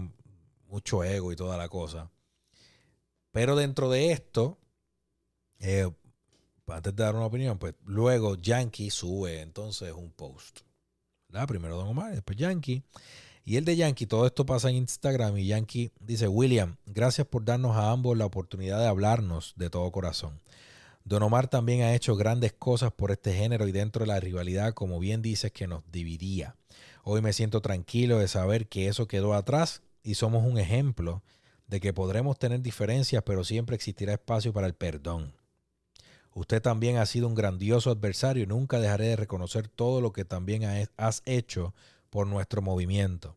mucho 0.67 1.03
ego 1.03 1.33
y 1.33 1.37
toda 1.37 1.57
la 1.57 1.69
cosa. 1.69 2.11
Pero 3.31 3.57
dentro 3.57 3.89
de 3.89 4.13
esto, 4.13 4.59
eh, 5.59 5.91
antes 6.73 6.95
de 6.95 7.03
dar 7.03 7.15
una 7.15 7.27
opinión, 7.27 7.59
pues 7.59 7.75
luego 7.85 8.37
Yankee 8.37 8.91
sube 8.91 9.41
entonces 9.41 9.93
un 9.93 10.11
post. 10.11 10.61
¿verdad? 11.29 11.47
Primero 11.47 11.77
Don 11.77 11.89
Omar, 11.89 12.13
después 12.13 12.37
Yankee. 12.37 12.83
Y 13.45 13.57
el 13.57 13.65
de 13.65 13.77
Yankee, 13.77 14.07
todo 14.07 14.27
esto 14.27 14.45
pasa 14.45 14.69
en 14.69 14.77
Instagram 14.77 15.39
y 15.39 15.47
Yankee 15.47 15.91
dice, 15.99 16.29
William, 16.29 16.77
gracias 16.87 17.27
por 17.27 17.45
darnos 17.45 17.77
a 17.77 17.91
ambos 17.91 18.17
la 18.17 18.27
oportunidad 18.27 18.79
de 18.79 18.87
hablarnos 18.87 19.55
de 19.57 19.71
todo 19.71 19.91
corazón. 19.91 20.41
Don 21.05 21.23
Omar 21.23 21.49
también 21.49 21.83
ha 21.83 21.95
hecho 21.95 22.15
grandes 22.15 22.53
cosas 22.53 22.93
por 22.93 23.11
este 23.11 23.35
género 23.35 23.67
y 23.67 23.73
dentro 23.73 24.05
de 24.05 24.09
la 24.09 24.21
rivalidad, 24.21 24.75
como 24.75 25.01
bien 25.01 25.23
dices, 25.23 25.51
que 25.51 25.67
nos 25.67 25.83
dividía. 25.91 26.55
Hoy 27.03 27.23
me 27.23 27.33
siento 27.33 27.63
tranquilo 27.63 28.19
de 28.19 28.29
saber 28.29 28.69
que 28.69 28.89
eso 28.89 29.09
quedó 29.09 29.35
atrás 29.35 29.83
y 30.03 30.15
somos 30.15 30.45
un 30.45 30.59
ejemplo 30.59 31.23
de 31.67 31.81
que 31.81 31.95
podremos 31.95 32.39
tener 32.39 32.61
diferencias, 32.61 33.23
pero 33.25 33.45
siempre 33.45 33.77
existirá 33.77 34.13
espacio 34.13 34.53
para 34.53 34.67
el 34.67 34.75
perdón. 34.75 35.33
Usted 36.41 36.63
también 36.63 36.97
ha 36.97 37.05
sido 37.05 37.29
un 37.29 37.35
grandioso 37.35 37.91
adversario 37.91 38.45
y 38.45 38.47
nunca 38.47 38.81
dejaré 38.81 39.09
de 39.09 39.17
reconocer 39.17 39.69
todo 39.69 40.01
lo 40.01 40.15
que 40.15 40.25
también 40.25 40.65
ha- 40.65 40.89
has 40.97 41.21
hecho 41.27 41.75
por 42.09 42.27
nuestro 42.27 42.63
movimiento. 42.63 43.37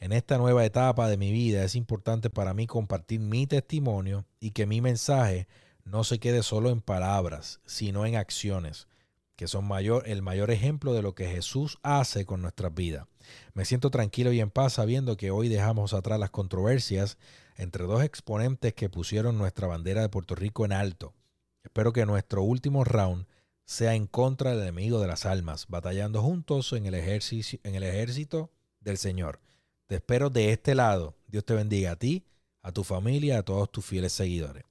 En 0.00 0.10
esta 0.10 0.36
nueva 0.36 0.64
etapa 0.64 1.08
de 1.08 1.16
mi 1.16 1.30
vida 1.30 1.62
es 1.62 1.76
importante 1.76 2.28
para 2.28 2.52
mí 2.52 2.66
compartir 2.66 3.20
mi 3.20 3.46
testimonio 3.46 4.24
y 4.40 4.50
que 4.50 4.66
mi 4.66 4.80
mensaje 4.80 5.46
no 5.84 6.02
se 6.02 6.18
quede 6.18 6.42
solo 6.42 6.70
en 6.70 6.80
palabras, 6.80 7.60
sino 7.66 8.04
en 8.04 8.16
acciones, 8.16 8.88
que 9.36 9.46
son 9.46 9.64
mayor, 9.64 10.02
el 10.08 10.20
mayor 10.20 10.50
ejemplo 10.50 10.92
de 10.92 11.02
lo 11.02 11.14
que 11.14 11.28
Jesús 11.28 11.78
hace 11.84 12.26
con 12.26 12.42
nuestras 12.42 12.74
vidas. 12.74 13.06
Me 13.54 13.64
siento 13.64 13.92
tranquilo 13.92 14.32
y 14.32 14.40
en 14.40 14.50
paz 14.50 14.72
sabiendo 14.72 15.16
que 15.16 15.30
hoy 15.30 15.48
dejamos 15.48 15.94
atrás 15.94 16.18
las 16.18 16.30
controversias 16.30 17.16
entre 17.54 17.84
dos 17.84 18.02
exponentes 18.02 18.74
que 18.74 18.90
pusieron 18.90 19.38
nuestra 19.38 19.68
bandera 19.68 20.00
de 20.02 20.08
Puerto 20.08 20.34
Rico 20.34 20.64
en 20.64 20.72
alto. 20.72 21.14
Espero 21.62 21.92
que 21.92 22.06
nuestro 22.06 22.42
último 22.42 22.84
round 22.84 23.26
sea 23.64 23.94
en 23.94 24.06
contra 24.06 24.50
del 24.50 24.62
enemigo 24.62 25.00
de 25.00 25.06
las 25.06 25.26
almas, 25.26 25.66
batallando 25.68 26.22
juntos 26.22 26.72
en 26.72 26.86
el, 26.86 26.94
en 26.94 27.74
el 27.74 27.82
ejército 27.82 28.50
del 28.80 28.98
Señor. 28.98 29.40
Te 29.86 29.96
espero 29.96 30.30
de 30.30 30.52
este 30.52 30.74
lado. 30.74 31.14
Dios 31.26 31.44
te 31.44 31.54
bendiga 31.54 31.92
a 31.92 31.96
ti, 31.96 32.24
a 32.62 32.72
tu 32.72 32.84
familia, 32.84 33.38
a 33.38 33.42
todos 33.42 33.70
tus 33.70 33.84
fieles 33.84 34.12
seguidores. 34.12 34.64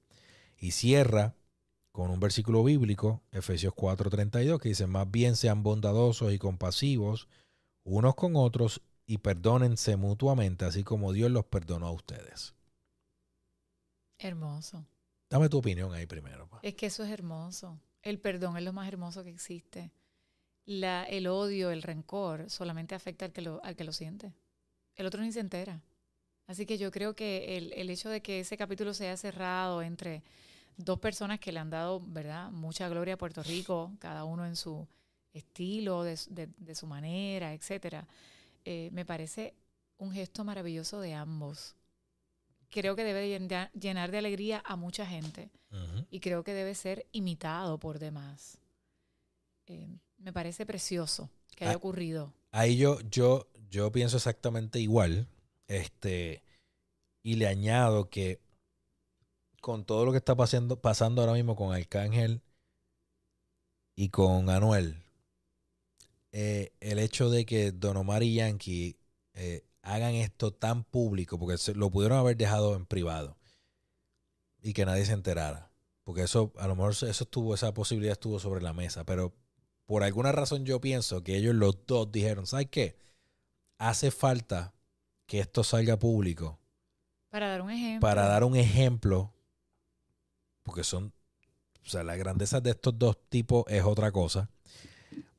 Y 0.57 0.71
cierra 0.71 1.35
con 1.91 2.11
un 2.11 2.19
versículo 2.19 2.63
bíblico, 2.63 3.21
Efesios 3.31 3.73
4:32, 3.73 4.59
que 4.59 4.69
dice, 4.69 4.87
más 4.87 5.09
bien 5.09 5.35
sean 5.35 5.63
bondadosos 5.63 6.33
y 6.33 6.39
compasivos 6.39 7.27
unos 7.83 8.15
con 8.15 8.35
otros 8.35 8.81
y 9.05 9.17
perdónense 9.17 9.95
mutuamente, 9.95 10.65
así 10.65 10.83
como 10.83 11.11
Dios 11.11 11.31
los 11.31 11.45
perdonó 11.45 11.87
a 11.87 11.91
ustedes. 11.91 12.53
Hermoso. 14.19 14.85
Dame 15.29 15.49
tu 15.49 15.57
opinión 15.59 15.93
ahí 15.93 16.05
primero. 16.05 16.47
pa. 16.47 16.59
Es 16.63 16.75
que 16.75 16.87
eso 16.87 17.03
es 17.03 17.09
hermoso. 17.11 17.79
El 18.01 18.19
perdón 18.19 18.57
es 18.57 18.63
lo 18.63 18.73
más 18.73 18.87
hermoso 18.87 19.23
que 19.23 19.29
existe. 19.29 19.91
La, 20.65 21.03
el 21.03 21.27
odio, 21.27 21.71
el 21.71 21.81
rencor, 21.83 22.49
solamente 22.49 22.95
afecta 22.95 23.25
al 23.25 23.31
que, 23.31 23.41
lo, 23.41 23.63
al 23.63 23.75
que 23.75 23.83
lo 23.83 23.91
siente. 23.93 24.33
El 24.95 25.05
otro 25.05 25.21
ni 25.21 25.31
se 25.31 25.39
entera. 25.39 25.81
Así 26.47 26.65
que 26.65 26.77
yo 26.77 26.91
creo 26.91 27.15
que 27.15 27.57
el, 27.57 27.73
el 27.73 27.89
hecho 27.89 28.09
de 28.09 28.21
que 28.21 28.39
ese 28.39 28.57
capítulo 28.57 28.93
se 28.93 29.05
haya 29.07 29.17
cerrado 29.17 29.81
entre 29.83 30.23
dos 30.77 30.99
personas 30.99 31.39
que 31.39 31.51
le 31.51 31.59
han 31.59 31.69
dado, 31.69 31.99
¿verdad?, 32.01 32.49
mucha 32.51 32.87
gloria 32.89 33.15
a 33.15 33.17
Puerto 33.17 33.43
Rico, 33.43 33.91
cada 33.99 34.23
uno 34.23 34.45
en 34.45 34.55
su 34.55 34.87
estilo, 35.33 36.03
de- 36.03 36.49
de 36.57 36.75
su 36.75 36.87
manera, 36.87 37.53
etcétera, 37.53 38.07
eh, 38.65 38.89
me 38.93 39.05
parece 39.05 39.53
un 39.99 40.11
gesto 40.11 40.43
maravilloso 40.43 41.01
de 41.01 41.13
ambos. 41.13 41.75
Creo 42.69 42.95
que 42.95 43.03
debe 43.03 43.27
llenar- 43.27 44.11
de 44.11 44.17
alegría 44.17 44.61
a 44.65 44.75
mucha 44.75 45.05
gente 45.05 45.49
y 46.11 46.19
creo 46.19 46.43
que 46.43 46.53
debe 46.53 46.75
ser 46.75 47.05
imitado 47.11 47.77
por 47.79 47.99
demás. 47.99 48.57
Eh, 49.67 49.87
me 50.17 50.33
parece 50.33 50.65
precioso 50.65 51.29
que 51.55 51.65
haya 51.65 51.73
Ah. 51.73 51.77
ocurrido. 51.77 52.33
Ahí 52.51 52.77
yo, 52.77 52.99
yo, 53.09 53.47
yo 53.69 53.91
pienso 53.91 54.17
exactamente 54.17 54.79
igual. 54.79 55.27
Este, 55.67 56.41
y 57.23 57.35
le 57.35 57.47
añado 57.47 58.09
que 58.09 58.39
con 59.61 59.83
todo 59.85 60.05
lo 60.05 60.11
que 60.11 60.17
está 60.17 60.35
pasando, 60.35 60.79
pasando 60.81 61.21
ahora 61.21 61.33
mismo 61.33 61.55
con 61.55 61.73
Arcángel 61.73 62.41
y 63.95 64.09
con 64.09 64.49
Anuel, 64.49 65.03
eh, 66.31 66.71
el 66.79 66.99
hecho 66.99 67.29
de 67.29 67.45
que 67.45 67.71
Don 67.71 67.97
Omar 67.97 68.23
y 68.23 68.35
Yankee 68.35 68.95
eh, 69.33 69.63
hagan 69.93 70.13
esto 70.15 70.51
tan 70.53 70.83
público, 70.83 71.37
porque 71.39 71.57
se- 71.57 71.73
lo 71.75 71.89
pudieron 71.89 72.17
haber 72.17 72.37
dejado 72.37 72.75
en 72.75 72.85
privado 72.85 73.37
y 74.61 74.73
que 74.73 74.85
nadie 74.85 75.05
se 75.05 75.13
enterara. 75.13 75.71
Porque 76.03 76.23
eso, 76.23 76.51
a 76.57 76.67
lo 76.67 76.75
mejor 76.75 76.91
eso 76.91 77.07
estuvo, 77.09 77.53
esa 77.53 77.73
posibilidad 77.73 78.13
estuvo 78.13 78.39
sobre 78.39 78.61
la 78.61 78.73
mesa. 78.73 79.03
Pero 79.05 79.33
por 79.85 80.03
alguna 80.03 80.31
razón 80.31 80.65
yo 80.65 80.81
pienso 80.81 81.23
que 81.23 81.35
ellos 81.35 81.55
los 81.55 81.85
dos 81.85 82.11
dijeron, 82.11 82.45
¿sabes 82.47 82.67
qué? 82.71 82.97
Hace 83.77 84.11
falta 84.11 84.73
que 85.25 85.39
esto 85.39 85.63
salga 85.63 85.97
público 85.99 86.59
Para 87.29 87.47
dar 87.49 87.61
un 87.61 87.69
ejemplo. 87.71 87.99
para 88.07 88.27
dar 88.27 88.43
un 88.43 88.55
ejemplo, 88.55 89.31
porque 90.63 90.83
son, 90.83 91.13
o 91.85 91.89
sea, 91.89 92.03
la 92.03 92.15
grandeza 92.15 92.59
de 92.61 92.71
estos 92.71 92.97
dos 92.97 93.17
tipos 93.29 93.63
es 93.67 93.83
otra 93.83 94.11
cosa. 94.11 94.49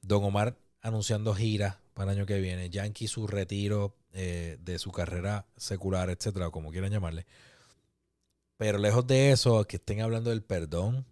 Don 0.03 0.25
Omar 0.25 0.57
anunciando 0.81 1.35
giras 1.35 1.77
para 1.95 2.13
el 2.13 2.19
año 2.19 2.27
que 2.27 2.41
viene, 2.41 2.71
Yankee 2.71 3.09
su 3.09 3.27
retiro 3.27 3.97
eh, 4.13 4.59
de 4.61 4.79
su 4.79 4.91
carrera 4.93 5.47
secular, 5.57 6.11
etcétera, 6.11 6.51
como 6.51 6.71
quieran 6.71 6.91
llamarle. 6.93 7.27
Pero 8.57 8.79
lejos 8.79 9.07
de 9.07 9.33
eso, 9.33 9.65
que 9.67 9.77
estén 9.77 10.01
hablando 10.03 10.31
del 10.31 10.43
perdón, 10.43 11.07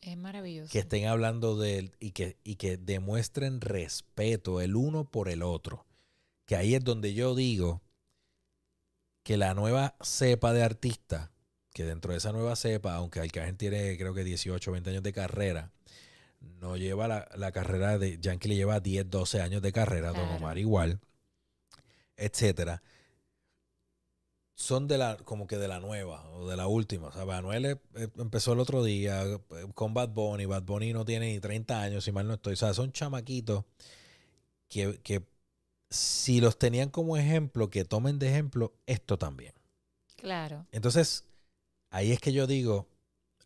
Es 0.00 0.16
maravilloso. 0.16 0.70
que 0.70 0.78
estén 0.78 1.06
hablando 1.06 1.58
del 1.58 1.92
y 2.00 2.12
que, 2.12 2.38
y 2.44 2.56
que 2.56 2.76
demuestren 2.76 3.60
respeto 3.60 4.60
el 4.60 4.74
uno 4.76 5.10
por 5.10 5.28
el 5.28 5.42
otro. 5.42 5.86
Que 6.46 6.56
ahí 6.56 6.74
es 6.74 6.82
donde 6.84 7.12
yo 7.14 7.34
digo 7.34 7.82
que 9.22 9.36
la 9.36 9.52
nueva 9.54 9.96
cepa 10.02 10.52
de 10.54 10.62
artistas, 10.62 11.30
que 11.74 11.84
dentro 11.84 12.12
de 12.12 12.18
esa 12.18 12.32
nueva 12.32 12.56
cepa, 12.56 12.94
aunque 12.94 13.20
Arcángel 13.20 13.56
tiene 13.58 13.98
creo 13.98 14.14
que 14.14 14.24
18 14.24 14.70
o 14.70 14.72
20 14.72 14.90
años 14.90 15.02
de 15.02 15.12
carrera, 15.12 15.70
no 16.40 16.76
lleva 16.76 17.06
la, 17.08 17.28
la 17.36 17.52
carrera 17.52 17.98
de 17.98 18.18
Yankee 18.18 18.48
le 18.48 18.54
lleva 18.56 18.80
10, 18.80 19.10
12 19.10 19.42
años 19.42 19.60
de 19.60 19.72
carrera, 19.72 20.12
Don 20.12 20.16
Claro. 20.24 20.36
Omar 20.36 20.56
igual, 20.58 21.00
etcétera. 22.18 22.82
Son 24.54 24.88
de 24.88 24.98
la, 24.98 25.16
como 25.16 25.46
que 25.46 25.56
de 25.56 25.68
la 25.68 25.78
nueva 25.78 26.28
o 26.30 26.48
de 26.48 26.56
la 26.56 26.66
última. 26.66 27.08
O 27.08 27.12
sea, 27.12 27.24
Manuel 27.24 27.64
eh, 27.64 27.80
eh, 27.94 28.08
empezó 28.18 28.52
el 28.52 28.60
otro 28.60 28.82
día 28.82 29.22
eh, 29.22 29.38
con 29.74 29.94
Bad 29.94 30.10
Bunny. 30.10 30.46
Bad 30.46 30.64
Bunny 30.64 30.92
no 30.92 31.04
tiene 31.04 31.32
ni 31.32 31.40
30 31.40 31.80
años, 31.80 32.04
si 32.04 32.12
mal 32.12 32.26
no 32.26 32.34
estoy. 32.34 32.54
O 32.54 32.56
sea, 32.56 32.74
son 32.74 32.92
chamaquitos 32.92 33.64
que, 34.68 35.00
que 35.02 35.24
si 35.90 36.40
los 36.40 36.58
tenían 36.58 36.90
como 36.90 37.16
ejemplo, 37.16 37.70
que 37.70 37.84
tomen 37.84 38.18
de 38.18 38.30
ejemplo 38.30 38.74
esto 38.86 39.16
también. 39.16 39.54
Claro. 40.16 40.66
Entonces, 40.72 41.24
ahí 41.90 42.12
es 42.12 42.20
que 42.20 42.32
yo 42.32 42.46
digo, 42.46 42.88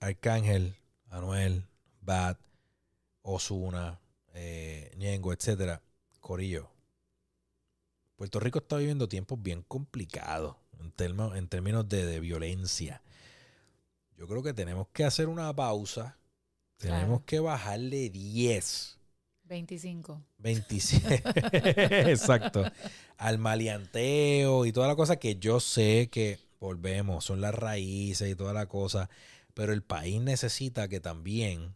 Arcángel, 0.01 0.75
Anuel, 1.11 1.67
Bad, 2.01 2.39
Osuna, 3.23 4.01
eh, 4.35 4.91
Ñengo, 4.97 5.33
etcétera, 5.33 5.83
Corillo. 6.21 6.72
Puerto 8.23 8.39
Rico 8.39 8.61
está 8.61 8.77
viviendo 8.77 9.09
tiempos 9.09 9.43
bien 9.43 9.63
complicados 9.67 10.55
en, 10.79 10.93
termo- 10.93 11.35
en 11.35 11.49
términos 11.49 11.89
de, 11.89 12.07
de 12.07 12.21
violencia. 12.21 13.03
Yo 14.17 14.29
creo 14.29 14.45
que 14.45 14.55
tenemos 14.55 14.87
que 14.93 15.03
hacer 15.03 15.27
una 15.27 15.53
pausa. 15.53 16.17
Tenemos 16.77 17.23
que 17.23 17.41
bajarle 17.41 18.11
10. 18.11 18.97
25. 19.43 20.23
27. 20.39 22.13
Exacto. 22.13 22.63
Al 23.17 23.39
maleanteo 23.39 24.67
y 24.67 24.73
toda 24.73 24.87
la 24.87 24.95
cosa 24.95 25.17
que 25.17 25.35
yo 25.41 25.59
sé 25.59 26.09
que 26.09 26.39
volvemos, 26.61 27.25
son 27.25 27.41
las 27.41 27.53
raíces 27.57 28.31
y 28.31 28.37
toda 28.37 28.53
la 28.53 28.67
cosa, 28.67 29.11
pero 29.53 29.73
el 29.73 29.83
país 29.83 30.21
necesita 30.21 30.87
que 30.87 31.01
también 31.01 31.75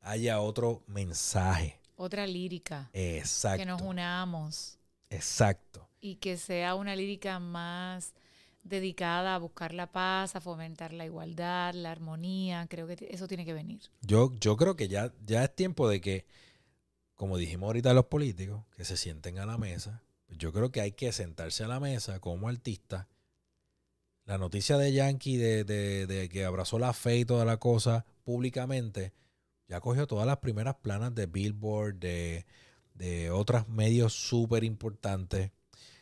haya 0.00 0.40
otro 0.40 0.82
mensaje. 0.88 1.78
Otra 1.94 2.26
lírica. 2.26 2.90
Exacto. 2.92 3.58
Que 3.60 3.66
nos 3.66 3.80
unamos. 3.80 4.77
Exacto. 5.10 5.88
Y 6.00 6.16
que 6.16 6.36
sea 6.36 6.74
una 6.74 6.94
lírica 6.96 7.38
más 7.38 8.14
dedicada 8.62 9.34
a 9.34 9.38
buscar 9.38 9.72
la 9.72 9.90
paz, 9.90 10.36
a 10.36 10.40
fomentar 10.40 10.92
la 10.92 11.06
igualdad, 11.06 11.74
la 11.74 11.90
armonía. 11.90 12.66
Creo 12.68 12.86
que 12.86 13.08
eso 13.10 13.26
tiene 13.26 13.44
que 13.44 13.52
venir. 13.54 13.80
Yo, 14.02 14.32
yo 14.40 14.56
creo 14.56 14.76
que 14.76 14.88
ya, 14.88 15.12
ya 15.24 15.44
es 15.44 15.54
tiempo 15.54 15.88
de 15.88 16.00
que, 16.00 16.26
como 17.14 17.36
dijimos 17.38 17.68
ahorita 17.68 17.94
los 17.94 18.06
políticos, 18.06 18.64
que 18.76 18.84
se 18.84 18.96
sienten 18.96 19.38
a 19.38 19.46
la 19.46 19.58
mesa. 19.58 20.02
Yo 20.28 20.52
creo 20.52 20.70
que 20.70 20.80
hay 20.82 20.92
que 20.92 21.10
sentarse 21.12 21.64
a 21.64 21.68
la 21.68 21.80
mesa 21.80 22.20
como 22.20 22.48
artista. 22.48 23.08
La 24.26 24.36
noticia 24.36 24.76
de 24.76 24.92
Yankee 24.92 25.36
de, 25.38 25.64
de- 25.64 26.06
de 26.06 26.28
que 26.28 26.44
abrazó 26.44 26.78
la 26.78 26.92
fe 26.92 27.16
y 27.18 27.24
toda 27.24 27.46
la 27.46 27.56
cosa 27.56 28.04
públicamente, 28.24 29.14
ya 29.68 29.80
cogió 29.80 30.06
todas 30.06 30.26
las 30.26 30.38
primeras 30.38 30.74
planas 30.76 31.14
de 31.14 31.24
Billboard, 31.26 31.94
de, 31.94 32.44
de 32.98 33.30
otros 33.30 33.68
medios 33.68 34.12
súper 34.12 34.64
importantes. 34.64 35.50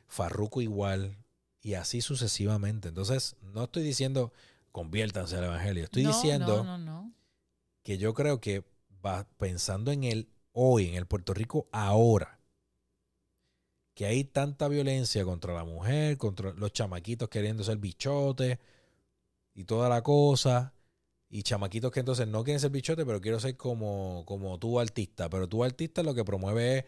Farruko 0.08 0.60
igual, 0.62 1.16
y 1.60 1.74
así 1.74 2.00
sucesivamente. 2.00 2.88
Entonces, 2.88 3.36
no 3.42 3.64
estoy 3.64 3.82
diciendo 3.82 4.32
conviértanse 4.72 5.36
al 5.36 5.44
evangelio, 5.44 5.84
estoy 5.84 6.02
No, 6.04 6.10
diciendo 6.12 6.62
No, 6.62 6.78
no, 6.78 6.84
no. 7.02 7.12
que 7.82 7.96
yo 7.98 8.12
creo 8.14 8.40
que 8.40 8.62
va 9.04 9.26
pensando 9.38 9.90
en 9.90 10.04
el 10.04 10.28
hoy, 10.52 10.88
en 10.88 10.94
el 10.96 11.06
Puerto 11.06 11.32
Rico 11.34 11.66
ahora, 11.72 12.38
que 13.94 14.04
hay 14.06 14.24
tanta 14.24 14.68
violencia 14.68 15.24
contra 15.24 15.54
la 15.54 15.64
mujer, 15.64 16.18
contra 16.18 16.52
los 16.52 16.72
chamaquitos 16.72 17.28
queriendo 17.30 17.64
ser 17.64 17.78
bichotes 17.78 18.58
y 19.54 19.64
toda 19.64 19.88
la 19.88 20.02
cosa, 20.02 20.74
y 21.28 21.42
chamaquitos 21.42 21.90
que 21.90 22.00
entonces 22.00 22.28
no 22.28 22.44
quieren 22.44 22.60
ser 22.60 22.70
bichotes, 22.70 23.04
pero 23.04 23.20
quiero 23.20 23.40
ser 23.40 23.56
como, 23.56 24.24
como 24.26 24.58
tú 24.58 24.78
artista, 24.80 25.28
pero 25.28 25.48
tú 25.48 25.64
artista 25.64 26.02
lo 26.02 26.14
que 26.14 26.24
promueve 26.24 26.78
es 26.78 26.84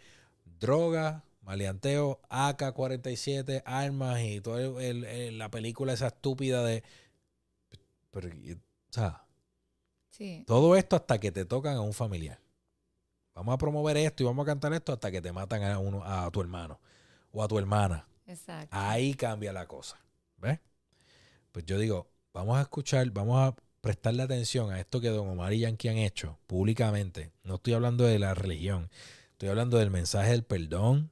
droga, 0.60 1.24
maleanteo, 1.42 2.20
AK-47, 2.30 3.62
armas 3.64 4.20
y 4.20 4.40
toda 4.40 4.60
el- 4.62 4.76
el- 4.78 5.04
el- 5.04 5.38
la 5.38 5.50
película 5.50 5.92
esa 5.92 6.08
estúpida 6.08 6.62
de... 6.64 6.82
Pero, 8.10 8.28
o 8.28 8.92
sea, 8.92 9.24
Sí. 10.10 10.44
todo 10.46 10.76
esto 10.76 10.96
hasta 10.96 11.18
que 11.18 11.30
te 11.32 11.44
tocan 11.44 11.76
a 11.76 11.80
un 11.80 11.92
familiar. 11.92 12.40
Vamos 13.34 13.54
a 13.54 13.58
promover 13.58 13.96
esto 13.96 14.22
y 14.22 14.26
vamos 14.26 14.42
a 14.44 14.46
cantar 14.46 14.72
esto 14.72 14.92
hasta 14.92 15.10
que 15.10 15.20
te 15.22 15.32
matan 15.32 15.62
a 15.62 15.78
uno, 15.78 16.02
a 16.04 16.28
tu 16.30 16.40
hermano 16.40 16.80
o 17.30 17.42
a 17.42 17.48
tu 17.48 17.58
hermana. 17.58 18.06
Exacto. 18.26 18.68
Ahí 18.76 19.14
cambia 19.14 19.52
la 19.52 19.66
cosa. 19.66 19.98
¿Ves? 20.38 20.58
Pues 21.52 21.64
yo 21.64 21.78
digo, 21.78 22.08
vamos 22.32 22.58
a 22.58 22.62
escuchar, 22.62 23.08
vamos 23.10 23.38
a 23.40 23.54
prestarle 23.88 24.22
atención 24.22 24.70
a 24.70 24.80
esto 24.80 25.00
que 25.00 25.08
Don 25.08 25.30
Omar 25.30 25.54
y 25.54 25.60
Yankee 25.60 25.88
han 25.88 25.96
hecho 25.96 26.38
públicamente. 26.46 27.32
No 27.42 27.54
estoy 27.54 27.72
hablando 27.72 28.04
de 28.04 28.18
la 28.18 28.34
religión, 28.34 28.90
estoy 29.30 29.48
hablando 29.48 29.78
del 29.78 29.90
mensaje 29.90 30.32
del 30.32 30.42
perdón 30.42 31.10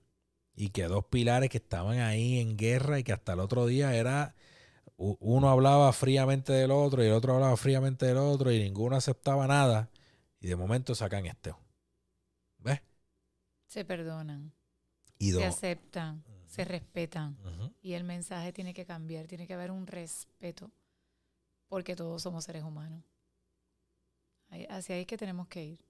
y 0.54 0.68
que 0.68 0.82
dos 0.82 1.06
pilares 1.06 1.48
que 1.48 1.56
estaban 1.56 2.00
ahí 2.00 2.38
en 2.38 2.58
guerra 2.58 2.98
y 2.98 3.02
que 3.02 3.14
hasta 3.14 3.32
el 3.32 3.40
otro 3.40 3.64
día 3.64 3.96
era 3.96 4.34
uno 4.98 5.48
hablaba 5.48 5.90
fríamente 5.94 6.52
del 6.52 6.70
otro 6.70 7.02
y 7.02 7.06
el 7.06 7.14
otro 7.14 7.36
hablaba 7.36 7.56
fríamente 7.56 8.04
del 8.04 8.18
otro 8.18 8.52
y 8.52 8.58
ninguno 8.58 8.94
aceptaba 8.94 9.46
nada 9.46 9.88
y 10.38 10.46
de 10.46 10.56
momento 10.56 10.94
sacan 10.94 11.24
esto. 11.24 11.58
¿Ves? 12.58 12.82
Se 13.68 13.86
perdonan, 13.86 14.52
Y 15.16 15.32
se 15.32 15.46
aceptan, 15.46 16.22
se 16.44 16.66
respetan. 16.66 17.38
Y 17.80 17.94
el 17.94 18.04
mensaje 18.04 18.52
tiene 18.52 18.74
que 18.74 18.84
cambiar, 18.84 19.26
tiene 19.28 19.46
que 19.46 19.54
haber 19.54 19.70
un 19.70 19.86
respeto, 19.86 20.70
porque 21.68 21.96
todos 21.96 22.22
somos 22.22 22.44
seres 22.44 22.62
humanos. 22.62 23.02
Hacia 24.68 24.94
ahí 24.94 25.02
es 25.02 25.06
que 25.06 25.16
tenemos 25.18 25.48
que 25.48 25.64
ir. 25.64 25.80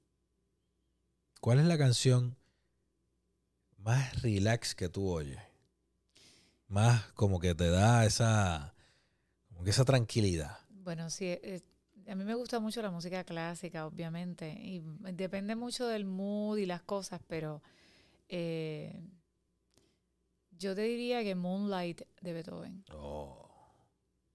¿Cuál 1.40 1.60
es 1.60 1.66
la 1.66 1.78
canción 1.78 2.36
más 3.78 4.22
relax 4.22 4.74
que 4.74 4.88
tú 4.88 5.08
oyes? 5.08 5.38
Más 6.68 7.04
como 7.12 7.38
que 7.38 7.54
te 7.54 7.70
da 7.70 8.04
esa, 8.04 8.74
como 9.48 9.62
que 9.62 9.70
esa 9.70 9.84
tranquilidad. 9.84 10.58
Bueno, 10.70 11.10
sí, 11.10 11.26
eh, 11.26 11.62
a 12.08 12.14
mí 12.14 12.24
me 12.24 12.34
gusta 12.34 12.58
mucho 12.58 12.82
la 12.82 12.90
música 12.90 13.22
clásica, 13.24 13.86
obviamente, 13.86 14.50
y 14.52 14.80
depende 15.12 15.54
mucho 15.54 15.86
del 15.86 16.04
mood 16.04 16.58
y 16.58 16.66
las 16.66 16.82
cosas, 16.82 17.20
pero 17.28 17.62
eh, 18.28 19.00
yo 20.50 20.74
te 20.74 20.82
diría 20.82 21.22
que 21.22 21.34
Moonlight 21.34 22.02
de 22.20 22.32
Beethoven, 22.32 22.84
Oh, 22.92 23.48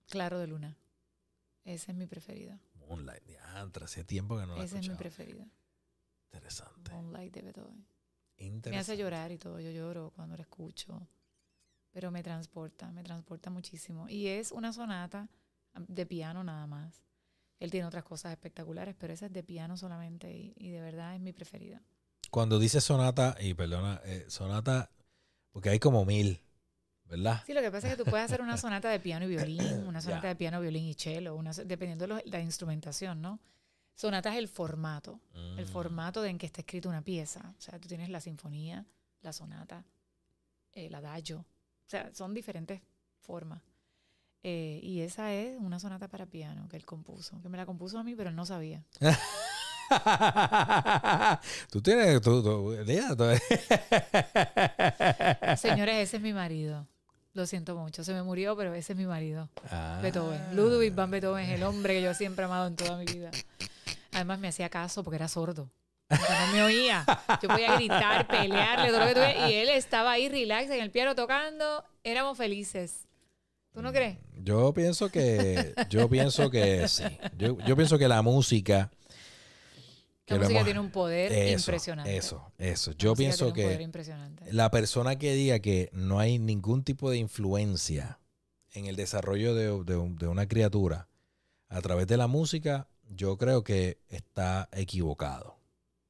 Claro 0.07 0.39
de 0.39 0.47
Luna. 0.47 0.77
Esa 1.63 1.91
es 1.91 1.97
mi 1.97 2.07
preferida. 2.07 2.59
Moonlight, 2.87 3.23
diantre, 3.23 3.85
hace 3.85 4.03
tiempo 4.03 4.37
que 4.37 4.45
no 4.45 4.55
la 4.57 4.63
Esa 4.63 4.79
es 4.79 4.89
mi 4.89 4.95
preferida. 4.95 5.45
Interesante. 6.31 6.91
Moonlight 6.91 7.33
de 7.33 7.41
Beethoven. 7.41 7.85
Me 8.37 8.45
Interesante. 8.45 8.77
hace 8.93 8.97
llorar 9.01 9.31
y 9.31 9.37
todo, 9.37 9.59
yo 9.59 9.69
lloro 9.71 10.11
cuando 10.15 10.35
la 10.35 10.41
escucho, 10.41 11.07
pero 11.91 12.09
me 12.09 12.23
transporta, 12.23 12.91
me 12.91 13.03
transporta 13.03 13.49
muchísimo. 13.49 14.09
Y 14.09 14.27
es 14.27 14.51
una 14.51 14.73
sonata 14.73 15.29
de 15.87 16.05
piano 16.05 16.43
nada 16.43 16.65
más. 16.65 17.03
Él 17.59 17.69
tiene 17.69 17.85
otras 17.85 18.03
cosas 18.03 18.31
espectaculares, 18.31 18.95
pero 18.97 19.13
esa 19.13 19.27
es 19.27 19.33
de 19.33 19.43
piano 19.43 19.77
solamente 19.77 20.31
y, 20.35 20.53
y 20.57 20.69
de 20.71 20.81
verdad 20.81 21.13
es 21.13 21.21
mi 21.21 21.31
preferida. 21.33 21.83
Cuando 22.31 22.57
dice 22.57 22.81
sonata, 22.81 23.35
y 23.39 23.53
perdona, 23.53 24.01
eh, 24.05 24.25
sonata 24.29 24.89
Porque 25.51 25.69
hay 25.69 25.79
como 25.79 26.05
mil, 26.05 26.41
¿verdad? 27.11 27.43
Sí, 27.45 27.53
lo 27.53 27.61
que 27.61 27.69
pasa 27.69 27.87
es 27.89 27.95
que 27.95 28.03
tú 28.03 28.09
puedes 28.09 28.25
hacer 28.25 28.41
una 28.41 28.57
sonata 28.57 28.89
de 28.89 28.99
piano 28.99 29.25
y 29.25 29.29
violín, 29.29 29.85
una 29.87 30.01
sonata 30.01 30.27
de 30.29 30.35
piano, 30.35 30.59
violín 30.59 30.85
y 30.85 30.95
cello, 30.95 31.35
una, 31.35 31.51
dependiendo 31.51 32.03
de 32.03 32.07
los- 32.07 32.21
la 32.25 32.39
instrumentación, 32.39 33.21
¿no? 33.21 33.39
Sonata 33.93 34.31
es 34.31 34.37
el 34.39 34.47
formato, 34.47 35.19
el 35.57 35.65
Mm. 35.65 35.69
formato 35.69 36.25
en 36.25 36.37
que 36.39 36.47
está 36.47 36.61
escrita 36.61 36.89
una 36.89 37.03
pieza. 37.03 37.53
O 37.57 37.61
sea, 37.61 37.77
tú 37.79 37.87
tienes 37.87 38.09
la 38.09 38.19
sinfonía, 38.21 38.85
la 39.21 39.33
sonata, 39.33 39.85
el 40.73 40.95
adagio. 40.95 41.45
O 41.85 41.89
sea, 41.89 42.09
son 42.15 42.33
diferentes 42.33 42.81
formas. 43.19 43.61
Eh, 44.43 44.79
y 44.81 45.01
esa 45.01 45.31
es 45.33 45.55
una 45.59 45.79
sonata 45.79 46.07
para 46.07 46.25
piano 46.25 46.67
que 46.67 46.77
él 46.77 46.85
compuso, 46.85 47.39
que 47.43 47.49
me 47.49 47.57
la 47.57 47.65
compuso 47.67 47.99
a 47.99 48.03
mí, 48.03 48.15
pero 48.15 48.29
él 48.29 48.35
no 48.35 48.45
sabía. 48.45 48.83
tú 51.69 51.81
tienes. 51.81 52.21
Tú, 52.21 52.41
tú- 52.41 52.75
tú- 52.75 52.85
Señores, 55.57 55.95
ese 56.07 56.17
es 56.17 56.21
mi 56.23 56.33
marido. 56.33 56.87
Lo 57.33 57.45
siento 57.45 57.75
mucho, 57.75 58.03
se 58.03 58.13
me 58.13 58.23
murió, 58.23 58.57
pero 58.57 58.73
ese 58.73 58.93
es 58.93 58.99
mi 58.99 59.05
marido. 59.05 59.49
Ah. 59.69 59.99
Beethoven. 60.01 60.55
Ludwig 60.55 60.93
van 60.93 61.11
Beethoven 61.11 61.49
es 61.49 61.55
el 61.55 61.63
hombre 61.63 61.93
que 61.93 62.01
yo 62.01 62.13
siempre 62.13 62.43
he 62.43 62.45
amado 62.45 62.67
en 62.67 62.75
toda 62.75 62.97
mi 62.97 63.05
vida. 63.05 63.31
Además 64.11 64.39
me 64.39 64.49
hacía 64.49 64.69
caso 64.69 65.03
porque 65.03 65.15
era 65.15 65.29
sordo. 65.29 65.69
No 66.09 66.53
me 66.53 66.63
oía. 66.63 67.05
Yo 67.41 67.47
podía 67.47 67.75
gritar, 67.75 68.27
pelearle, 68.27 68.89
todo 68.89 68.99
lo 68.99 69.07
que 69.07 69.13
tuviera. 69.13 69.49
Y 69.49 69.53
él 69.53 69.69
estaba 69.69 70.11
ahí 70.11 70.27
relax 70.27 70.69
en 70.69 70.81
el 70.81 70.91
piano 70.91 71.15
tocando. 71.15 71.85
Éramos 72.03 72.37
felices. 72.37 73.07
¿Tú 73.73 73.81
no 73.81 73.93
crees? 73.93 74.17
Yo 74.43 74.73
pienso 74.73 75.09
que. 75.09 75.73
Yo 75.89 76.09
pienso 76.09 76.51
que 76.51 76.87
sí. 76.89 77.03
Yo, 77.37 77.57
yo 77.59 77.77
pienso 77.77 77.97
que 77.97 78.09
la 78.09 78.21
música. 78.21 78.91
Que 80.25 80.35
La 80.35 80.39
música 80.41 80.59
hemos- 80.59 80.65
tiene 80.65 80.79
un 80.79 80.91
poder 80.91 81.31
eso, 81.31 81.59
impresionante. 81.71 82.15
Eso, 82.15 82.51
eso. 82.57 82.91
La 82.91 82.97
Yo 82.97 83.15
pienso 83.15 83.53
que 83.53 83.89
la 84.51 84.69
persona 84.71 85.17
que 85.17 85.33
diga 85.33 85.59
que 85.59 85.89
no 85.93 86.19
hay 86.19 86.39
ningún 86.39 86.83
tipo 86.83 87.09
de 87.09 87.17
influencia 87.17 88.19
en 88.73 88.85
el 88.85 88.95
desarrollo 88.95 89.53
de, 89.55 89.83
de 89.83 90.09
de 90.15 90.27
una 90.27 90.47
criatura 90.47 91.07
a 91.67 91.81
través 91.81 92.07
de 92.07 92.17
la 92.17 92.27
música, 92.27 92.87
yo 93.09 93.37
creo 93.37 93.63
que 93.63 93.99
está 94.09 94.69
equivocado. 94.71 95.57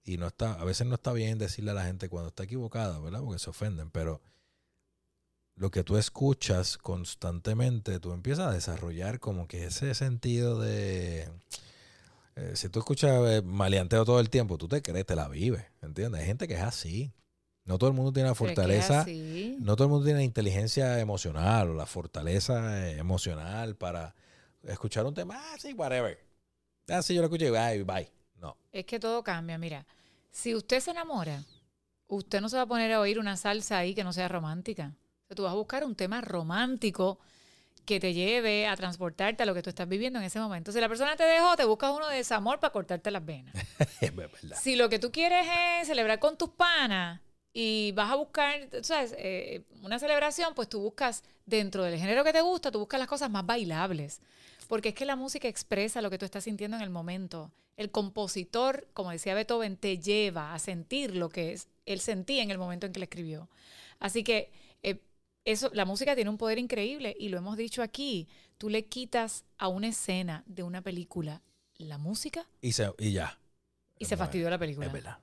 Y 0.03 0.17
no 0.17 0.27
está, 0.27 0.53
a 0.53 0.63
veces 0.65 0.87
no 0.87 0.95
está 0.95 1.13
bien 1.13 1.37
decirle 1.37 1.71
a 1.71 1.75
la 1.75 1.85
gente 1.85 2.09
cuando 2.09 2.29
está 2.29 2.43
equivocada, 2.43 2.99
¿verdad? 2.99 3.21
Porque 3.21 3.39
se 3.39 3.49
ofenden, 3.51 3.91
pero 3.91 4.21
lo 5.55 5.69
que 5.69 5.83
tú 5.83 5.97
escuchas 5.97 6.77
constantemente, 6.77 7.99
tú 7.99 8.11
empiezas 8.13 8.47
a 8.47 8.51
desarrollar 8.53 9.19
como 9.19 9.47
que 9.47 9.65
ese 9.65 9.93
sentido 9.93 10.59
de... 10.59 11.29
eh, 12.35 12.55
si 12.55 12.69
tú 12.69 12.79
escuchas 12.79 13.11
eh, 13.29 13.41
maleanteo 13.41 14.05
todo 14.05 14.19
el 14.19 14.29
tiempo, 14.29 14.57
tú 14.57 14.67
te 14.67 14.81
crees, 14.81 15.05
te 15.05 15.15
la 15.15 15.27
vives, 15.27 15.65
¿entiendes? 15.81 16.21
Hay 16.21 16.27
gente 16.27 16.47
que 16.47 16.55
es 16.55 16.61
así. 16.61 17.11
No 17.63 17.77
todo 17.77 17.89
el 17.89 17.95
mundo 17.95 18.11
tiene 18.11 18.29
la 18.29 18.35
fortaleza, 18.35 19.05
no 19.59 19.75
todo 19.75 19.85
el 19.85 19.91
mundo 19.91 20.05
tiene 20.05 20.19
la 20.21 20.25
inteligencia 20.25 20.99
emocional 20.99 21.69
o 21.69 21.73
la 21.75 21.85
fortaleza 21.85 22.87
eh, 22.87 22.97
emocional 22.97 23.75
para 23.75 24.15
escuchar 24.63 25.05
un 25.05 25.13
tema, 25.13 25.35
ah, 25.37 25.55
sí, 25.59 25.73
whatever. 25.73 26.17
Ah, 26.89 27.03
sí, 27.03 27.13
yo 27.13 27.21
lo 27.21 27.27
escuché, 27.27 27.51
bye, 27.51 27.83
bye. 27.83 28.11
No. 28.35 28.57
Es 28.71 28.85
que 28.85 28.99
todo 28.99 29.23
cambia. 29.23 29.59
Mira, 29.59 29.85
si 30.31 30.55
usted 30.55 30.79
se 30.79 30.91
enamora, 30.91 31.43
usted 32.07 32.41
no 32.41 32.49
se 32.49 32.57
va 32.57 32.63
a 32.63 32.67
poner 32.67 32.91
a 32.93 32.99
oír 32.99 33.19
una 33.19 33.37
salsa 33.37 33.77
ahí 33.77 33.93
que 33.93 34.03
no 34.03 34.11
sea 34.11 34.27
romántica. 34.27 34.95
O 35.23 35.27
sea, 35.27 35.35
tú 35.35 35.43
vas 35.43 35.51
a 35.51 35.55
buscar 35.55 35.85
un 35.85 35.95
tema 35.95 36.19
romántico 36.21 37.19
que 37.85 37.99
te 37.99 38.13
lleve 38.13 38.67
a 38.67 38.75
transportarte 38.75 39.43
a 39.43 39.45
lo 39.45 39.53
que 39.53 39.61
tú 39.61 39.69
estás 39.69 39.87
viviendo 39.87 40.19
en 40.19 40.25
ese 40.25 40.39
momento. 40.39 40.71
Si 40.71 40.79
la 40.79 40.87
persona 40.87 41.15
te 41.15 41.23
dejó, 41.23 41.55
te 41.55 41.65
buscas 41.65 41.91
uno 41.91 42.07
de 42.07 42.17
desamor 42.17 42.59
para 42.59 42.71
cortarte 42.71 43.11
las 43.11 43.25
venas. 43.25 43.53
es 44.01 44.15
verdad. 44.15 44.57
Si 44.61 44.75
lo 44.75 44.89
que 44.89 44.99
tú 44.99 45.11
quieres 45.11 45.47
es 45.81 45.87
celebrar 45.87 46.19
con 46.19 46.37
tus 46.37 46.49
panas 46.49 47.21
y 47.53 47.91
vas 47.93 48.11
a 48.11 48.15
buscar, 48.15 48.69
¿sabes? 48.81 49.13
Eh, 49.17 49.63
una 49.81 49.99
celebración, 49.99 50.53
pues 50.55 50.69
tú 50.69 50.79
buscas 50.79 51.23
dentro 51.45 51.83
del 51.83 51.99
género 51.99 52.23
que 52.23 52.33
te 52.33 52.41
gusta, 52.41 52.71
tú 52.71 52.79
buscas 52.79 52.99
las 52.99 53.09
cosas 53.09 53.29
más 53.29 53.45
bailables. 53.45 54.21
Porque 54.67 54.89
es 54.89 54.95
que 54.95 55.05
la 55.05 55.15
música 55.15 55.47
expresa 55.47 56.01
lo 56.01 56.09
que 56.09 56.17
tú 56.17 56.25
estás 56.25 56.45
sintiendo 56.45 56.77
en 56.77 56.83
el 56.83 56.89
momento. 56.89 57.51
El 57.75 57.91
compositor, 57.91 58.87
como 58.93 59.11
decía 59.11 59.33
Beethoven, 59.33 59.75
te 59.75 59.97
lleva 59.97 60.53
a 60.53 60.59
sentir 60.59 61.15
lo 61.15 61.29
que 61.29 61.51
es, 61.53 61.67
él 61.85 61.99
sentía 61.99 62.43
en 62.43 62.51
el 62.51 62.57
momento 62.57 62.85
en 62.85 62.93
que 62.93 62.99
le 62.99 63.05
escribió. 63.05 63.49
Así 63.99 64.23
que 64.23 64.51
eh, 64.83 65.01
eso, 65.45 65.69
la 65.73 65.85
música 65.85 66.15
tiene 66.15 66.29
un 66.29 66.37
poder 66.37 66.59
increíble 66.59 67.15
y 67.19 67.29
lo 67.29 67.37
hemos 67.37 67.57
dicho 67.57 67.81
aquí. 67.81 68.27
Tú 68.57 68.69
le 68.69 68.85
quitas 68.85 69.45
a 69.57 69.67
una 69.67 69.87
escena 69.87 70.43
de 70.45 70.63
una 70.63 70.81
película 70.81 71.41
la 71.77 71.97
música 71.97 72.47
Y, 72.61 72.73
se, 72.73 72.91
y 72.99 73.11
ya. 73.13 73.39
y 73.97 74.05
se 74.05 74.15
fastidió 74.17 74.49
la 74.49 74.57
película. 74.59 74.87
Es 74.87 74.93
verdad. 74.93 75.17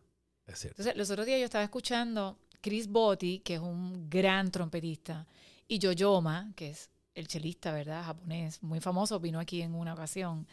Es 0.46 0.58
cierto. 0.58 0.80
Entonces, 0.82 0.96
los 0.96 1.10
otros 1.10 1.26
días 1.26 1.38
yo 1.38 1.44
estaba 1.44 1.64
escuchando 1.64 2.38
Chris 2.60 2.88
Botti, 2.88 3.40
que 3.40 3.54
es 3.54 3.60
un 3.60 4.08
gran 4.10 4.50
trompetista, 4.50 5.26
y 5.68 5.78
Yoyoma, 5.78 6.52
que 6.56 6.70
es 6.70 6.90
el 7.14 7.28
chelista, 7.28 7.72
¿verdad? 7.72 8.04
Japonés, 8.04 8.62
muy 8.62 8.80
famoso, 8.80 9.20
vino 9.20 9.38
aquí 9.38 9.62
en 9.62 9.74
una 9.74 9.92
ocasión 9.94 10.46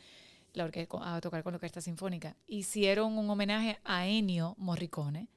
la 0.53 0.71
a 1.01 1.21
tocar 1.21 1.43
con 1.43 1.53
la 1.53 1.57
orquesta 1.57 1.81
sinfónica. 1.81 2.35
Hicieron 2.47 3.17
un 3.17 3.29
homenaje 3.29 3.79
a 3.83 4.07
Ennio 4.07 4.55
Morricone, 4.57 5.27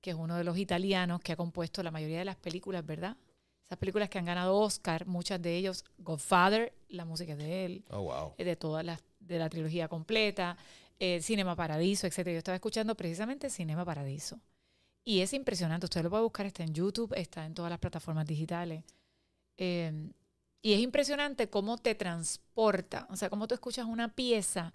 que 0.00 0.10
es 0.10 0.16
uno 0.16 0.36
de 0.36 0.44
los 0.44 0.58
italianos 0.58 1.20
que 1.20 1.32
ha 1.32 1.36
compuesto 1.36 1.82
la 1.82 1.90
mayoría 1.90 2.18
de 2.18 2.24
las 2.24 2.36
películas, 2.36 2.84
¿verdad? 2.84 3.16
Esas 3.66 3.78
películas 3.78 4.08
que 4.10 4.18
han 4.18 4.24
ganado 4.26 4.56
Oscar, 4.58 5.06
muchas 5.06 5.40
de 5.40 5.56
ellos, 5.56 5.84
Godfather, 5.98 6.74
la 6.88 7.04
música 7.04 7.32
es 7.32 7.38
de 7.38 7.64
él, 7.64 7.84
Oh, 7.90 8.02
wow. 8.02 8.34
eh, 8.36 8.44
de 8.44 8.56
todas 8.56 8.84
las 8.84 9.02
de 9.20 9.38
la 9.38 9.48
trilogía 9.48 9.88
completa, 9.88 10.56
eh, 10.98 11.20
Cinema 11.22 11.56
Paradiso, 11.56 12.06
etcétera. 12.06 12.34
Yo 12.34 12.38
estaba 12.38 12.56
escuchando 12.56 12.94
precisamente 12.94 13.48
Cinema 13.48 13.84
Paradiso. 13.84 14.38
Y 15.02 15.20
es 15.20 15.32
impresionante. 15.32 15.86
Usted 15.86 16.02
lo 16.02 16.10
puede 16.10 16.22
buscar, 16.22 16.44
está 16.46 16.62
en 16.62 16.74
YouTube, 16.74 17.14
está 17.16 17.46
en 17.46 17.54
todas 17.54 17.70
las 17.70 17.78
plataformas 17.78 18.26
digitales. 18.26 18.84
Eh, 19.56 20.10
y 20.62 20.72
es 20.74 20.80
impresionante 20.80 21.48
cómo 21.48 21.78
te 21.78 21.94
transporta. 21.94 23.06
O 23.10 23.16
sea, 23.16 23.28
cómo 23.30 23.48
tú 23.48 23.54
escuchas 23.54 23.86
una 23.86 24.14
pieza 24.14 24.72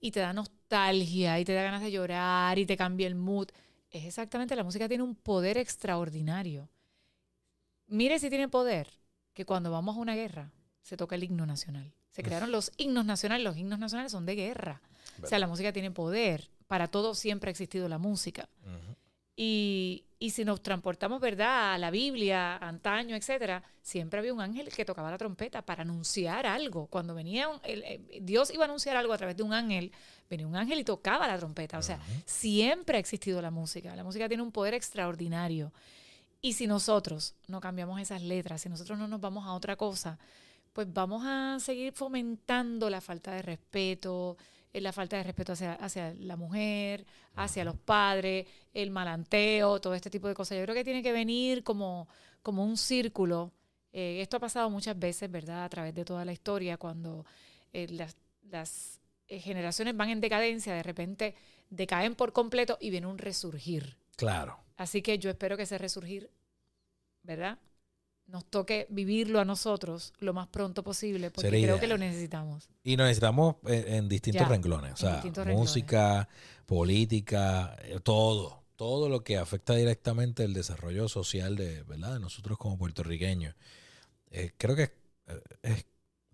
y 0.00 0.10
te 0.10 0.20
da 0.20 0.32
nostalgia 0.32 1.38
y 1.38 1.44
te 1.44 1.52
da 1.52 1.62
ganas 1.62 1.80
de 1.82 1.90
llorar 1.92 2.58
y 2.58 2.66
te 2.66 2.76
cambia 2.76 3.06
el 3.06 3.14
mood. 3.14 3.48
Es 3.90 4.04
exactamente, 4.04 4.56
la 4.56 4.64
música 4.64 4.88
tiene 4.88 5.04
un 5.04 5.14
poder 5.14 5.58
extraordinario. 5.58 6.68
Mire 7.92 8.18
si 8.18 8.28
tiene 8.30 8.48
poder 8.48 8.88
que 9.34 9.44
cuando 9.44 9.70
vamos 9.70 9.96
a 9.96 10.00
una 10.00 10.14
guerra 10.14 10.50
se 10.82 10.96
toca 10.96 11.14
el 11.14 11.24
himno 11.24 11.46
nacional. 11.46 11.92
Se 12.10 12.22
crearon 12.22 12.50
los 12.52 12.72
himnos 12.76 13.04
nacionales. 13.04 13.44
Los 13.44 13.56
himnos 13.56 13.78
nacionales 13.78 14.12
son 14.12 14.26
de 14.26 14.34
guerra. 14.34 14.82
O 15.22 15.26
sea, 15.26 15.38
la 15.38 15.46
música 15.46 15.72
tiene 15.72 15.90
poder. 15.90 16.50
Para 16.66 16.88
todo 16.88 17.14
siempre 17.14 17.48
ha 17.48 17.52
existido 17.52 17.88
la 17.88 17.98
música. 17.98 18.48
Y, 19.34 20.04
y 20.18 20.30
si 20.30 20.44
nos 20.44 20.62
transportamos, 20.62 21.20
¿verdad?, 21.20 21.72
a 21.74 21.78
la 21.78 21.90
Biblia, 21.90 22.56
antaño, 22.58 23.16
etcétera, 23.16 23.62
siempre 23.80 24.18
había 24.18 24.34
un 24.34 24.40
ángel 24.42 24.68
que 24.68 24.84
tocaba 24.84 25.10
la 25.10 25.16
trompeta 25.18 25.62
para 25.62 25.82
anunciar 25.82 26.46
algo. 26.46 26.86
Cuando 26.86 27.14
venía 27.14 27.48
un- 27.48 27.60
el- 27.64 27.82
eh, 27.82 28.18
Dios 28.20 28.52
iba 28.52 28.64
a 28.64 28.66
anunciar 28.66 28.96
algo 28.96 29.12
a 29.14 29.18
través 29.18 29.36
de 29.36 29.42
un 29.42 29.52
ángel, 29.54 29.90
venía 30.28 30.46
un 30.46 30.54
ángel 30.56 30.78
y 30.80 30.84
tocaba 30.84 31.26
la 31.26 31.38
trompeta. 31.38 31.78
O 31.78 31.82
sea, 31.82 31.98
siempre 32.26 32.98
ha 32.98 33.00
existido 33.00 33.40
la 33.40 33.50
música. 33.50 33.96
La 33.96 34.04
música 34.04 34.28
tiene 34.28 34.42
un 34.42 34.52
poder 34.52 34.74
extraordinario. 34.74 35.72
Y 36.44 36.54
si 36.54 36.66
nosotros 36.66 37.36
no 37.46 37.60
cambiamos 37.60 38.00
esas 38.00 38.20
letras, 38.20 38.62
si 38.62 38.68
nosotros 38.68 38.98
no 38.98 39.06
nos 39.06 39.20
vamos 39.20 39.46
a 39.46 39.52
otra 39.52 39.76
cosa, 39.76 40.18
pues 40.72 40.92
vamos 40.92 41.22
a 41.24 41.58
seguir 41.60 41.92
fomentando 41.92 42.90
la 42.90 43.00
falta 43.00 43.32
de 43.32 43.42
respeto, 43.42 44.36
eh, 44.72 44.80
la 44.80 44.92
falta 44.92 45.16
de 45.16 45.22
respeto 45.22 45.52
hacia, 45.52 45.74
hacia 45.74 46.14
la 46.14 46.34
mujer, 46.34 47.06
hacia 47.36 47.64
los 47.64 47.76
padres, 47.76 48.48
el 48.74 48.90
malanteo, 48.90 49.80
todo 49.80 49.94
este 49.94 50.10
tipo 50.10 50.26
de 50.26 50.34
cosas. 50.34 50.58
Yo 50.58 50.64
creo 50.64 50.74
que 50.74 50.82
tiene 50.82 51.02
que 51.02 51.12
venir 51.12 51.62
como, 51.62 52.08
como 52.42 52.64
un 52.64 52.76
círculo. 52.76 53.52
Eh, 53.92 54.20
esto 54.20 54.38
ha 54.38 54.40
pasado 54.40 54.68
muchas 54.68 54.98
veces, 54.98 55.30
¿verdad? 55.30 55.62
A 55.62 55.68
través 55.68 55.94
de 55.94 56.04
toda 56.04 56.24
la 56.24 56.32
historia, 56.32 56.76
cuando 56.76 57.24
eh, 57.72 57.86
las, 57.90 58.16
las 58.50 59.00
generaciones 59.28 59.96
van 59.96 60.10
en 60.10 60.20
decadencia, 60.20 60.74
de 60.74 60.82
repente 60.82 61.36
decaen 61.70 62.16
por 62.16 62.32
completo 62.32 62.78
y 62.80 62.90
viene 62.90 63.06
un 63.06 63.18
resurgir. 63.18 63.96
Claro. 64.16 64.58
Así 64.82 65.00
que 65.00 65.18
yo 65.18 65.30
espero 65.30 65.56
que 65.56 65.62
ese 65.62 65.78
resurgir, 65.78 66.28
¿verdad? 67.22 67.58
Nos 68.26 68.44
toque 68.46 68.86
vivirlo 68.90 69.38
a 69.40 69.44
nosotros 69.44 70.12
lo 70.18 70.32
más 70.32 70.48
pronto 70.48 70.82
posible, 70.82 71.30
porque 71.30 71.46
Sería 71.50 71.66
creo 71.66 71.76
ideal. 71.76 71.80
que 71.80 71.86
lo 71.86 71.98
necesitamos. 71.98 72.68
Y 72.82 72.96
nos 72.96 73.04
necesitamos 73.06 73.56
en, 73.66 73.94
en 73.94 74.08
distintos 74.08 74.42
Ya, 74.42 74.48
renglones. 74.48 74.92
O 74.94 74.96
sea, 74.96 75.14
distintos 75.14 75.44
renglones. 75.44 75.68
música, 75.70 76.28
política, 76.66 77.76
eh, 77.84 78.00
todo. 78.02 78.62
Todo 78.74 79.08
lo 79.08 79.22
que 79.22 79.36
afecta 79.36 79.74
directamente 79.76 80.42
el 80.42 80.52
desarrollo 80.54 81.08
social 81.08 81.54
de, 81.54 81.84
¿verdad? 81.84 82.14
de 82.14 82.20
nosotros 82.20 82.58
como 82.58 82.76
puertorriqueños. 82.76 83.54
Eh, 84.30 84.50
creo 84.58 84.74
que 84.74 84.90
eh, 85.28 85.40
es, 85.62 85.86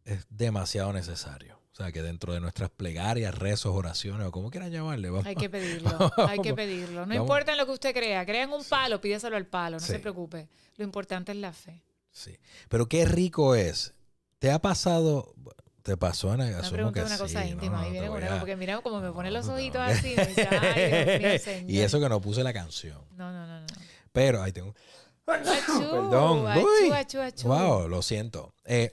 es 0.04 0.26
demasiado 0.30 0.92
necesario. 0.94 1.57
O 1.78 1.82
sea, 1.84 1.92
que 1.92 2.02
dentro 2.02 2.32
de 2.34 2.40
nuestras 2.40 2.70
plegarias, 2.70 3.32
rezos, 3.32 3.72
oraciones, 3.72 4.26
o 4.26 4.32
como 4.32 4.50
quieran 4.50 4.72
llamarle, 4.72 5.10
vamos, 5.10 5.26
Hay 5.26 5.36
que 5.36 5.48
pedirlo, 5.50 6.10
hay 6.16 6.40
que 6.40 6.52
pedirlo. 6.52 7.02
No 7.06 7.14
Vamos. 7.14 7.16
importa 7.18 7.52
en 7.52 7.58
lo 7.58 7.66
que 7.66 7.70
usted 7.72 7.94
crea, 7.94 8.26
crean 8.26 8.52
un 8.52 8.64
palo, 8.64 9.00
pídeselo 9.00 9.36
al 9.36 9.46
palo, 9.46 9.76
no 9.76 9.80
Sí. 9.86 9.92
se 9.92 10.00
preocupe. 10.00 10.48
Lo 10.76 10.82
importante 10.84 11.30
es 11.30 11.38
la 11.38 11.52
fe. 11.52 11.84
Sí. 12.10 12.36
Pero 12.68 12.88
qué 12.88 13.04
rico 13.04 13.54
es. 13.54 13.94
¿Te 14.40 14.50
ha 14.50 14.58
pasado? 14.58 15.34
¿Te 15.84 15.96
pasó, 15.96 16.32
Ana? 16.32 16.46
Me 16.46 16.54
Asumo 16.56 16.90
que 16.92 17.00
una 17.00 17.16
cosa 17.16 17.46
íntima 17.46 17.82
no, 17.82 17.88
y 17.88 18.00
no, 18.00 18.12
viene 18.12 18.26
a- 18.28 18.38
porque 18.40 18.56
mira 18.56 18.80
cómo 18.80 19.00
me 19.00 19.12
pone 19.12 19.30
no, 19.30 19.36
los 19.38 19.46
no, 19.46 19.54
ojitos 19.54 19.76
no. 19.80 19.82
así. 19.86 20.14
me 20.16 20.26
dice, 20.26 20.48
Ay, 20.50 20.90
Dios 20.90 21.20
mío, 21.20 21.34
y 21.34 21.38
señor". 21.38 21.84
eso 21.86 22.00
que 22.00 22.08
no 22.08 22.20
puse 22.20 22.42
la 22.42 22.52
canción. 22.52 23.00
No, 23.12 23.30
no, 23.30 23.46
no, 23.46 23.60
no. 23.60 23.66
Pero 24.10 24.42
ahí 24.42 24.50
tengo. 24.50 24.74
Achú, 25.26 25.78
Perdón. 25.78 26.48
achú, 26.48 26.66
Uy. 26.82 26.90
achú, 26.92 27.20
achú. 27.20 27.46
Wow, 27.46 27.86
lo 27.88 28.02
siento. 28.02 28.52
Eh, 28.64 28.90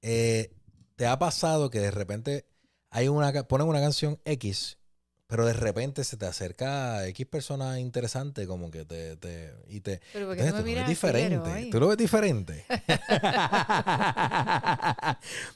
eh, 0.00 0.50
¿Te 0.96 1.06
ha 1.06 1.18
pasado 1.18 1.70
que 1.70 1.78
de 1.80 1.90
repente 1.90 2.46
hay 2.90 3.08
una 3.08 3.32
ponen 3.44 3.66
una 3.68 3.80
canción 3.80 4.18
X, 4.24 4.78
pero 5.26 5.44
de 5.44 5.52
repente 5.52 6.04
se 6.04 6.16
te 6.16 6.24
acerca 6.24 7.06
X 7.08 7.26
persona 7.26 7.78
interesante 7.80 8.46
como 8.46 8.70
que 8.70 8.84
te, 8.84 9.16
te 9.16 9.52
y 9.68 9.80
te 9.80 10.00
Pero 10.12 10.28
¿por 10.28 10.36
qué 10.36 10.42
entonces 10.42 10.64
no 10.64 10.64
me 10.64 10.70
tú 10.70 10.76
lo 10.76 10.80
ves 10.80 10.88
diferente. 10.88 11.68
Tú 11.70 11.80
lo 11.80 11.88
ves 11.88 11.98
diferente. 11.98 12.64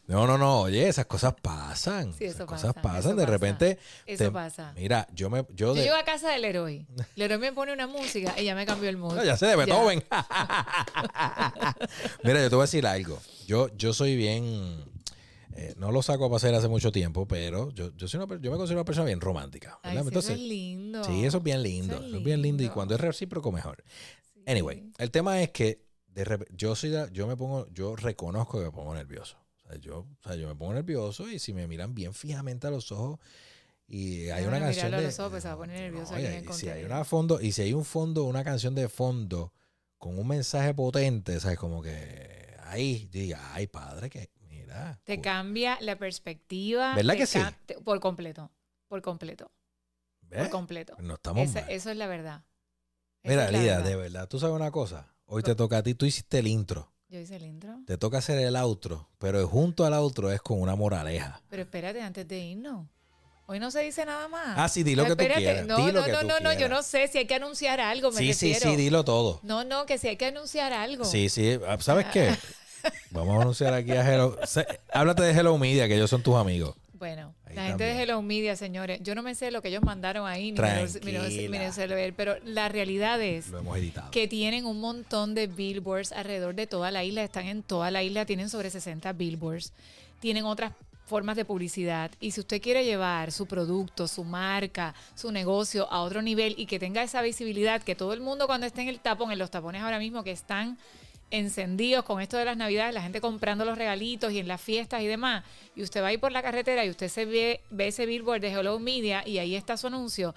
no, 0.09 0.27
no, 0.27 0.37
no. 0.39 0.61
Oye, 0.63 0.89
esas 0.89 1.07
cosas 1.07 1.35
pasan. 1.41 2.13
Sí, 2.15 2.25
eso 2.25 2.35
esas 2.35 2.47
cosas 2.47 2.75
pasa, 2.75 2.83
pasan. 2.83 3.17
de 3.17 3.23
pasa. 3.23 3.33
repente, 3.33 3.79
Eso 4.07 4.25
te- 4.25 4.31
pasa. 4.31 4.73
mira, 4.75 5.07
yo 5.15 5.31
me, 5.31 5.43
yo 5.51 5.69
Yo 5.69 5.75
de, 5.75 5.83
llego 5.85 5.97
a 5.97 6.05
casa 6.05 6.31
del 6.31 6.43
Leroy. 6.43 6.87
Leroy 7.17 7.39
me 7.39 7.53
pone 7.53 7.73
una 7.73 7.87
música 7.87 8.35
y 8.39 8.45
ya 8.45 8.55
me 8.55 8.67
cambió 8.67 8.91
el 8.91 8.97
mood. 8.97 9.15
No, 9.15 9.25
ya 9.25 9.37
sé 9.37 9.47
de 9.47 9.57
Beethoven. 9.57 10.03
Mira, 12.25 12.41
yo 12.43 12.49
te 12.51 12.55
voy 12.57 12.63
a 12.63 12.67
decir 12.67 12.87
algo. 12.87 13.19
Yo, 13.47 13.69
yo 13.77 13.93
soy 13.93 14.17
bien. 14.17 14.85
Eh, 15.57 15.75
no 15.77 15.91
lo 15.91 16.03
saco 16.03 16.27
a 16.27 16.31
pasear 16.31 16.55
hace 16.55 16.69
mucho 16.69 16.93
tiempo, 16.93 17.27
pero 17.27 17.71
yo, 17.71 17.95
yo, 17.97 18.07
soy 18.07 18.21
una, 18.21 18.41
yo 18.41 18.51
me 18.51 18.57
considero 18.57 18.81
una 18.81 18.85
persona 18.85 19.07
bien 19.07 19.21
romántica. 19.21 19.81
Ay, 19.83 19.99
eso 19.99 20.19
es 20.33 20.39
lindo. 20.39 21.03
sí, 21.05 21.25
eso 21.25 21.39
es 21.39 21.43
bien 21.43 21.63
lindo. 21.63 21.95
Eso 21.95 22.05
Eso 22.05 22.15
es 22.15 22.19
es 22.19 22.25
bien 22.25 22.43
lindo 22.43 22.63
y 22.63 22.69
cuando 22.69 22.95
es 22.95 23.01
recíproco, 23.01 23.51
mejor. 23.51 23.83
Sí. 24.35 24.43
Anyway, 24.47 24.91
el 24.99 25.11
tema 25.11 25.43
es 25.43 25.51
que 25.51 25.85
de 26.09 26.47
yo 26.53 26.75
soy 26.75 26.93
yo 27.13 27.27
me 27.27 27.37
pongo, 27.37 27.69
yo 27.73 27.97
reconozco 27.97 28.59
que 28.59 28.65
me 28.65 28.71
pongo 28.71 28.95
nervioso. 28.95 29.37
O 29.57 29.69
sea, 29.69 29.79
yo, 29.79 29.99
o 29.99 30.23
sea, 30.23 30.37
yo 30.37 30.49
me 30.49 30.55
pongo 30.55 30.75
nervioso 30.75 31.29
y 31.29 31.39
si 31.39 31.53
me 31.53 31.67
miran 31.67 31.95
bien 31.95 32.15
fijamente 32.15 32.67
a 32.67 32.71
los 32.71 32.93
ojos 32.93 33.19
y 33.87 34.29
hay 34.29 34.45
Bueno, 34.45 34.59
una 34.59 34.67
canción 34.67 34.93
de 34.93 35.03
los 35.03 35.19
ojos, 35.19 35.33
pues, 35.33 35.47
a 35.47 35.57
poner 35.57 35.81
nervioso 35.81 36.15
oye, 36.15 36.45
y 36.49 36.53
si 36.53 36.69
hay 36.69 36.85
una 36.85 37.05
fondo 37.05 37.41
y 37.41 37.53
si 37.53 37.63
hay 37.63 37.73
un 37.73 37.85
fondo, 37.85 38.25
una 38.25 38.45
canción 38.45 38.75
de 38.75 38.89
fondo 38.89 39.53
con 39.99 40.17
un 40.19 40.29
mensaje 40.29 40.75
potente, 40.75 41.41
sabes 41.41 41.59
como 41.59 41.83
que 41.83 42.57
ahí 42.65 43.09
diga, 43.11 43.53
ay 43.53 43.67
padre 43.67 44.09
que 44.09 44.31
Te 45.05 45.21
cambia 45.21 45.79
la 45.81 45.97
perspectiva. 45.97 46.95
¿Verdad 46.95 47.17
que 47.17 47.27
sí? 47.27 47.39
te- 47.67 47.75
por 47.81 48.01
completo. 48.01 48.51
Por 48.89 49.03
completo. 49.03 49.51
¿ves? 50.23 50.41
Por 50.43 50.51
completo. 50.51 50.97
no 51.01 51.15
estamos 51.15 51.49
Esa- 51.49 51.63
mal. 51.63 51.71
eso 51.71 51.91
es 51.91 51.97
la 51.97 52.07
verdad. 52.07 52.43
Esa 53.23 53.33
Mira, 53.47 53.51
Lida, 53.51 53.77
verdad. 53.79 53.85
de 53.91 53.97
verdad, 53.97 54.29
tú 54.29 54.39
sabes 54.39 54.55
una 54.57 54.71
cosa. 54.71 55.13
Hoy 55.27 55.43
te 55.43 55.55
toca 55.55 55.79
a 55.79 55.83
ti, 55.83 55.95
tú 55.95 56.07
hiciste 56.07 56.39
el 56.39 56.47
intro. 56.47 56.93
Yo 57.09 57.19
hice 57.19 57.37
el 57.37 57.45
intro. 57.45 57.81
Te 57.87 57.99
toca 57.99 58.19
hacer 58.19 58.39
el 58.39 58.55
outro, 58.57 59.09
pero 59.19 59.47
junto 59.49 59.85
al 59.85 59.95
outro 59.95 60.31
es 60.31 60.41
con 60.41 60.61
una 60.61 60.77
moraleja. 60.77 61.41
Pero 61.49 61.63
espérate, 61.63 62.01
antes 62.01 62.27
de 62.29 62.39
irnos. 62.39 62.87
Hoy 63.47 63.59
no 63.59 63.73
se 63.73 63.81
dice 63.81 64.07
nada 64.07 64.29
más. 64.29 64.57
Ah, 64.57 64.69
sí, 64.69 64.85
di 64.85 64.95
lo 64.95 65.03
que 65.05 65.17
tú 65.17 65.35
quieras. 65.35 65.67
No, 65.67 65.79
no, 65.91 66.07
no, 66.07 66.23
no, 66.23 66.39
no, 66.39 66.53
yo 66.53 66.69
no 66.69 66.85
sé 66.85 67.09
si 67.09 67.19
hay 67.19 67.27
que 67.27 67.35
anunciar 67.35 67.81
algo, 67.81 68.13
me 68.13 68.19
Sí, 68.19 68.33
sí, 68.33 68.55
sí, 68.55 68.77
dilo 68.77 69.05
todo. 69.05 69.41
No, 69.43 69.65
no, 69.65 69.87
que 69.87 69.99
si 69.99 70.07
hay 70.07 70.17
que 70.17 70.27
anunciar 70.27 70.73
algo. 70.73 71.05
Sí, 71.05 71.29
sí. 71.29 71.59
Ah, 71.67 71.77
¿Sabes 71.81 72.07
qué? 72.13 72.37
Vamos 73.11 73.39
a 73.39 73.43
anunciar 73.43 73.75
aquí 73.75 73.93
a 73.93 74.09
Hello. 74.09 74.37
Se- 74.45 74.67
Háblate 74.93 75.23
de 75.23 75.33
Hello 75.33 75.57
Media, 75.59 75.89
que 75.89 75.97
ellos 75.97 76.11
son 76.11 76.23
tus 76.23 76.37
amigos. 76.37 76.75
Bueno, 76.95 77.35
Ahí 77.47 77.57
la 77.57 77.67
gente 77.69 77.85
de. 77.85 78.03
Hello 78.03 78.21
Media, 78.21 78.57
señores, 78.57 79.01
yo 79.03 79.15
no 79.15 79.23
me 79.23 79.35
sé 79.35 79.51
lo 79.51 79.63
que 79.63 79.69
ellos 79.69 79.83
mandaron 79.83 80.27
ahí, 80.27 80.53
ni 80.53 80.61
me 80.61 80.83
lo- 81.13 82.15
pero 82.15 82.37
la 82.45 82.69
realidad 82.69 83.21
es 83.23 83.49
Lo 83.49 83.61
hemos 83.61 83.79
editado. 83.79 84.11
que 84.11 84.29
tienen 84.29 84.67
un 84.67 84.81
montón 84.81 85.35
de 85.35 85.47
billboards 85.47 86.13
alrededor 86.13 86.55
de 86.55 86.67
toda 86.67 86.91
la 86.91 87.03
isla, 87.03 87.25
están 87.25 87.47
en 87.47 87.63
toda 87.63 87.91
la 87.91 88.03
isla, 88.03 88.27
tienen 88.27 88.51
sobre 88.51 88.69
60 88.69 89.13
billboards, 89.15 89.73
tienen 90.21 90.45
otras 90.45 90.73
formas 91.07 91.37
de 91.37 91.45
publicidad 91.47 92.11
y 92.21 92.33
si 92.33 92.41
usted 92.41 92.61
quiere 92.61 92.85
llevar 92.85 93.33
su 93.33 93.47
producto, 93.47 94.07
su 94.07 94.23
marca, 94.23 94.95
su 95.17 95.33
negocio 95.33 95.91
a 95.91 96.03
otro 96.03 96.21
nivel 96.23 96.55
y 96.59 96.67
que 96.67 96.79
tenga 96.79 97.03
esa 97.03 97.23
visibilidad, 97.23 97.83
que 97.83 97.95
todo 97.97 98.13
el 98.13 98.21
mundo 98.21 98.47
cuando 98.47 98.67
esté 98.67 98.83
en 98.83 98.89
el 98.89 99.01
tapón, 99.01 99.33
en 99.33 99.39
los 99.39 99.51
tapones 99.51 99.83
ahora 99.83 99.99
mismo 99.99 100.23
que 100.23 100.31
están 100.33 100.77
encendidos 101.31 102.05
con 102.05 102.21
esto 102.21 102.37
de 102.37 102.45
las 102.45 102.57
navidades, 102.57 102.95
la 102.95 103.03
gente 103.03 103.21
comprando 103.21 103.65
los 103.65 103.79
regalitos 103.79 104.33
y 104.33 104.39
en 104.39 104.49
las 104.49 104.61
fiestas 104.61 105.03
y 105.03 105.07
demás, 105.07 105.45
y 105.77 105.83
usted 105.83 106.03
va 106.03 106.09
a 106.09 106.13
ir 106.13 106.21
por 106.21 106.33
la 106.33 106.43
carretera 106.43 106.85
y 106.85 106.91
usted 106.91 107.09
se 107.09 107.25
ve, 107.25 107.61
ve 107.71 107.89
ese 107.89 108.07
billboard 108.07 108.41
de 108.41 108.53
Hello 108.53 108.79
Media 108.79 109.27
y 109.27 109.39
ahí 109.39 109.55
está 109.55 109.77
su 109.77 109.87
anuncio, 109.87 110.35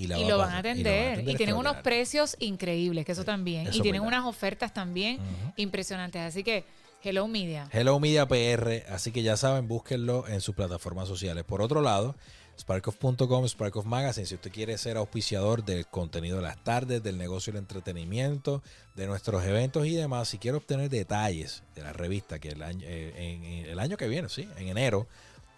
Y, 0.00 0.06
la 0.06 0.18
y 0.18 0.22
va 0.22 0.28
lo 0.30 0.38
van 0.38 0.50
a 0.52 0.58
atender. 0.58 1.28
Y, 1.28 1.34
tienen 1.34 1.56
unos 1.56 1.76
precios 1.78 2.34
increíbles, 2.38 3.04
que 3.04 3.12
eso 3.12 3.24
también. 3.24 3.66
eso 3.66 3.78
y 3.78 3.82
tienen 3.82 4.00
verdad. 4.00 4.20
unas 4.20 4.28
ofertas 4.28 4.72
también 4.72 5.18
impresionantes. 5.56 6.22
Así 6.22 6.42
que, 6.42 6.64
Hello 7.02 7.28
Media. 7.28 7.68
Hello 7.70 8.00
Media 8.00 8.26
PR, 8.26 8.84
así 8.90 9.12
que 9.12 9.22
ya 9.22 9.36
saben, 9.36 9.68
búsquenlo 9.68 10.26
en 10.26 10.40
sus 10.40 10.54
plataformas 10.54 11.06
sociales. 11.06 11.44
Por 11.44 11.60
otro 11.60 11.82
lado, 11.82 12.16
sparkoff.com, 12.58 13.46
Sparkoff 13.46 13.84
Magazine, 13.84 14.26
si 14.26 14.34
usted 14.34 14.50
quiere 14.50 14.78
ser 14.78 14.96
auspiciador 14.96 15.64
del 15.64 15.86
contenido 15.86 16.38
de 16.38 16.42
las 16.44 16.62
tardes, 16.64 17.02
del 17.02 17.18
negocio 17.18 17.52
del 17.52 17.60
entretenimiento, 17.60 18.62
de 18.94 19.06
nuestros 19.06 19.44
eventos 19.44 19.86
y 19.86 19.94
demás, 19.94 20.28
si 20.28 20.38
quiere 20.38 20.56
obtener 20.56 20.88
detalles 20.88 21.62
de 21.74 21.82
la 21.82 21.92
revista 21.92 22.38
que 22.38 22.48
el 22.48 22.62
año, 22.62 22.86
eh, 22.86 23.12
en, 23.16 23.44
en 23.44 23.66
el 23.66 23.78
año 23.78 23.98
que 23.98 24.08
viene, 24.08 24.30
sí, 24.30 24.48
en 24.56 24.68
enero, 24.68 25.06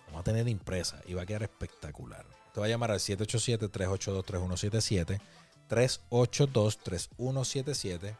vamos 0.07 0.20
a 0.20 0.24
tener 0.24 0.49
impresa 0.49 1.01
y 1.07 1.14
va 1.14 1.22
a 1.22 1.26
quedar 1.26 1.45
espectacular. 1.45 2.24
Te 2.53 2.61
va 2.61 2.66
a 2.66 2.68
llamar 2.68 2.90
al 2.90 3.00
787-382-3177, 3.00 5.20
382-3177 5.68 8.16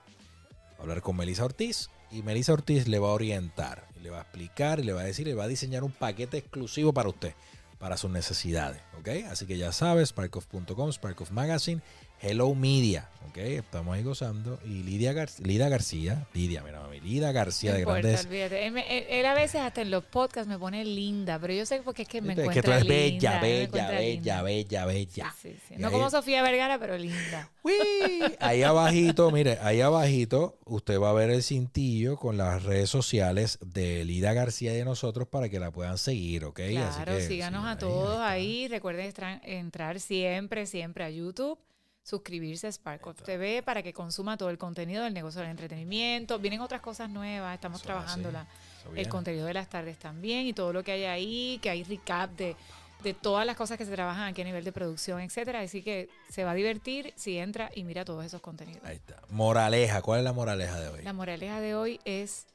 va 0.72 0.78
a 0.78 0.83
hablar 0.83 1.03
con 1.03 1.16
Melissa 1.16 1.45
Ortiz 1.45 1.91
y 2.11 2.22
Melissa 2.22 2.53
Ortiz 2.53 2.89
le 2.89 2.99
va 2.99 3.09
a 3.09 3.12
orientar, 3.12 3.87
y 3.97 4.01
le 4.01 4.11
va 4.11 4.18
a 4.18 4.22
explicar, 4.22 4.80
y 4.80 4.83
le 4.83 4.93
va 4.93 5.03
a 5.03 5.05
decir, 5.05 5.26
le 5.26 5.35
va 5.35 5.45
a 5.45 5.49
diseñar 5.49 5.85
un 5.85 5.93
paquete 5.93 6.39
exclusivo 6.39 6.93
para 6.93 7.09
usted, 7.09 7.35
para 7.78 7.97
sus 7.97 8.11
necesidades, 8.11 8.83
¿ok? 8.99 9.09
Así 9.30 9.47
que 9.47 9.57
ya 9.57 9.72
sabes, 9.72 10.11
sparkoff.com, 10.11 10.93
Sparkoff 10.93 11.30
Magazine, 11.30 11.80
Hello 12.25 12.55
Media, 12.55 13.09
¿ok? 13.29 13.37
Estamos 13.39 13.97
ahí 13.97 14.05
gozando. 14.05 14.61
Y 14.64 14.85
Lidia, 14.85 15.12
Gar- 15.12 15.41
Lida 15.45 15.68
García, 15.68 16.25
Lidia, 16.35 16.62
mira 16.62 16.81
mami, 16.81 17.01
Lida 17.01 17.33
García 17.33 17.70
No 17.70 17.75
de 17.77 17.83
importa, 17.83 18.01
Grandes. 18.03 18.27
olvídate. 18.27 18.66
Él, 18.66 18.73
me- 18.73 18.99
él- 18.99 19.07
él 19.09 19.27
a 19.27 19.35
veces 19.35 19.61
hasta 19.61 19.83
en 19.83 19.91
los 19.91 20.05
podcasts 20.05 20.49
me 20.49 20.57
pone 20.57 20.85
linda, 20.85 21.41
pero 21.41 21.53
yo 21.53 21.66
sé 21.66 21.81
porque 21.85 22.03
es 22.03 22.09
que 22.09 22.20
me 22.23 22.35
Es 22.35 22.39
encuentra 22.39 22.62
que 22.62 22.62
tú 22.62 22.70
eres 22.73 23.11
linda. 23.11 23.41
bella, 23.41 23.68
bella, 23.73 23.91
bella, 23.91 24.43
bella, 24.43 24.85
bella. 24.87 25.35
Sí, 25.43 25.51
sí, 25.51 25.57
sí. 25.68 25.75
Y 25.75 25.79
No 25.79 25.89
ahí- 25.89 25.93
como 25.95 26.11
Sofía 26.11 26.43
Vergara, 26.43 26.79
pero 26.79 26.97
linda. 26.97 27.51
¡Uy! 27.64 28.23
Ahí 28.39 28.62
abajito, 28.62 29.31
mire, 29.33 29.59
ahí 29.61 29.81
abajito 29.81 30.59
usted 30.64 31.01
va 31.01 31.11
a 31.11 31.14
ver 31.14 31.31
el 31.31 31.43
cintillo 31.43 32.16
con 32.16 32.37
las 32.37 32.62
redes 32.62 32.89
sociales 32.89 33.59
de 33.64 34.05
Lida 34.05 34.33
García 34.33 34.73
y 34.73 34.77
de 34.77 34.85
nosotros 34.85 35.27
para 35.27 35.49
que 35.49 35.59
la 35.59 35.73
puedan 35.73 35.99
seguir, 35.99 36.45
¿ok? 36.45 36.61
Así 36.61 36.73
Claro, 36.75 37.16
que, 37.16 37.27
síganos 37.27 37.62
sí, 37.62 37.66
a 37.68 37.70
ahí, 37.73 37.79
todos 37.79 38.12
está. 38.12 38.31
ahí. 38.31 38.68
Recuerden 38.68 39.12
entrar 39.43 39.99
siempre, 39.99 40.66
siempre 40.66 41.03
a 41.05 41.11
YouTube. 41.11 41.59
Suscribirse 42.03 42.66
a 42.66 42.72
Spark 42.72 43.14
TV 43.24 43.62
para 43.62 43.82
que 43.82 43.92
consuma 43.92 44.36
todo 44.36 44.50
el 44.50 44.59
contenido 44.59 45.05
del 45.05 45.14
negocio 45.14 45.40
del 45.40 45.50
entretenimiento. 45.50 46.38
Vienen 46.38 46.61
otras 46.61 46.80
cosas 46.80 47.09
nuevas, 47.09 47.55
estamos 47.55 47.80
trabajándola. 47.82 48.46
Eso 48.80 48.96
El 48.96 49.09
contenido 49.09 49.46
de 49.46 49.55
las 49.55 49.68
tardes 49.68 49.98
también 49.98 50.46
y 50.46 50.53
todo 50.53 50.72
lo 50.72 50.82
que 50.82 50.92
hay 50.92 51.05
ahí, 51.05 51.59
que 51.62 51.70
hay 51.70 51.84
recap 51.84 52.30
de, 52.32 52.57
de 53.03 53.14
todas 53.14 53.46
las 53.46 53.57
cosas 53.57 53.78
que 53.78 53.84
se 53.84 53.92
trabajan 53.92 54.24
aquí 54.24 54.42
a 54.42 54.44
nivel 54.44 54.64
de 54.64 54.72
producción, 54.72 55.20
etcétera. 55.20 55.61
Así 55.61 55.82
que 55.82 56.09
se 56.28 56.44
va 56.44 56.53
a 56.53 56.55
divertir 56.55 57.12
si 57.16 57.38
entra 57.38 57.70
y 57.74 57.84
mira 57.84 58.05
todos 58.05 58.24
esos 58.24 58.40
contenidos. 58.40 58.82
Ahí 58.84 58.96
está. 58.96 59.20
Moraleja, 59.30 60.03
¿cuál 60.03 60.18
es 60.18 60.24
la 60.24 60.32
moraleja 60.32 60.80
de 60.80 60.88
hoy? 60.88 61.03
La 61.03 61.12
moraleja 61.12 61.61
de 61.61 61.74
hoy 61.74 62.00
es 62.05 62.46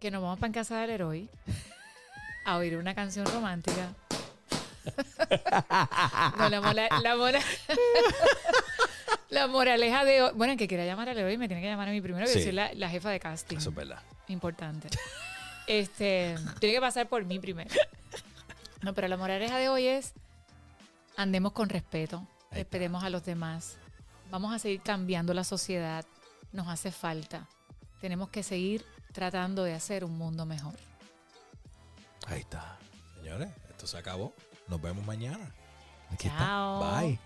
que 0.00 0.10
nos 0.10 0.22
vamos 0.22 0.38
para 0.38 0.48
en 0.48 0.52
casa 0.54 0.80
del 0.80 0.90
héroe 0.90 1.28
a 2.44 2.56
oír 2.56 2.76
una 2.76 2.94
canción 2.94 3.26
romántica. 3.26 3.92
no, 6.38 6.48
la, 6.48 6.60
mola- 6.60 6.88
la 7.02 7.16
mora- 7.16 7.40
la 9.30 9.46
moraleja 9.46 10.04
de 10.04 10.22
hoy. 10.22 10.30
Bueno, 10.34 10.52
el 10.52 10.58
que 10.58 10.68
quiera 10.68 10.84
llamar 10.84 11.08
al 11.08 11.18
héroe 11.18 11.36
me 11.38 11.48
tiene 11.48 11.62
que 11.62 11.68
llamar 11.68 11.88
a 11.88 11.90
mí 11.92 12.00
primero, 12.00 12.26
que 12.26 12.32
Sí. 12.32 12.38
yo 12.40 12.44
soy 12.44 12.52
la, 12.52 12.72
la 12.74 12.88
jefa 12.88 13.10
de 13.10 13.20
casting. 13.20 13.56
Eso 13.58 13.70
es 13.70 13.76
verdad. 13.76 14.00
Importante. 14.28 14.88
Este, 15.66 16.36
tiene 16.60 16.74
que 16.76 16.80
pasar 16.80 17.08
por 17.08 17.24
mí 17.24 17.38
primero. 17.38 17.70
No, 18.82 18.94
pero 18.94 19.08
la 19.08 19.16
moraleja 19.16 19.58
de 19.58 19.68
hoy 19.68 19.86
es 19.86 20.12
andemos 21.16 21.52
con 21.52 21.68
respeto, 21.68 22.26
respetemos 22.52 23.02
a 23.02 23.10
los 23.10 23.24
demás. 23.24 23.76
Vamos 24.30 24.54
a 24.54 24.58
seguir 24.58 24.80
cambiando 24.82 25.32
la 25.34 25.44
sociedad, 25.44 26.04
nos 26.52 26.68
hace 26.68 26.90
falta. 26.92 27.46
Tenemos 28.00 28.28
que 28.28 28.42
seguir 28.42 28.84
tratando 29.12 29.64
de 29.64 29.72
hacer 29.74 30.04
un 30.04 30.16
mundo 30.18 30.44
mejor. 30.46 30.74
Ahí 32.26 32.40
está. 32.40 32.76
Señores, 33.16 33.48
esto 33.70 33.86
se 33.86 33.96
acabó. 33.96 34.34
Nos 34.68 34.80
vemos 34.80 35.04
mañana. 35.06 35.52
Aquí 36.12 36.28
Chao. 36.28 36.82
Está. 36.82 37.00
Bye. 37.00 37.18